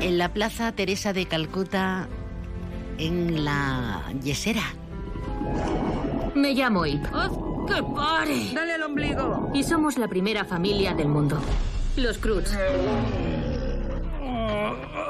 en 0.00 0.16
la 0.16 0.32
Plaza 0.32 0.72
Teresa 0.72 1.12
de 1.12 1.26
Calcuta, 1.26 2.08
en 2.96 3.44
la 3.44 4.02
Yesera. 4.22 4.62
Me 6.34 6.54
llamo 6.54 6.86
Ip. 6.86 7.04
¡Que 7.68 7.82
pare! 7.94 8.54
¡Dale 8.54 8.72
al 8.72 8.82
ombligo! 8.82 9.50
Y 9.52 9.62
somos 9.62 9.98
la 9.98 10.08
primera 10.08 10.46
familia 10.46 10.94
del 10.94 11.08
mundo. 11.08 11.38
Los 11.96 12.16
Cruz. 12.16 12.44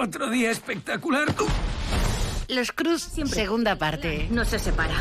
otro 0.01 0.31
día 0.31 0.51
espectacular. 0.51 1.29
Los 2.49 2.73
Cruz, 2.73 3.03
segunda 3.03 3.77
parte. 3.77 4.27
No 4.33 4.45
se 4.45 4.59
separa. 4.59 4.97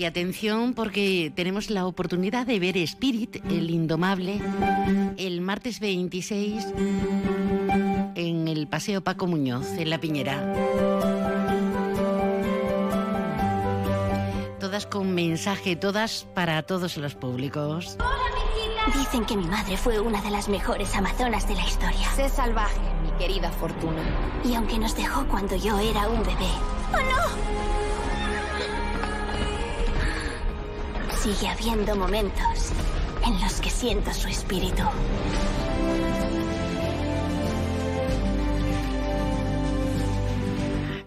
Y 0.00 0.06
atención 0.06 0.72
porque 0.72 1.30
tenemos 1.36 1.68
la 1.68 1.84
oportunidad 1.84 2.46
de 2.46 2.58
ver 2.58 2.78
Spirit, 2.78 3.36
el 3.50 3.68
indomable, 3.68 4.40
el 5.18 5.42
martes 5.42 5.78
26 5.78 6.68
en 8.14 8.48
el 8.48 8.66
Paseo 8.66 9.02
Paco 9.02 9.26
Muñoz, 9.26 9.66
en 9.76 9.90
La 9.90 10.00
Piñera. 10.00 10.54
Todas 14.58 14.86
con 14.86 15.14
mensaje, 15.14 15.76
todas 15.76 16.26
para 16.32 16.62
todos 16.62 16.96
los 16.96 17.14
públicos. 17.14 17.98
Dicen 18.96 19.26
que 19.26 19.36
mi 19.36 19.44
madre 19.44 19.76
fue 19.76 20.00
una 20.00 20.22
de 20.22 20.30
las 20.30 20.48
mejores 20.48 20.94
amazonas 20.94 21.46
de 21.46 21.56
la 21.56 21.66
historia. 21.66 22.10
Sé 22.16 22.30
salvaje, 22.30 22.80
mi 23.02 23.10
querida 23.18 23.52
Fortuna. 23.52 24.02
Y 24.46 24.54
aunque 24.54 24.78
nos 24.78 24.96
dejó 24.96 25.26
cuando 25.26 25.56
yo 25.56 25.78
era 25.78 26.08
un 26.08 26.20
bebé. 26.20 26.48
¡Oh, 26.90 26.96
no! 26.96 27.79
Sigue 31.22 31.48
habiendo 31.48 31.94
momentos 31.96 32.72
en 33.26 33.38
los 33.42 33.60
que 33.60 33.68
siento 33.68 34.10
su 34.14 34.28
espíritu. 34.28 34.82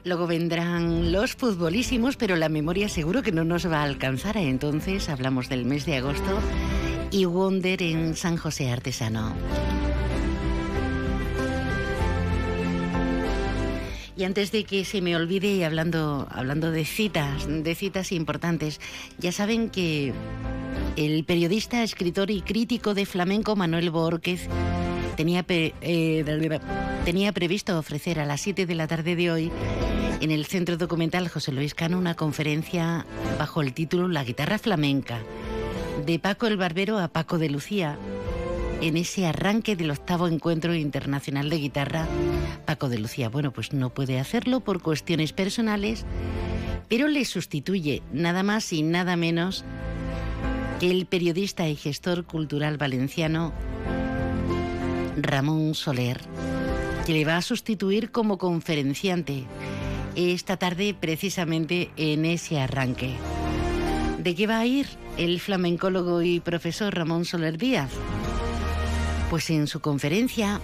Luego 0.06 0.28
vendrán 0.28 1.12
los 1.12 1.36
futbolísimos, 1.36 2.16
pero 2.16 2.36
la 2.36 2.48
memoria 2.48 2.90
seguro 2.90 3.24
que 3.24 3.32
no 3.32 3.44
nos 3.44 3.66
va 3.66 3.80
a 3.80 3.84
alcanzar. 3.84 4.38
Entonces 4.38 5.10
hablamos 5.10 5.50
del 5.50 5.66
mes 5.66 5.88
de 5.88 5.98
agosto 5.98 6.40
y 7.10 7.26
Wonder 7.26 7.82
en 7.82 8.16
San 8.16 8.38
José 8.38 8.70
Artesano. 8.70 9.34
Y 14.16 14.26
antes 14.26 14.52
de 14.52 14.64
que 14.64 14.86
se 14.86 15.02
me 15.02 15.16
olvide, 15.16 15.66
hablando, 15.66 16.28
hablando 16.30 16.72
de 16.72 16.86
citas, 16.86 17.48
de 17.48 17.76
citas 17.76 18.12
importantes, 18.12 18.80
ya 19.18 19.32
saben 19.32 19.70
que 19.70 20.14
el 20.96 21.24
periodista, 21.24 21.84
escritor 21.84 22.30
y 22.30 22.42
crítico 22.42 22.94
de 22.94 23.06
flamenco 23.06 23.56
Manuel 23.56 23.90
Borquez 23.90 24.48
tenía, 25.16 25.44
eh, 25.50 26.60
tenía 27.06 27.32
previsto 27.32 27.78
ofrecer 27.80 28.20
a 28.20 28.26
las 28.26 28.42
7 28.42 28.66
de 28.66 28.76
la 28.76 28.88
tarde 28.88 29.16
de 29.16 29.32
hoy 29.32 29.52
en 30.22 30.32
el 30.32 30.46
Centro 30.46 30.78
Documental 30.78 31.28
José 31.28 31.52
Luis 31.52 31.74
Cano 31.74 31.98
una 31.98 32.16
conferencia 32.16 33.06
bajo 33.38 33.62
el 33.62 33.74
título 33.74 34.08
La 34.08 34.24
guitarra 34.24 34.58
flamenca, 34.58 35.20
de 36.06 36.20
Paco 36.20 36.48
el 36.48 36.58
Barbero 36.58 37.00
a 37.00 37.08
Paco 37.08 37.38
de 37.38 37.50
Lucía, 37.50 37.98
en 38.84 38.98
ese 38.98 39.26
arranque 39.26 39.78
del 39.78 39.92
octavo 39.92 40.28
encuentro 40.28 40.76
internacional 40.76 41.50
de 41.50 41.58
guitarra. 41.58 42.06
Paco 42.66 42.90
de 42.90 43.00
Lucía, 43.00 43.30
bueno, 43.30 43.54
pues 43.54 43.72
no 43.72 43.94
puede 43.94 44.20
hacerlo 44.20 44.60
por 44.60 44.82
cuestiones 44.82 45.32
personales, 45.32 46.06
pero 46.90 47.08
le 47.08 47.24
sustituye 47.24 48.02
nada 48.12 48.44
más 48.44 48.74
y 48.74 48.84
nada 48.84 49.16
menos 49.16 49.64
que 50.82 50.92
el 50.92 51.06
periodista 51.06 51.68
y 51.70 51.78
gestor 51.78 52.26
cultural 52.26 52.78
valenciano 52.78 53.54
Ramón 55.16 55.76
Soler, 55.76 56.20
que 57.06 57.14
le 57.14 57.24
va 57.24 57.38
a 57.38 57.42
sustituir 57.42 58.12
como 58.12 58.38
conferenciante 58.38 59.46
esta 60.16 60.58
tarde 60.58 60.94
precisamente 60.94 61.90
en 61.96 62.26
ese 62.26 62.60
arranque. 62.60 63.14
¿De 64.20 64.36
qué 64.36 64.46
va 64.46 64.60
a 64.60 64.66
ir 64.66 64.88
el 65.18 65.40
flamencólogo 65.40 66.22
y 66.22 66.42
profesor 66.42 66.94
Ramón 66.94 67.24
Soler 67.24 67.58
Díaz? 67.58 67.92
Pues 69.34 69.50
en 69.50 69.66
su 69.66 69.80
conferencia 69.80 70.62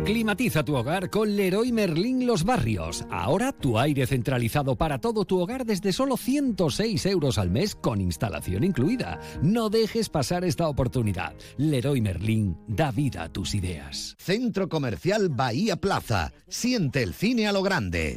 Climatiza 0.05 0.65
tu 0.65 0.75
hogar 0.77 1.11
con 1.11 1.37
Leroy 1.37 1.73
Merlin 1.73 2.27
Los 2.27 2.45
Barrios. 2.45 3.05
Ahora 3.11 3.53
tu 3.53 3.79
aire 3.79 4.07
centralizado 4.07 4.75
para 4.77 4.99
todo 4.99 5.25
tu 5.25 5.39
hogar 5.39 5.65
desde 5.65 5.93
solo 5.93 6.17
106 6.17 7.07
euros 7.07 7.39
al 7.39 7.51
mes 7.51 7.75
con 7.75 8.01
instalación 8.01 8.65
incluida. 8.65 9.21
No 9.43 9.69
dejes 9.71 10.09
pasar 10.09 10.45
esta 10.45 10.69
oportunidad. 10.69 11.35
Leroy 11.59 12.01
Merlin 12.01 12.57
da 12.67 12.91
vida 12.91 13.25
a 13.25 13.29
tus 13.29 13.55
ideas. 13.55 14.17
Centro 14.19 14.69
Comercial 14.69 15.29
Bahía 15.29 15.77
Plaza. 15.77 16.33
Siente 16.49 17.03
el 17.03 17.15
cine 17.15 17.47
a 17.47 17.53
lo 17.53 17.63
grande. 17.63 18.17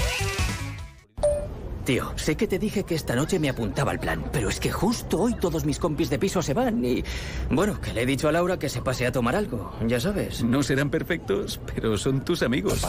Tío, 1.85 2.13
sé 2.15 2.35
que 2.37 2.47
te 2.47 2.59
dije 2.59 2.83
que 2.83 2.95
esta 2.95 3.15
noche 3.15 3.39
me 3.39 3.49
apuntaba 3.49 3.91
al 3.91 3.99
plan, 3.99 4.23
pero 4.31 4.49
es 4.49 4.59
que 4.59 4.71
justo 4.71 5.19
hoy 5.19 5.33
todos 5.33 5.65
mis 5.65 5.79
compis 5.79 6.09
de 6.09 6.19
piso 6.19 6.41
se 6.41 6.53
van 6.53 6.83
y... 6.85 7.03
Bueno, 7.49 7.81
que 7.81 7.93
le 7.93 8.03
he 8.03 8.05
dicho 8.05 8.27
a 8.27 8.31
Laura 8.31 8.59
que 8.59 8.69
se 8.69 8.81
pase 8.81 9.07
a 9.07 9.11
tomar 9.11 9.35
algo, 9.35 9.73
ya 9.87 9.99
sabes. 9.99 10.43
No 10.43 10.61
serán 10.61 10.89
perfectos, 10.89 11.59
pero 11.73 11.97
son 11.97 12.23
tus 12.23 12.43
amigos. 12.43 12.81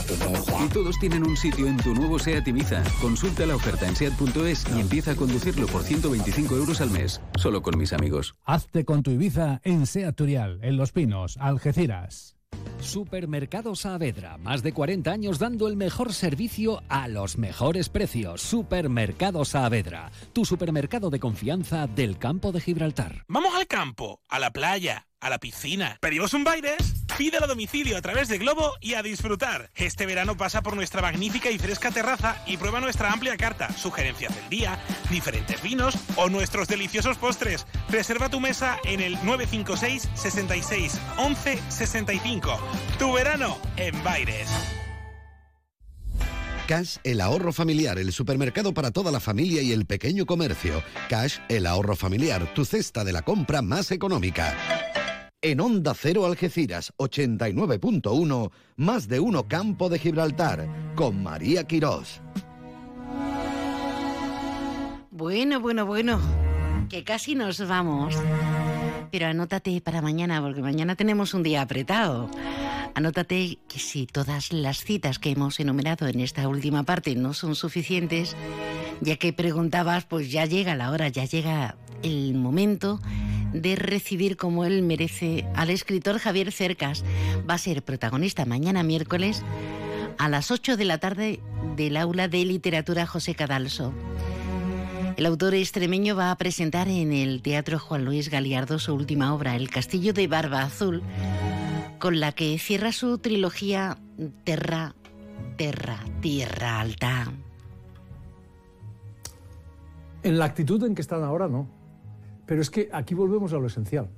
Y 0.65 0.69
todos 0.69 0.99
tienen 0.99 1.27
un 1.27 1.37
sitio 1.37 1.67
en 1.67 1.79
tu 1.79 1.95
nuevo 1.95 2.19
SEAT 2.19 2.47
Ibiza. 2.49 2.83
Consulta 3.01 3.47
la 3.47 3.57
oferta 3.57 3.87
en 3.87 3.97
SEAT.es 3.97 4.67
y 4.77 4.81
empieza 4.81 5.13
a 5.13 5.17
conducirlo 5.17 5.67
por 5.67 5.83
125 5.83 6.57
euros 6.57 6.81
al 6.81 6.91
mes. 6.91 7.21
Solo 7.37 7.63
con 7.63 7.79
mis 7.79 7.93
amigos. 7.93 8.35
Hazte 8.45 8.85
con 8.85 9.03
tu 9.03 9.11
Ibiza 9.11 9.61
en 9.65 9.87
SEAT 9.87 10.15
Turial, 10.15 10.59
en 10.63 10.77
Los 10.77 10.93
Pinos, 10.93 11.39
Algeciras. 11.39 12.37
Supermercado 12.83 13.77
Saavedra, 13.77 14.39
más 14.39 14.63
de 14.63 14.73
40 14.73 15.11
años 15.11 15.39
dando 15.39 15.69
el 15.69 15.77
mejor 15.77 16.13
servicio 16.13 16.83
a 16.89 17.09
los 17.09 17.39
mejores 17.39 17.89
precios. 17.89 18.43
Supermercado 18.43 19.45
Saavedra, 19.45 20.11
tu 20.33 20.45
supermercado 20.45 21.09
de 21.09 21.21
confianza 21.21 21.87
del 21.87 22.19
campo 22.19 22.51
de 22.53 22.61
Gibraltar. 22.61 23.25
Vamos 23.29 23.55
al 23.55 23.67
campo, 23.67 24.21
a 24.29 24.39
la 24.39 24.51
playa, 24.51 25.07
a 25.23 25.31
la 25.31 25.39
piscina. 25.39 25.97
¿Pedimos 26.01 26.35
un 26.35 26.45
Baires? 26.45 26.95
Pídelo 27.17 27.45
a 27.45 27.49
domicilio 27.49 27.97
a 27.97 28.03
través 28.03 28.29
de 28.29 28.39
Globo 28.39 28.75
y 28.81 28.95
a 28.95 29.03
disfrutar. 29.03 29.71
Este 29.75 30.05
verano 30.05 30.37
pasa 30.37 30.63
por 30.63 30.75
nuestra 30.75 31.01
magnífica 31.01 31.51
y 31.51 31.59
fresca 31.59 31.91
terraza 31.91 32.43
y 32.47 32.57
prueba 32.57 32.81
nuestra 32.81 33.13
amplia 33.13 33.37
carta, 33.37 33.73
sugerencias 33.73 34.35
del 34.35 34.49
día, 34.51 34.79
diferentes 35.11 35.63
vinos 35.63 35.97
o 36.17 36.29
nuestros 36.29 36.69
deliciosos 36.69 37.19
postres. 37.19 37.67
Reserva 37.89 38.29
tu 38.29 38.41
mesa 38.41 38.79
en 38.85 39.01
el 39.01 39.15
956 39.25 40.09
66 40.15 41.01
11 41.17 41.59
65. 41.69 42.59
Tu 42.99 43.13
verano 43.13 43.59
en 43.77 44.03
Baires. 44.03 44.49
Cash, 46.67 46.97
el 47.05 47.21
ahorro 47.21 47.53
familiar, 47.53 47.99
el 47.99 48.13
supermercado 48.13 48.73
para 48.73 48.93
toda 48.93 49.11
la 49.13 49.21
familia 49.21 49.63
y 49.63 49.73
el 49.73 49.85
pequeño 49.85 50.27
comercio. 50.27 50.83
Cash, 51.09 51.39
el 51.49 51.67
ahorro 51.67 51.97
familiar, 51.97 52.55
tu 52.55 52.65
cesta 52.65 53.05
de 53.05 53.13
la 53.13 53.23
compra 53.23 53.63
más 53.63 53.91
económica. 53.91 54.92
En 55.45 55.61
Onda 55.61 55.93
Cero 55.93 56.25
Algeciras 56.25 56.93
89.1, 56.99 58.53
más 58.77 59.09
de 59.09 59.19
uno 59.19 59.49
Campo 59.49 59.89
de 59.89 59.99
Gibraltar, 59.99 60.69
con 60.95 61.21
María 61.21 61.65
Quirós. 61.65 62.21
Bueno, 65.11 65.59
bueno, 65.59 65.85
bueno, 65.85 66.21
que 66.89 67.03
casi 67.03 67.35
nos 67.35 67.59
vamos. 67.67 68.15
Pero 69.11 69.27
anótate 69.27 69.81
para 69.81 70.01
mañana, 70.01 70.41
porque 70.41 70.63
mañana 70.63 70.95
tenemos 70.95 71.35
un 71.35 71.43
día 71.43 71.63
apretado. 71.63 72.31
Anótate 72.95 73.59
que 73.67 73.81
si 73.81 74.07
todas 74.07 74.53
las 74.53 74.85
citas 74.85 75.19
que 75.19 75.31
hemos 75.31 75.59
enumerado 75.59 76.07
en 76.07 76.21
esta 76.21 76.47
última 76.47 76.85
parte 76.85 77.17
no 77.17 77.35
son 77.35 77.57
suficientes, 77.57 78.37
ya 79.01 79.17
que 79.17 79.33
preguntabas, 79.33 80.05
pues 80.05 80.31
ya 80.31 80.47
llega 80.47 80.77
la 80.77 80.93
hora, 80.93 81.09
ya 81.09 81.25
llega 81.25 81.75
el 82.05 82.35
momento 82.35 83.01
de 83.53 83.77
recibir 83.77 84.37
como 84.37 84.65
él 84.65 84.83
merece 84.83 85.47
al 85.55 85.71
escritor 85.71 86.19
Javier 86.19 86.53
Cercas. 86.53 87.05
Va 87.49 87.55
a 87.55 87.59
ser 87.59 87.83
protagonista 87.83 88.45
mañana 88.45 88.83
miércoles 88.83 89.43
a 90.19 90.29
las 90.29 90.51
8 90.51 90.77
de 90.77 90.85
la 90.85 90.99
tarde 90.99 91.41
del 91.77 91.97
aula 91.97 92.29
de 92.29 92.45
literatura 92.45 93.07
José 93.07 93.35
Cadalso. 93.35 93.93
El 95.17 95.27
autor 95.27 95.55
extremeño 95.55 96.17
va 96.17 96.31
a 96.31 96.39
presentar 96.39 96.89
en 96.89 97.13
el 97.13 97.43
Teatro 97.43 97.79
Juan 97.79 98.05
Luis 98.05 98.31
Galiardo 98.31 98.79
su 98.79 98.95
última 98.95 99.35
obra, 99.35 99.57
El 99.57 99.69
Castillo 99.69 100.13
de 100.13 100.27
Barba 100.27 100.63
Azul, 100.63 101.03
con 101.99 102.19
la 102.19 102.33
que 102.33 102.59
cierra 102.59 102.93
su 102.93 103.19
trilogía 103.19 103.99
Terra, 104.45 104.95
Terra, 105.57 106.01
Tierra 106.21 106.81
Alta. 106.81 107.31
En 110.23 110.39
la 110.39 110.47
actitud 110.47 110.83
en 110.85 110.95
que 110.95 111.03
están 111.03 111.23
ahora, 111.25 111.47
no. 111.49 111.82
Pero 112.47 112.61
es 112.61 112.71
que 112.71 112.89
aquí 112.93 113.15
volvemos 113.15 113.53
a 113.53 113.59
lo 113.59 113.67
esencial. 113.67 114.09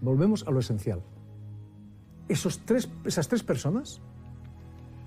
Volvemos 0.00 0.46
a 0.46 0.50
lo 0.50 0.60
esencial. 0.60 1.02
Esos 2.28 2.60
tres, 2.60 2.90
esas 3.04 3.28
tres 3.28 3.42
personas, 3.42 4.00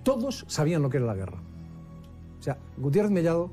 todos 0.03 0.45
sabían 0.47 0.81
lo 0.81 0.89
que 0.89 0.97
era 0.97 1.05
la 1.05 1.15
guerra. 1.15 1.41
O 2.39 2.41
sea, 2.41 2.57
Gutiérrez 2.77 3.11
Mellado, 3.11 3.51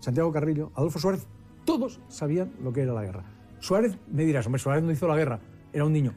Santiago 0.00 0.30
Carrillo, 0.32 0.70
Adolfo 0.74 0.98
Suárez, 0.98 1.26
todos 1.64 2.00
sabían 2.08 2.52
lo 2.62 2.72
que 2.72 2.82
era 2.82 2.92
la 2.92 3.02
guerra. 3.02 3.24
Suárez, 3.58 3.98
me 4.12 4.24
dirás, 4.24 4.46
hombre, 4.46 4.60
Suárez 4.60 4.84
no 4.84 4.92
hizo 4.92 5.08
la 5.08 5.16
guerra, 5.16 5.40
era 5.72 5.84
un 5.84 5.92
niño. 5.92 6.12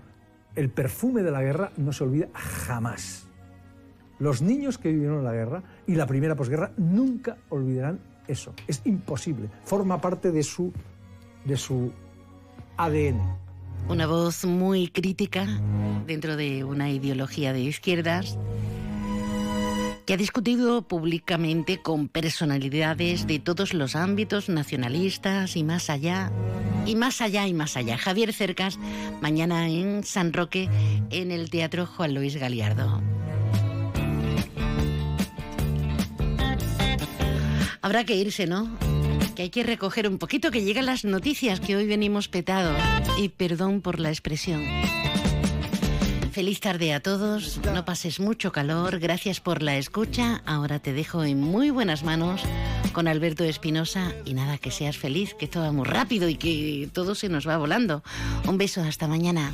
El 0.56 0.70
perfume 0.70 1.24
de 1.24 1.32
la 1.32 1.42
guerra 1.42 1.72
no 1.78 1.94
se 1.94 2.04
olvida 2.04 2.28
jamás. 2.34 3.28
Los 4.20 4.42
niños 4.42 4.78
que 4.78 4.92
vivieron 4.92 5.24
la 5.24 5.32
guerra 5.32 5.64
y 5.88 5.96
la 5.96 6.06
primera 6.06 6.36
posguerra 6.36 6.74
nunca 6.78 7.38
olvidarán 7.50 8.00
eso. 8.28 8.54
Es 8.68 8.82
imposible. 8.86 9.50
Forma 9.64 10.02
parte 10.02 10.32
de 10.32 10.44
su, 10.44 10.74
de 11.46 11.56
su 11.56 11.92
ADN. 12.80 13.20
Una 13.90 14.08
voz 14.08 14.46
muy 14.46 14.88
crítica 14.88 15.46
dentro 16.08 16.38
de 16.38 16.64
una 16.64 16.90
ideología 16.90 17.52
de 17.52 17.60
izquierdas 17.60 18.38
que 20.06 20.14
ha 20.14 20.18
discutido 20.18 20.88
públicamente 20.88 21.82
con 21.82 22.08
personalidades 22.08 23.28
de 23.28 23.40
todos 23.40 23.74
los 23.74 23.98
ámbitos 23.98 24.48
nacionalistas 24.48 25.58
y 25.58 25.66
más 25.66 25.90
allá, 25.90 26.32
y 26.86 26.96
más 26.96 27.20
allá 27.20 27.48
y 27.48 27.54
más 27.54 27.76
allá. 27.76 27.98
Javier 27.98 28.32
Cercas, 28.32 28.80
mañana 29.20 29.68
en 29.68 30.06
San 30.06 30.32
Roque, 30.32 30.70
en 31.10 31.32
el 31.32 31.50
Teatro 31.50 31.86
Juan 31.86 32.14
Luis 32.14 32.38
Galiardo. 32.38 33.02
Habrá 37.82 38.06
que 38.06 38.16
irse, 38.16 38.48
¿no? 38.48 38.70
Hay 39.40 39.50
que 39.50 39.64
recoger 39.64 40.08
un 40.08 40.18
poquito, 40.18 40.52
que 40.52 40.64
llegan 40.64 40.86
las 40.86 41.06
noticias, 41.06 41.60
que 41.60 41.76
hoy 41.76 41.88
venimos 41.88 42.28
petados. 42.28 42.78
Y 43.18 43.30
perdón 43.30 43.82
por 43.82 44.00
la 44.00 44.10
expresión. 44.10 44.62
Feliz 46.32 46.60
tarde 46.60 46.94
a 46.94 47.00
todos, 47.00 47.60
no 47.74 47.86
pases 47.86 48.20
mucho 48.20 48.52
calor, 48.52 49.00
gracias 49.00 49.40
por 49.40 49.62
la 49.62 49.78
escucha. 49.78 50.42
Ahora 50.46 50.80
te 50.80 50.94
dejo 50.94 51.24
en 51.24 51.42
muy 51.42 51.70
buenas 51.70 52.04
manos 52.04 52.42
con 52.94 53.08
Alberto 53.08 53.44
Espinosa 53.44 54.14
y 54.26 54.34
nada, 54.34 54.58
que 54.58 54.72
seas 54.72 54.98
feliz, 54.98 55.34
que 55.34 55.48
todo 55.48 55.64
va 55.64 55.72
muy 55.72 55.86
rápido 55.86 56.30
y 56.30 56.36
que 56.36 56.90
todo 56.94 57.16
se 57.16 57.30
nos 57.30 57.48
va 57.48 57.58
volando. 57.58 58.04
Un 58.48 58.58
beso, 58.58 58.82
hasta 58.82 59.08
mañana. 59.08 59.54